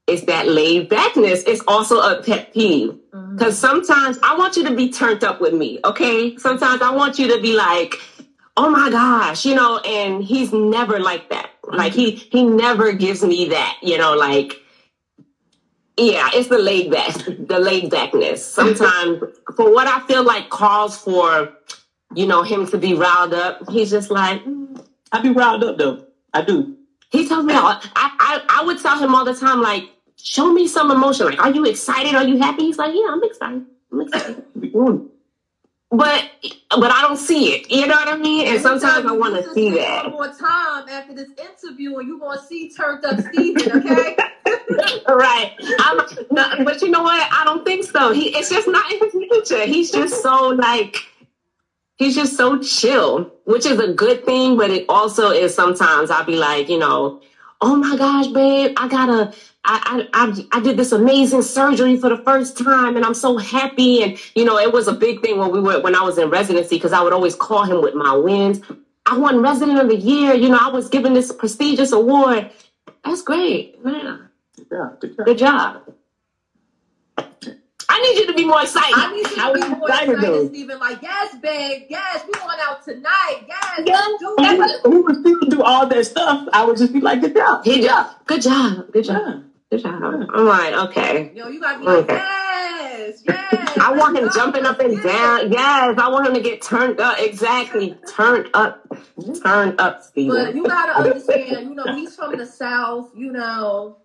It's 0.08 0.24
that 0.24 0.48
laid 0.48 0.90
backness. 0.90 1.44
It's 1.44 1.62
also 1.68 2.00
a 2.00 2.24
pet 2.24 2.54
peeve 2.54 2.99
because 3.12 3.56
mm-hmm. 3.60 3.84
sometimes 3.84 4.20
I 4.24 4.38
want 4.38 4.56
you 4.56 4.64
to 4.66 4.76
be 4.76 4.92
turned 4.92 5.24
up 5.24 5.42
with 5.42 5.54
me. 5.54 5.80
Okay, 5.84 6.38
sometimes 6.38 6.82
I 6.82 6.92
want 6.92 7.18
you 7.18 7.28
to 7.36 7.42
be 7.42 7.56
like, 7.56 7.96
oh 8.58 8.70
my 8.70 8.90
gosh, 8.90 9.46
you 9.46 9.56
know. 9.56 9.80
And 9.80 10.24
he's 10.24 10.54
never 10.54 11.00
like 11.00 11.30
that. 11.30 11.52
Like 11.64 11.94
he 11.94 12.12
he 12.12 12.44
never 12.44 12.94
gives 12.94 13.24
me 13.24 13.50
that. 13.50 13.78
You 13.82 13.98
know, 13.98 14.16
like 14.16 14.62
yeah, 16.00 16.30
it's 16.34 16.50
the 16.50 16.58
laid 16.58 16.92
back, 16.92 17.14
the 17.26 17.60
laid 17.60 17.90
backness. 17.90 18.46
Sometimes 18.54 19.22
for 19.56 19.74
what 19.74 19.88
I 19.88 20.06
feel 20.08 20.24
like 20.24 20.50
calls 20.50 20.98
for, 20.98 21.54
you 22.16 22.26
know, 22.26 22.44
him 22.44 22.68
to 22.68 22.78
be 22.78 22.94
riled 22.94 23.34
up. 23.34 23.70
He's 23.70 23.90
just 23.90 24.10
like, 24.10 24.44
mm. 24.44 24.86
I 25.12 25.22
be 25.22 25.30
riled 25.30 25.64
up 25.64 25.78
though. 25.78 26.06
I 26.34 26.44
do. 26.44 26.76
He 27.12 27.28
tells 27.28 27.46
me, 27.46 27.54
all, 27.54 27.66
I, 27.66 27.82
I, 27.96 28.42
I 28.50 28.66
would 28.66 28.80
tell 28.80 29.00
him 29.00 29.16
all 29.16 29.26
the 29.26 29.34
time, 29.34 29.62
like, 29.62 29.90
show 30.22 30.52
me 30.52 30.68
some 30.68 30.92
emotion. 30.92 31.28
Like, 31.28 31.40
are 31.40 31.52
you 31.52 31.66
excited? 31.66 32.16
Are 32.16 32.24
you 32.24 32.38
happy? 32.38 32.64
He's 32.64 32.78
like, 32.78 32.94
yeah, 32.94 33.08
I'm 33.10 33.24
excited. 33.24 33.66
I'm 33.92 34.02
excited. 34.02 34.44
Mm. 34.58 35.10
but 35.92 36.30
but 36.70 36.92
I 36.92 37.02
don't 37.02 37.18
see 37.18 37.56
it. 37.56 37.72
You 37.72 37.88
know 37.88 37.96
what 37.96 38.08
I 38.08 38.18
mean? 38.18 38.48
And 38.48 38.62
sometimes 38.62 39.06
I 39.06 39.12
want 39.12 39.44
to 39.44 39.54
see 39.54 39.72
that. 39.72 40.06
One 40.06 40.14
more 40.14 40.28
time 40.28 40.88
after 40.88 41.14
this 41.16 41.30
interview, 41.38 41.98
and 41.98 42.08
you 42.08 42.20
gonna 42.20 42.42
see 42.42 42.70
turned 42.70 43.04
up 43.06 43.20
Steven, 43.20 43.72
okay? 43.72 44.16
right. 45.08 45.56
I'm, 45.80 45.98
no, 46.32 46.64
but 46.64 46.82
you 46.82 46.90
know 46.90 47.04
what? 47.04 47.28
I 47.32 47.44
don't 47.44 47.66
think 47.66 47.86
so. 47.86 48.12
He 48.12 48.30
it's 48.30 48.50
just 48.50 48.68
not 48.68 48.92
in 48.92 49.00
his 49.00 49.16
nature. 49.16 49.66
He's 49.66 49.92
just 49.92 50.22
so 50.22 50.50
like 50.50 50.98
he's 51.96 52.16
just 52.16 52.38
so 52.38 52.60
chill, 52.60 53.32
which 53.46 53.66
is 53.66 53.80
a 53.80 53.94
good 53.94 54.26
thing, 54.26 54.58
but 54.58 54.70
it 54.70 54.86
also 54.90 55.32
is 55.32 55.56
sometimes 55.56 56.12
I'll 56.12 56.26
be 56.26 56.36
like, 56.36 56.70
you 56.70 56.78
know, 56.78 57.22
oh 57.62 57.76
my 57.76 57.98
gosh, 57.98 58.28
babe, 58.28 58.74
I 58.78 58.88
gotta 58.88 59.34
I, 59.66 60.08
I, 60.14 60.46
I 60.52 60.62
did 60.62 60.78
this 60.78 60.92
amazing 60.92 61.42
surgery 61.42 61.98
for 61.98 62.10
the 62.10 62.18
first 62.24 62.58
time 62.58 62.96
and 62.96 63.06
I'm 63.06 63.14
so 63.14 63.38
happy. 63.38 64.02
And, 64.04 64.18
you 64.34 64.46
know, 64.46 64.58
it 64.58 64.72
was 64.72 64.88
a 64.88 64.94
big 64.94 65.22
thing 65.22 65.38
when 65.38 65.52
we 65.52 65.60
were, 65.60 65.82
when 65.82 65.96
I 65.96 66.02
was 66.02 66.18
in 66.18 66.30
residency, 66.30 66.78
because 66.78 66.94
I 66.94 67.02
would 67.04 67.14
always 67.14 67.36
call 67.36 67.66
him 67.66 67.82
with 67.82 67.94
my 67.94 68.16
wins. 68.16 68.62
I 69.06 69.18
won 69.18 69.42
resident 69.42 69.80
of 69.80 69.90
the 69.90 69.98
year. 69.98 70.34
You 70.34 70.50
know, 70.50 70.60
I 70.60 70.70
was 70.70 70.90
given 70.90 71.14
this 71.14 71.32
prestigious 71.32 71.92
award. 71.92 72.52
That's 73.04 73.22
great. 73.22 73.84
Man. 73.84 74.30
Yeah, 74.72 74.90
good 75.00 75.18
job. 75.18 75.26
Good 75.26 75.38
job. 75.38 75.94
I 78.00 78.02
need 78.02 78.20
you 78.20 78.28
to 78.28 78.34
be 78.34 78.46
more 78.46 78.62
excited. 78.62 78.96
I 78.96 79.14
need 79.14 79.18
you 79.18 79.36
to 79.36 79.54
be 79.54 79.76
more 79.76 79.90
excited, 79.90 80.16
excited 80.16 80.48
Steven. 80.50 80.80
Like, 80.80 81.02
yes, 81.02 81.36
babe. 81.36 81.84
Yes, 81.90 82.24
we 82.26 82.34
going 82.34 82.58
out 82.62 82.84
tonight. 82.84 83.42
Yes, 83.46 83.82
yes. 83.86 84.20
do 84.20 84.36
it. 84.40 84.90
We 84.90 85.02
would 85.02 85.16
still 85.18 85.40
do 85.50 85.62
all 85.64 85.86
that 85.86 86.06
stuff. 86.06 86.48
I 86.54 86.64
would 86.64 86.78
just 86.78 86.94
be 86.94 87.02
like, 87.02 87.20
good 87.20 87.36
job. 87.36 87.66
Good 87.66 87.84
job. 87.84 88.26
Good 88.26 88.42
job. 88.42 88.92
Good 88.94 89.04
job. 89.04 89.44
Good 89.70 89.82
job. 89.82 90.02
I'm 90.34 90.46
like, 90.46 90.74
okay. 90.90 91.32
Yo, 91.36 91.50
you 91.50 91.60
gotta 91.60 91.80
be 91.80 91.88
okay. 91.88 92.14
yes, 92.16 93.22
yes. 93.28 93.78
I 93.78 93.92
want 93.94 94.18
him 94.18 94.30
jumping 94.34 94.66
up 94.66 94.80
and 94.80 95.04
down. 95.04 95.52
Yes, 95.52 96.00
I 96.00 96.10
want 96.10 96.26
him 96.28 96.36
to 96.36 96.42
get 96.42 96.62
turned 96.62 97.02
up. 97.02 97.20
Exactly. 97.20 97.98
Turned 98.16 98.50
up. 98.54 98.88
Turned 99.44 99.80
up, 99.82 100.04
Steven. 100.04 100.46
But 100.46 100.56
you 100.56 100.64
gotta 100.64 100.94
understand, 100.94 101.68
you 101.68 101.76
know, 101.76 101.94
he's 101.94 102.16
from 102.16 102.38
the 102.38 102.46
South, 102.46 103.12
you 103.14 103.34
know. 103.34 103.98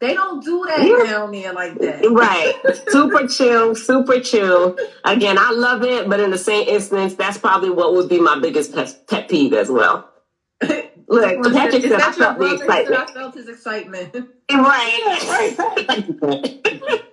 They 0.00 0.14
don't 0.14 0.42
do 0.42 0.64
that 0.66 0.82
yeah. 0.82 1.12
down 1.12 1.30
there 1.30 1.52
like 1.52 1.78
that. 1.78 2.10
Right. 2.10 2.54
super 2.88 3.26
chill, 3.28 3.74
super 3.74 4.18
chill. 4.20 4.78
Again, 5.04 5.36
I 5.38 5.50
love 5.50 5.82
it, 5.82 6.08
but 6.08 6.20
in 6.20 6.30
the 6.30 6.38
same 6.38 6.66
instance, 6.68 7.14
that's 7.14 7.36
probably 7.36 7.68
what 7.68 7.92
would 7.92 8.08
be 8.08 8.18
my 8.18 8.38
biggest 8.38 8.74
pet, 8.74 8.96
pet 9.06 9.28
peeve 9.28 9.52
as 9.52 9.68
well. 9.70 10.10
Look, 10.62 11.40
well, 11.40 11.52
Patrick 11.52 11.82
said 11.82 12.00
I 12.00 12.12
felt 12.12 12.38
the 12.38 12.54
excitement. 12.54 13.10
I 13.10 13.12
felt 13.12 13.34
his 13.34 13.48
excitement. 13.48 14.14
Right, 14.50 15.56
right. 16.22 17.06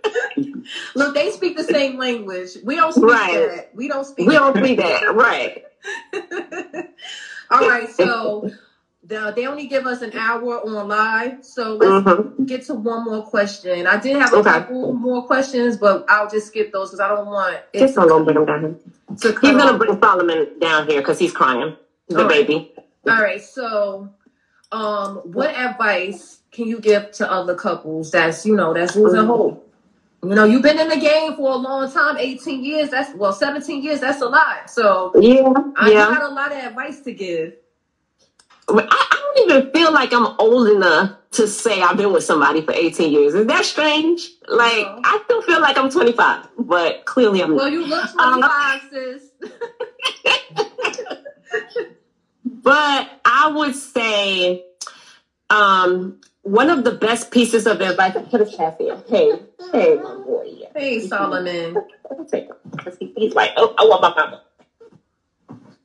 Look, 0.96 1.16
they 1.16 1.32
speak 1.32 1.58
the 1.58 1.64
same 1.64 1.98
language. 1.98 2.52
We 2.64 2.76
don't 2.76 2.94
speak 2.94 3.06
right. 3.06 3.50
that. 3.50 3.76
We 3.76 3.88
don't 3.88 4.06
speak. 4.06 4.28
We 4.28 4.36
don't 4.36 4.56
speak 4.56 4.78
that. 4.78 5.16
Right. 5.16 5.64
All 7.50 7.68
right. 7.68 7.90
So 7.90 8.52
the, 9.08 9.32
they 9.36 9.48
only 9.48 9.68
give 9.68 9.88
us 9.88 10.02
an 10.02 10.12
hour 10.18 10.60
on 10.66 10.88
live. 10.88 11.44
So 11.46 11.76
let's 11.76 12.06
mm-hmm. 12.06 12.46
get 12.46 12.66
to 12.66 12.74
one 12.74 13.06
more 13.06 13.24
question. 13.24 13.88
I 13.88 13.98
did 13.98 14.18
have 14.18 14.34
a 14.34 14.38
okay. 14.38 14.50
couple 14.52 14.94
more 14.94 15.26
questions, 15.26 15.78
but 15.78 16.06
I'll 16.10 16.30
just 16.30 16.48
skip 16.48 16.74
those 16.74 16.90
because 16.90 17.00
I 17.00 17.08
don't 17.10 17.28
want. 17.28 17.58
Just 17.74 17.96
don't 17.96 18.26
bring 18.26 18.38
him 18.38 18.46
down 18.46 18.62
here. 18.62 18.76
He's 19.22 19.56
gonna 19.56 19.78
bring 19.78 20.00
Solomon 20.02 20.60
down 20.60 20.88
here 20.88 21.02
because 21.02 21.20
he's 21.20 21.32
crying. 21.32 21.76
The 22.10 22.24
All 22.24 22.28
baby. 22.28 22.74
Right. 23.06 23.18
All 23.18 23.24
right. 23.24 23.42
So, 23.42 24.10
um, 24.72 25.18
what 25.18 25.56
advice 25.56 26.40
can 26.52 26.68
you 26.68 26.80
give 26.80 27.12
to 27.14 27.32
other 27.32 27.56
couples 27.56 28.12
that's 28.12 28.46
you 28.46 28.56
know 28.56 28.74
that's 28.74 28.96
losing 28.96 29.22
mm-hmm. 29.22 29.30
hope? 29.30 29.64
You 30.24 30.36
know, 30.36 30.44
you've 30.44 30.64
been 30.64 30.80
in 30.80 30.90
the 30.90 30.98
game 30.98 31.36
for 31.36 31.52
a 31.52 31.56
long 31.56 31.90
time, 31.92 32.18
18 32.18 32.64
years. 32.64 32.90
That's 32.90 33.14
well, 33.16 33.32
17 33.32 33.84
years. 33.84 34.02
That's 34.02 34.22
a 34.22 34.26
lot. 34.26 34.70
So 34.70 35.14
yeah, 35.16 35.54
I 35.78 35.92
yeah. 35.92 36.08
got 36.08 36.24
a 36.24 36.34
lot 36.34 36.52
of 36.52 36.58
advice 36.58 37.00
to 37.02 37.14
give. 37.14 37.54
I, 38.70 39.34
don't 39.36 39.52
even 39.52 39.72
feel 39.72 39.94
like 39.94 40.14
I'm 40.14 40.36
old 40.40 40.68
enough 40.70 41.16
to 41.32 41.48
say 41.48 41.82
I've 41.82 41.98
been 41.98 42.12
with 42.12 42.24
somebody 42.24 42.62
for 42.62 42.74
18 42.74 43.12
years. 43.12 43.34
Is 43.34 43.48
that 43.48 43.66
strange? 43.66 44.30
Like. 44.48 44.86
I 44.88 45.22
still 45.26 45.42
feel 45.42 45.62
like 45.62 45.78
I'm 45.78 45.90
25, 45.90 46.48
but 46.60 47.06
clearly 47.06 47.42
I'm 47.42 47.52
not. 47.52 47.58
Well, 47.58 47.70
you 47.70 47.86
look 47.86 48.12
25, 48.14 48.82
um, 48.82 48.90
sis. 48.92 49.24
but 52.46 53.22
I 53.26 53.52
would 53.54 53.76
say 53.76 54.66
um, 55.50 56.20
one 56.42 56.70
of 56.70 56.84
the 56.84 56.92
best 56.92 57.32
pieces 57.32 57.68
of 57.68 57.82
advice. 57.82 58.14
Put 58.30 58.42
his 58.42 58.58
hat 58.58 58.76
here. 58.80 59.02
Hey, 59.08 59.40
hey, 59.72 59.96
my 59.96 60.16
boy. 60.16 60.68
Hey, 60.76 61.08
Solomon. 61.08 61.78
He's 63.16 63.34
like, 63.34 63.52
oh, 63.58 63.74
I 63.78 63.84
want 63.86 64.02
my 64.02 64.14
mama. 64.16 64.44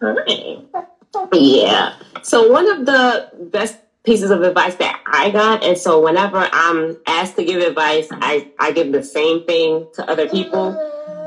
All 0.02 0.14
right. 0.14 0.86
Yeah. 1.32 1.94
So 2.22 2.50
one 2.50 2.70
of 2.70 2.86
the 2.86 3.30
best 3.50 3.76
pieces 4.04 4.30
of 4.30 4.42
advice 4.42 4.74
that 4.76 5.00
I 5.06 5.30
got, 5.30 5.64
and 5.64 5.76
so 5.78 6.02
whenever 6.02 6.48
I'm 6.52 6.96
asked 7.06 7.36
to 7.36 7.44
give 7.44 7.62
advice, 7.62 8.08
I, 8.10 8.50
I 8.58 8.72
give 8.72 8.92
the 8.92 9.02
same 9.02 9.44
thing 9.44 9.88
to 9.94 10.10
other 10.10 10.28
people. 10.28 10.76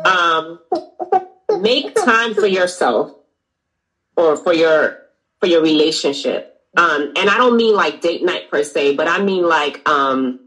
Um, 0.06 0.60
make 1.62 1.96
time 1.96 2.34
for 2.34 2.48
yourself 2.48 3.16
or 4.16 4.38
for 4.38 4.54
your 4.54 5.00
for 5.40 5.48
your 5.48 5.62
relationship. 5.62 6.52
Um, 6.78 7.14
and 7.16 7.30
I 7.30 7.38
don't 7.38 7.58
mean 7.58 7.76
like 7.76 8.02
date 8.02 8.24
night 8.24 8.52
per 8.52 8.64
se, 8.64 8.96
but 8.96 9.08
I 9.08 9.24
mean 9.24 9.48
like 9.48 9.88
um, 9.88 10.40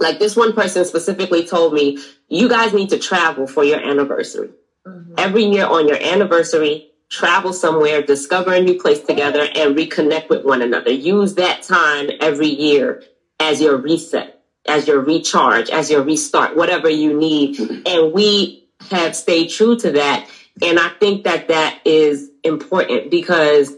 like 0.00 0.18
this 0.18 0.36
one 0.36 0.52
person 0.52 0.84
specifically 0.84 1.46
told 1.46 1.72
me, 1.72 1.98
you 2.28 2.48
guys 2.48 2.72
need 2.72 2.90
to 2.90 2.98
travel 2.98 3.46
for 3.46 3.64
your 3.64 3.78
anniversary. 3.78 4.50
Mm-hmm. 4.86 5.14
Every 5.18 5.44
year 5.44 5.66
on 5.66 5.88
your 5.88 6.02
anniversary, 6.02 6.90
travel 7.08 7.52
somewhere, 7.52 8.02
discover 8.02 8.52
a 8.52 8.60
new 8.60 8.80
place 8.80 9.00
together, 9.00 9.46
and 9.54 9.76
reconnect 9.76 10.28
with 10.28 10.44
one 10.44 10.62
another. 10.62 10.90
Use 10.90 11.34
that 11.36 11.62
time 11.62 12.10
every 12.20 12.48
year 12.48 13.02
as 13.38 13.60
your 13.60 13.76
reset, 13.76 14.42
as 14.66 14.88
your 14.88 15.00
recharge, 15.00 15.70
as 15.70 15.90
your 15.90 16.02
restart, 16.02 16.56
whatever 16.56 16.88
you 16.88 17.16
need. 17.18 17.58
And 17.86 18.12
we 18.12 18.68
have 18.90 19.14
stayed 19.14 19.48
true 19.48 19.78
to 19.78 19.92
that. 19.92 20.28
And 20.62 20.78
I 20.78 20.88
think 20.88 21.24
that 21.24 21.48
that 21.48 21.80
is 21.84 22.30
important 22.42 23.10
because, 23.10 23.74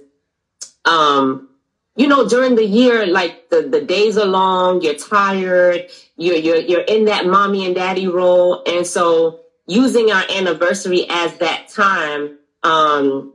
um, 0.84 1.48
you 1.96 2.06
know, 2.06 2.28
during 2.28 2.54
the 2.54 2.64
year, 2.64 3.06
like 3.06 3.50
the, 3.50 3.62
the 3.62 3.80
days 3.80 4.16
are 4.16 4.26
long, 4.26 4.80
you're 4.80 4.94
tired, 4.94 5.88
you're, 6.16 6.36
you're, 6.36 6.56
you're 6.56 6.80
in 6.82 7.06
that 7.06 7.26
mommy 7.26 7.66
and 7.66 7.74
daddy 7.74 8.06
role. 8.06 8.62
And 8.64 8.86
so 8.86 9.40
using 9.66 10.10
our 10.10 10.24
anniversary 10.30 11.06
as 11.08 11.36
that 11.38 11.68
time. 11.68 12.38
Um, 12.62 13.34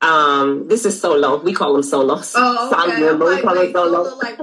um, 0.00 0.68
this 0.68 0.84
is 0.84 1.00
solo. 1.00 1.42
We 1.42 1.52
call 1.54 1.72
them 1.72 1.82
solos. 1.82 2.32
Oh, 2.36 2.68
okay. 2.68 3.00
Solo, 3.00 3.12
I'm 3.12 3.18
we 3.18 3.26
like, 3.26 3.42
call 3.42 3.54
them 3.54 3.72
solo. 3.72 4.04
solo, 4.04 4.16
like 4.18 4.40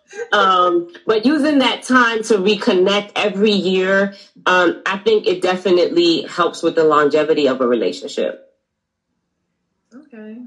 um, 0.32 0.92
but 1.06 1.26
using 1.26 1.58
that 1.58 1.82
time 1.82 2.22
to 2.24 2.34
reconnect 2.38 3.12
every 3.16 3.50
year, 3.52 4.14
um, 4.46 4.82
I 4.86 4.98
think 4.98 5.26
it 5.26 5.42
definitely 5.42 6.22
helps 6.22 6.62
with 6.62 6.74
the 6.74 6.84
longevity 6.84 7.48
of 7.48 7.60
a 7.60 7.66
relationship. 7.66 8.54
okay. 9.94 10.38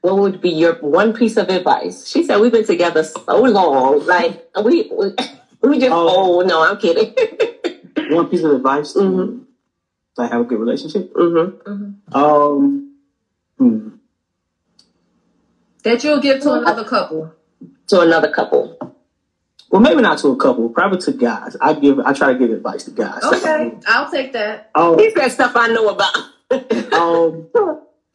What 0.00 0.18
would 0.18 0.40
be 0.40 0.50
your 0.50 0.74
one 0.74 1.12
piece 1.12 1.36
of 1.36 1.48
advice? 1.48 2.08
She 2.08 2.24
said 2.24 2.40
we've 2.40 2.50
been 2.50 2.66
together 2.66 3.04
so 3.04 3.40
long, 3.42 4.04
like 4.04 4.44
we 4.64 4.90
we, 4.92 5.14
we 5.62 5.78
just. 5.78 5.92
Oh. 5.92 6.42
Oh 6.42 6.46
no, 6.46 6.64
I'm 6.64 6.78
kidding. 6.78 7.14
One 8.10 8.28
piece 8.28 8.42
of 8.42 8.52
advice 8.52 8.96
to 10.16 10.22
like 10.22 10.32
have 10.32 10.42
a 10.42 10.44
good 10.44 10.58
relationship. 10.60 11.12
hmm 11.16 11.92
Um, 12.12 12.94
hmm. 13.58 13.88
That 15.84 16.04
you'll 16.04 16.20
give 16.20 16.40
to 16.42 16.52
another 16.52 16.84
couple. 16.84 17.32
To 17.88 18.00
another 18.00 18.30
couple. 18.30 18.96
well, 19.70 19.80
maybe 19.82 20.00
not 20.00 20.18
to 20.18 20.28
a 20.28 20.36
couple, 20.36 20.68
probably 20.68 21.00
to 21.00 21.12
guys. 21.12 21.56
I 21.60 21.72
give, 21.74 21.98
I 22.00 22.12
try 22.12 22.32
to 22.32 22.38
give 22.38 22.50
advice 22.50 22.84
to 22.84 22.90
guys. 22.92 23.22
Okay, 23.24 23.72
I'll 23.86 24.10
take 24.10 24.32
that. 24.34 24.70
Um, 24.74 24.98
He's 24.98 25.14
got 25.14 25.30
stuff 25.32 25.52
I 25.56 25.68
know 25.68 25.88
about. 25.88 26.14
um, 26.92 27.48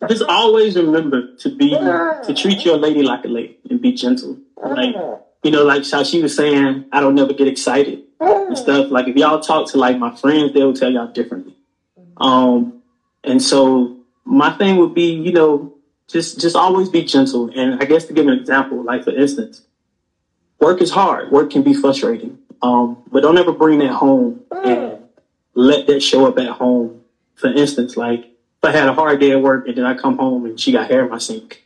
just 0.08 0.24
always 0.30 0.76
remember 0.78 1.36
to 1.38 1.56
be 1.56 1.72
to 1.72 2.34
treat 2.36 2.64
your 2.64 2.78
lady 2.78 3.02
like 3.02 3.26
a 3.26 3.28
lady 3.28 3.58
and 3.70 3.82
be 3.82 3.92
gentle. 3.94 4.38
Like 4.64 4.96
you 5.44 5.52
know, 5.52 5.64
like 5.64 5.90
how 5.90 6.04
she 6.04 6.22
was 6.22 6.36
saying, 6.36 6.86
I 6.92 7.02
don't 7.02 7.16
never 7.16 7.34
get 7.34 7.48
excited 7.48 8.04
and 8.20 8.58
stuff. 8.58 8.92
Like 8.92 9.08
if 9.08 9.16
y'all 9.16 9.40
talk 9.42 9.72
to 9.72 9.78
like 9.78 9.98
my 9.98 10.16
friends, 10.16 10.54
they'll 10.54 10.74
tell 10.74 10.92
y'all 10.92 11.12
differently. 11.12 11.56
Um, 12.20 12.82
and 13.24 13.42
so 13.42 13.98
my 14.26 14.52
thing 14.58 14.78
would 14.78 14.94
be, 14.94 15.14
you 15.14 15.32
know, 15.32 15.74
just 16.08 16.40
just 16.40 16.56
always 16.56 16.90
be 16.90 17.04
gentle. 17.04 17.50
And 17.56 17.82
I 17.82 17.86
guess 17.86 18.06
to 18.06 18.14
give 18.14 18.28
an 18.28 18.34
example, 18.34 18.82
like 18.84 19.04
for 19.04 19.12
instance, 19.12 19.62
work 20.60 20.82
is 20.82 20.92
hard. 20.92 21.32
Work 21.32 21.52
can 21.52 21.64
be 21.64 21.74
frustrating. 21.74 22.40
Um, 22.62 23.04
but 23.12 23.22
don't 23.22 23.38
ever 23.38 23.52
bring 23.52 23.80
that 23.80 23.94
home 23.94 24.42
and 24.52 25.00
let 25.54 25.88
that 25.88 26.02
show 26.02 26.26
up 26.26 26.40
at 26.40 26.50
home. 26.50 27.02
For 27.36 27.52
instance, 27.52 27.96
like 27.98 28.22
if 28.22 28.64
I 28.64 28.72
had 28.72 28.90
a 28.90 28.94
hard 28.94 29.20
day 29.20 29.32
at 29.32 29.42
work 29.42 29.68
and 29.68 29.78
then 29.78 29.86
I 29.86 29.94
come 29.94 30.18
home 30.18 30.46
and 30.46 30.60
she 30.60 30.72
got 30.72 30.90
hair 30.90 31.04
in 31.04 31.10
my 31.10 31.20
sink, 31.20 31.64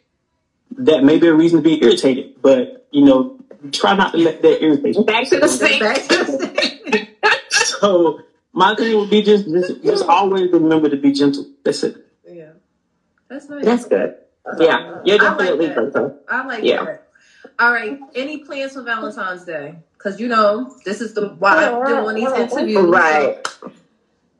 that 0.77 1.03
may 1.03 1.17
be 1.17 1.27
a 1.27 1.33
reason 1.33 1.59
to 1.59 1.63
be 1.63 1.81
irritated. 1.81 2.41
But 2.41 2.87
you 2.91 3.05
know, 3.05 3.39
try 3.71 3.95
not 3.95 4.11
to 4.11 4.17
let 4.17 4.41
that 4.41 4.63
irritate 4.63 4.95
you. 4.95 5.03
Back 5.03 5.29
to 5.29 5.39
the 5.39 5.47
sink. 5.47 5.81
Back 5.81 6.01
to 6.07 6.25
the 6.25 7.07
So 7.51 8.21
my 8.53 8.75
thing 8.75 8.97
would 8.97 9.09
be 9.09 9.21
just, 9.23 9.45
just 9.45 9.83
just 9.83 10.05
always 10.05 10.51
remember 10.51 10.89
to 10.89 10.97
be 10.97 11.11
gentle. 11.11 11.45
That's 11.63 11.83
it. 11.83 12.05
yeah, 12.29 12.51
that's 13.27 13.49
nice. 13.49 13.65
That's 13.65 13.85
good. 13.85 14.15
Yeah, 14.59 15.01
you're 15.05 15.21
I 15.21 15.29
like 15.29 15.37
definitely 15.37 15.67
that. 15.67 15.75
gentle. 15.75 16.19
I 16.29 16.45
like 16.45 16.63
Yeah. 16.63 16.83
that. 16.83 17.07
All 17.59 17.71
right. 17.71 17.99
Any 18.15 18.39
plans 18.39 18.73
for 18.73 18.81
Valentine's 18.83 19.45
Day? 19.45 19.75
Because 19.93 20.19
you 20.19 20.27
know 20.27 20.75
this 20.85 20.99
is 21.01 21.13
the 21.13 21.29
why 21.29 21.65
I'm 21.69 21.85
doing 21.85 22.15
these 22.15 22.31
interviews. 22.33 22.85
Right. 22.89 23.45
So, 23.47 23.71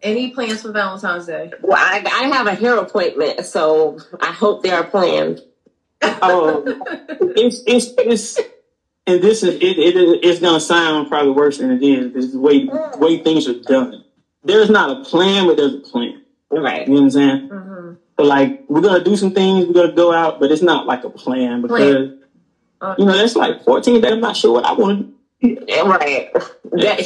any 0.02 0.32
plans 0.32 0.64
for 0.64 0.72
Valentine's 0.72 1.28
Day? 1.28 1.52
Well, 1.62 1.78
I, 1.80 2.04
I 2.06 2.28
have 2.36 2.48
a 2.48 2.56
hair 2.56 2.78
appointment, 2.78 3.46
so 3.46 4.00
I 4.20 4.32
hope 4.32 4.64
they 4.64 4.72
are 4.72 4.84
planned. 4.84 5.40
Um, 6.02 6.64
it's 7.38 7.62
it's 7.68 7.94
it's 8.00 8.40
and 9.08 9.22
this 9.22 9.44
is 9.44 9.56
it, 9.56 9.64
it 9.64 9.96
it's 10.24 10.40
gonna 10.40 10.60
sound 10.60 11.08
probably 11.10 11.32
worse 11.32 11.58
than 11.58 11.72
it 11.72 11.84
is. 11.84 12.14
This 12.14 12.26
is 12.26 12.34
the 12.34 12.40
way 12.40 12.66
the 12.66 12.98
way 13.00 13.18
things 13.24 13.48
are 13.48 13.60
done. 13.60 14.04
There's 14.44 14.70
not 14.70 14.98
a 15.00 15.04
plan, 15.04 15.48
but 15.48 15.58
there's 15.58 15.74
a 15.76 15.80
plan. 15.80 16.22
Right. 16.50 16.88
You 16.88 16.94
know 16.94 17.00
what 17.00 17.04
I'm 17.06 17.12
saying? 17.12 17.48
hmm 17.50 17.92
But 18.16 18.26
like 18.28 18.64
we're 18.68 18.82
gonna 18.82 19.04
do 19.04 19.16
some 19.16 19.34
things, 19.34 19.66
we're 19.66 19.74
gonna 19.74 19.94
go 19.94 20.12
out, 20.14 20.40
but 20.40 20.52
it's 20.52 20.62
not 20.62 20.86
like 20.86 21.04
a 21.04 21.10
plan 21.10 21.62
because 21.62 22.12
Uh, 22.82 22.96
you 22.98 23.06
know 23.06 23.16
that's 23.16 23.36
like 23.36 23.64
14 23.64 24.02
days. 24.02 24.12
I'm 24.12 24.22
not 24.22 24.36
sure 24.36 24.54
what 24.54 24.66
I 24.66 24.74
want 24.74 25.14
to 25.42 25.48
do. 25.56 25.66
Yeah, 25.68 25.82
Right. 25.88 26.34
That 26.72 26.98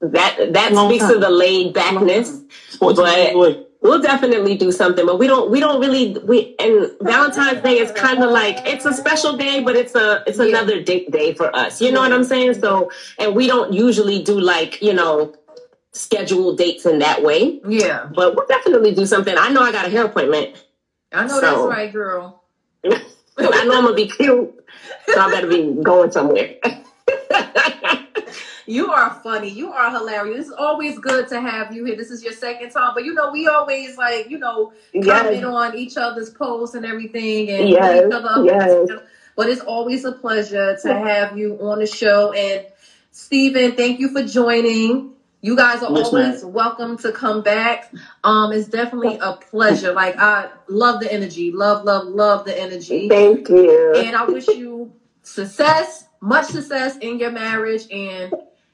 that 0.00 0.52
that 0.52 0.74
speaks 0.74 1.04
time. 1.04 1.12
to 1.14 1.18
the 1.18 1.30
laid 1.30 1.72
backness. 1.72 2.42
It's 2.68 2.76
14 2.76 3.04
days 3.04 3.34
But-. 3.34 3.65
We'll 3.82 4.00
definitely 4.02 4.56
do 4.56 4.72
something, 4.72 5.06
but 5.06 5.18
we 5.18 5.26
don't 5.26 5.50
we 5.50 5.60
don't 5.60 5.80
really 5.80 6.16
we 6.24 6.56
and 6.58 6.90
Valentine's 7.00 7.62
Day 7.62 7.78
is 7.78 7.92
kind 7.92 8.22
of 8.22 8.30
like 8.30 8.56
it's 8.66 8.84
a 8.84 8.92
special 8.92 9.36
day, 9.36 9.62
but 9.62 9.76
it's 9.76 9.94
a 9.94 10.24
it's 10.26 10.38
another 10.38 10.82
date 10.82 11.10
day 11.10 11.34
for 11.34 11.54
us. 11.54 11.80
You 11.80 11.92
know 11.92 12.00
what 12.00 12.12
I'm 12.12 12.24
saying? 12.24 12.54
So 12.54 12.90
and 13.18 13.34
we 13.36 13.46
don't 13.46 13.72
usually 13.72 14.22
do 14.22 14.40
like 14.40 14.82
you 14.82 14.92
know 14.94 15.34
schedule 15.92 16.54
dates 16.56 16.84
in 16.84 16.98
that 16.98 17.22
way, 17.22 17.60
Yeah, 17.66 18.06
but 18.14 18.34
we'll 18.36 18.46
definitely 18.46 18.94
do 18.94 19.06
something. 19.06 19.34
I 19.38 19.48
know 19.50 19.62
I 19.62 19.72
got 19.72 19.86
a 19.86 19.88
hair 19.90 20.04
appointment. 20.06 20.62
I 21.12 21.22
know 21.26 21.34
So- 21.34 21.40
that's 21.40 21.62
right, 21.62 21.92
girl. 21.92 22.42
I 22.84 22.90
know 23.38 23.76
I'm 23.78 23.84
gonna 23.84 23.94
be 23.94 24.08
cute, 24.08 24.52
so 25.08 25.20
I 25.20 25.30
better 25.30 25.46
be 25.46 25.72
going 25.82 26.10
somewhere. 26.10 26.56
You 28.66 28.90
are 28.90 29.14
funny. 29.22 29.48
You 29.48 29.72
are 29.72 29.90
hilarious. 29.90 30.48
It's 30.48 30.56
always 30.56 30.98
good 30.98 31.28
to 31.28 31.40
have 31.40 31.72
you 31.74 31.84
here. 31.84 31.96
This 31.96 32.10
is 32.10 32.22
your 32.22 32.32
second 32.32 32.70
time, 32.70 32.92
but 32.94 33.04
you 33.04 33.14
know 33.14 33.30
we 33.30 33.46
always 33.46 33.96
like 33.96 34.28
you 34.28 34.38
know 34.38 34.72
comment 34.92 35.06
yes. 35.36 35.44
on 35.44 35.76
each 35.76 35.96
other's 35.96 36.30
posts 36.30 36.74
and 36.74 36.84
everything, 36.84 37.48
and 37.50 37.68
Yes, 37.68 38.06
each 38.06 38.12
other 38.12 38.28
up. 38.28 38.44
yes. 38.44 38.88
But 39.36 39.50
it's 39.50 39.60
always 39.60 40.04
a 40.04 40.12
pleasure 40.12 40.76
to 40.82 40.94
have 40.94 41.38
you 41.38 41.58
on 41.60 41.78
the 41.78 41.86
show. 41.86 42.32
And 42.32 42.66
Stephen, 43.12 43.76
thank 43.76 44.00
you 44.00 44.08
for 44.08 44.22
joining. 44.24 45.12
You 45.42 45.54
guys 45.54 45.82
are 45.82 45.92
Yes, 45.96 46.06
always 46.08 46.44
welcome 46.44 46.98
to 46.98 47.12
come 47.12 47.42
back. 47.42 47.92
Um, 48.24 48.52
it's 48.52 48.66
definitely 48.68 49.18
a 49.20 49.34
pleasure. 49.34 49.92
Like 49.92 50.16
I 50.18 50.50
love 50.68 51.00
the 51.00 51.12
energy. 51.12 51.52
Love, 51.52 51.84
love, 51.84 52.08
love 52.08 52.44
the 52.46 52.58
energy. 52.58 53.08
Thank 53.08 53.48
you. 53.48 53.94
And 53.94 54.16
I 54.16 54.24
wish 54.24 54.48
you 54.48 54.92
success, 55.22 56.06
much 56.20 56.46
success 56.46 56.96
in 56.98 57.20
your 57.20 57.30
marriage. 57.30 57.82
And 57.92 58.32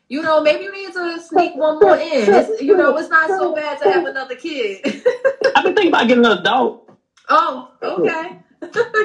you 0.08 0.22
know, 0.22 0.42
maybe 0.42 0.64
you 0.64 0.72
need 0.72 0.92
to 0.92 1.20
sneak 1.20 1.54
one 1.56 1.80
more 1.80 1.96
in. 1.96 2.32
It's, 2.34 2.62
you 2.62 2.76
know, 2.76 2.96
it's 2.96 3.08
not 3.08 3.28
so 3.28 3.54
bad 3.54 3.80
to 3.82 3.90
have 3.90 4.04
another 4.06 4.34
kid. 4.36 4.80
I've 5.56 5.64
been 5.64 5.74
thinking 5.74 5.88
about 5.88 6.08
getting 6.08 6.24
another 6.24 6.42
dog. 6.42 6.80
oh, 7.28 7.70
okay. 7.82 8.38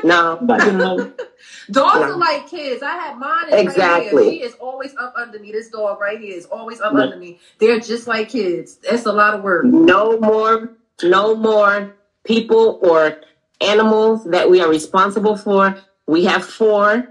No, 0.03 0.37
About 0.37 0.59
getting 0.59 0.75
another. 0.75 1.13
Dogs 1.71 1.99
Yeah. 1.99 2.09
are 2.11 2.17
like 2.17 2.47
kids. 2.47 2.83
I 2.83 2.91
have 2.91 3.17
mine. 3.17 3.47
Is 3.47 3.53
Right 3.53 3.61
Exactly. 3.63 4.23
here. 4.23 4.31
She 4.33 4.43
is 4.43 4.53
always 4.55 4.95
up 4.97 5.13
under 5.17 5.39
me. 5.39 5.51
This 5.51 5.69
dog 5.69 5.99
right 5.99 6.19
here 6.19 6.35
is 6.35 6.45
always 6.45 6.79
up 6.81 6.93
Yeah. 6.93 6.99
under 7.01 7.17
me. 7.17 7.39
They're 7.59 7.79
just 7.79 8.07
like 8.07 8.29
kids. 8.29 8.77
That's 8.77 9.05
a 9.05 9.11
lot 9.11 9.33
of 9.33 9.41
work. 9.43 9.65
no 9.65 10.17
more, 10.19 10.71
no 11.03 11.35
more 11.35 11.95
people 12.23 12.79
or 12.81 13.17
animals 13.61 14.25
that 14.25 14.49
we 14.49 14.61
are 14.61 14.69
responsible 14.69 15.35
for. 15.35 15.75
We 16.07 16.25
have 16.25 16.45
four. 16.45 17.05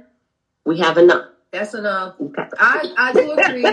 We 0.64 0.78
have 0.78 0.98
enough. 0.98 1.26
That's 1.56 1.74
enough. 1.74 2.16
I 2.58 2.92
I 2.98 3.12
do 3.12 3.32
agree. 3.32 3.64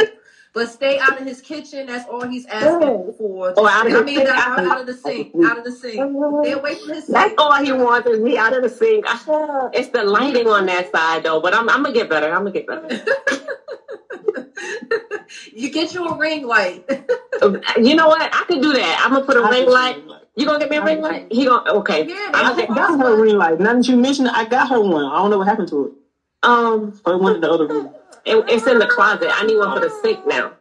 But 0.54 0.70
stay 0.70 1.00
out 1.00 1.20
of 1.20 1.28
his 1.28 1.42
kitchen. 1.42 1.88
That's 1.88 2.08
all 2.08 2.28
he's 2.28 2.46
asking 2.46 3.16
for. 3.18 3.54
Oh, 3.58 3.68
out 3.68 3.88
of 3.88 3.94
I 3.94 4.04
mean, 4.04 4.20
kitchen. 4.20 4.36
out, 4.36 4.60
out 4.60 4.82
of 4.82 4.86
the 4.86 4.94
sink. 4.94 5.32
Out 5.44 5.58
of 5.58 5.64
the 5.64 5.72
sink. 5.72 6.00
Oh, 6.00 6.44
stay 6.44 6.52
away 6.52 6.76
from 6.76 6.94
his 6.94 7.08
That's 7.08 7.34
all 7.40 7.56
he 7.56 7.72
wants 7.72 8.08
is 8.08 8.20
me 8.20 8.38
out 8.38 8.56
of 8.56 8.62
the 8.62 8.70
sink. 8.70 9.04
It's 9.74 9.90
the 9.90 10.04
lighting 10.04 10.48
on 10.48 10.68
that 10.68 10.92
side 10.92 11.24
though, 11.24 11.42
but 11.42 11.56
I'm, 11.56 11.68
I'm 11.70 11.82
gonna 11.82 11.94
get 11.94 12.08
better. 12.08 12.32
I'm 12.32 12.46
gonna 12.46 12.52
get 12.52 12.68
better. 12.68 12.88
you 15.52 15.72
get 15.72 15.96
you 15.96 16.06
a 16.06 16.16
ring 16.18 16.46
light. 16.46 16.88
You 17.82 17.96
know 17.96 18.08
what? 18.08 18.22
I 18.22 18.46
could 18.48 18.62
do 18.62 18.74
that. 18.74 19.02
I'm 19.04 19.12
gonna 19.12 19.26
put 19.26 19.36
a 19.36 19.42
ring 19.42 19.68
light. 19.68 19.98
You 20.36 20.46
gonna 20.46 20.60
get 20.60 20.70
me 20.70 20.78
a 20.78 20.86
ring 20.86 21.02
light? 21.02 21.26
He 21.32 21.46
gonna 21.46 21.74
okay. 21.80 22.06
Yeah, 22.08 22.30
I 22.34 22.66
got 22.68 23.00
her 23.00 23.20
ring 23.20 23.38
light. 23.38 23.60
Now 23.60 23.74
that 23.74 23.88
you 23.88 23.98
mentioned 23.98 24.28
it, 24.28 24.34
I 24.36 24.46
got 24.46 24.70
her 24.70 24.80
one. 24.80 25.06
I 25.06 25.18
don't 25.18 25.32
know 25.32 25.40
what 25.40 25.48
happened 25.48 25.70
to 25.70 25.88
it. 25.88 25.94
Um, 26.44 26.94
Or 27.06 27.18
one 27.18 27.36
in 27.36 27.42
the 27.42 27.52
other 27.52 27.68
room. 27.68 27.90
it, 28.26 28.46
it's 28.50 28.68
in 28.68 28.80
the 28.80 28.88
closet. 28.88 29.30
I 29.34 29.46
need 29.46 29.58
one 29.58 29.74
for 29.74 29.82
the 29.82 29.92
sink 30.04 30.28
now. 30.28 30.54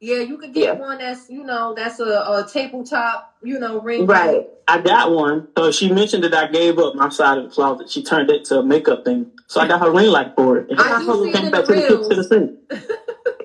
Yeah, 0.00 0.20
you 0.20 0.38
could 0.38 0.54
get 0.54 0.64
Yeah. 0.64 0.72
one 0.74 0.98
that's 0.98 1.30
you 1.30 1.44
know 1.44 1.74
that's 1.74 2.00
a, 2.00 2.04
a 2.04 2.46
tabletop 2.52 3.34
you 3.42 3.58
know 3.58 3.80
ring. 3.80 4.06
Right. 4.06 4.44
I 4.68 4.78
got 4.78 5.12
one. 5.12 5.48
So 5.58 5.72
she 5.72 5.90
mentioned 5.90 6.24
that 6.24 6.34
I 6.34 6.46
gave 6.46 6.78
up 6.78 6.94
my 6.94 7.10
side 7.10 7.38
of 7.38 7.44
the 7.44 7.50
closet. 7.50 7.90
She 7.90 8.02
turned 8.02 8.30
it 8.30 8.44
to 8.46 8.60
a 8.60 8.64
makeup 8.64 9.04
thing. 9.04 9.26
So 9.48 9.60
I 9.60 9.68
got 9.68 9.80
her 9.80 9.92
ring 9.92 10.08
light 10.08 10.32
for 10.36 10.58
it. 10.58 10.68
And 10.70 10.80
I 10.80 10.96
I 10.96 11.00
do 11.00 11.06
told 11.06 11.24
see 11.24 11.30
her 11.30 11.30
it 11.30 11.34
came 11.34 11.46
in 11.46 11.52
back 11.52 11.66
the 11.66 11.74
to 11.74 11.80
the, 11.80 12.08
to 12.10 12.16
the 12.16 12.24
sink. 12.24 12.52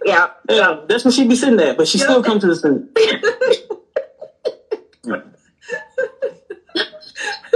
Yeah. 0.06 0.28
Yeah, 0.50 0.82
that's 0.88 1.06
where 1.06 1.12
she 1.12 1.26
be 1.26 1.36
sitting 1.36 1.60
at, 1.62 1.78
but 1.78 1.88
she 1.88 2.00
Yeah. 2.00 2.06
still 2.06 2.24
come 2.24 2.40
to 2.40 2.48
the 2.48 2.56
sink. 2.56 2.86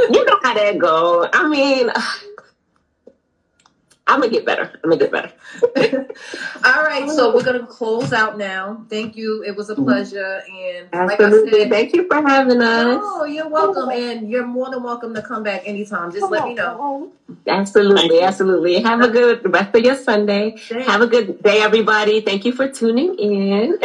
You 0.09 0.25
know 0.25 0.39
how 0.43 0.55
that 0.55 0.79
go. 0.79 1.29
I 1.33 1.49
mean, 1.49 1.91
I'm 4.09 4.21
gonna 4.21 4.33
get 4.33 4.45
better. 4.45 4.71
I'm 4.83 4.91
gonna 4.91 4.97
get 4.97 5.11
better. 5.13 5.31
All 6.65 6.83
right, 6.83 7.09
so 7.09 7.33
we're 7.33 7.43
gonna 7.43 7.65
close 7.65 8.13
out 8.13 8.37
now. 8.37 8.85
Thank 8.89 9.15
you. 9.15 9.43
It 9.43 9.55
was 9.55 9.69
a 9.69 9.75
pleasure, 9.75 10.41
and 10.47 10.87
like 11.07 11.19
I 11.19 11.31
said, 11.31 11.69
Thank 11.69 11.93
you 11.95 12.07
for 12.07 12.21
having 12.27 12.61
us. 12.61 12.99
oh, 13.01 13.25
you're 13.25 13.49
welcome, 13.49 13.89
and 13.89 14.29
you're 14.29 14.45
more 14.45 14.69
than 14.69 14.83
welcome 14.83 15.13
to 15.15 15.21
come 15.21 15.43
back 15.43 15.63
anytime. 15.65 16.11
Just 16.11 16.29
let 16.29 16.45
me 16.45 16.53
know. 16.53 17.11
Absolutely, 17.47 18.21
absolutely. 18.21 18.81
Have 18.81 19.01
a 19.01 19.09
good 19.09 19.51
rest 19.51 19.75
of 19.75 19.83
your 19.83 19.95
Sunday. 19.95 20.57
Thanks. 20.57 20.87
Have 20.87 21.01
a 21.01 21.07
good 21.07 21.41
day, 21.41 21.61
everybody. 21.61 22.21
Thank 22.21 22.45
you 22.45 22.51
for 22.51 22.67
tuning 22.67 23.15
in. 23.15 23.77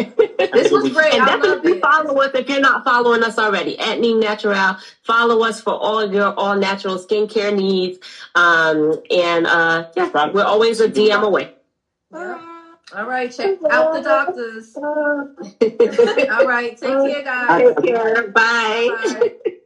This 0.52 0.70
was 0.70 0.92
great. 0.94 1.14
And 1.14 1.22
I 1.22 1.26
definitely 1.26 1.72
it. 1.72 1.80
follow 1.80 2.20
us 2.20 2.32
if 2.34 2.48
you're 2.48 2.60
not 2.60 2.84
following 2.84 3.22
us 3.22 3.38
already 3.38 3.78
at 3.78 4.00
Neem 4.00 4.20
Natural. 4.20 4.76
Follow 5.02 5.44
us 5.44 5.60
for 5.60 5.74
all 5.74 6.10
your 6.12 6.34
all 6.38 6.56
natural 6.56 6.98
skincare 6.98 7.54
needs. 7.54 7.98
Um, 8.34 9.00
and 9.10 9.46
uh, 9.46 9.88
yeah, 9.96 10.30
we're 10.32 10.44
always 10.44 10.80
a 10.80 10.88
DM 10.88 11.22
away. 11.22 11.53
Yeah. 12.14 12.38
Uh, 12.92 12.96
All 12.96 13.06
right, 13.06 13.32
check 13.32 13.58
out 13.70 13.92
the 13.94 14.02
doctors. 14.02 14.76
All 16.30 16.46
right, 16.46 16.76
take 16.76 16.80
care, 16.80 17.24
guys. 17.24 17.74
Take 17.76 17.84
care. 17.84 18.28
Bye. 18.28 18.88
Bye. 19.04 19.56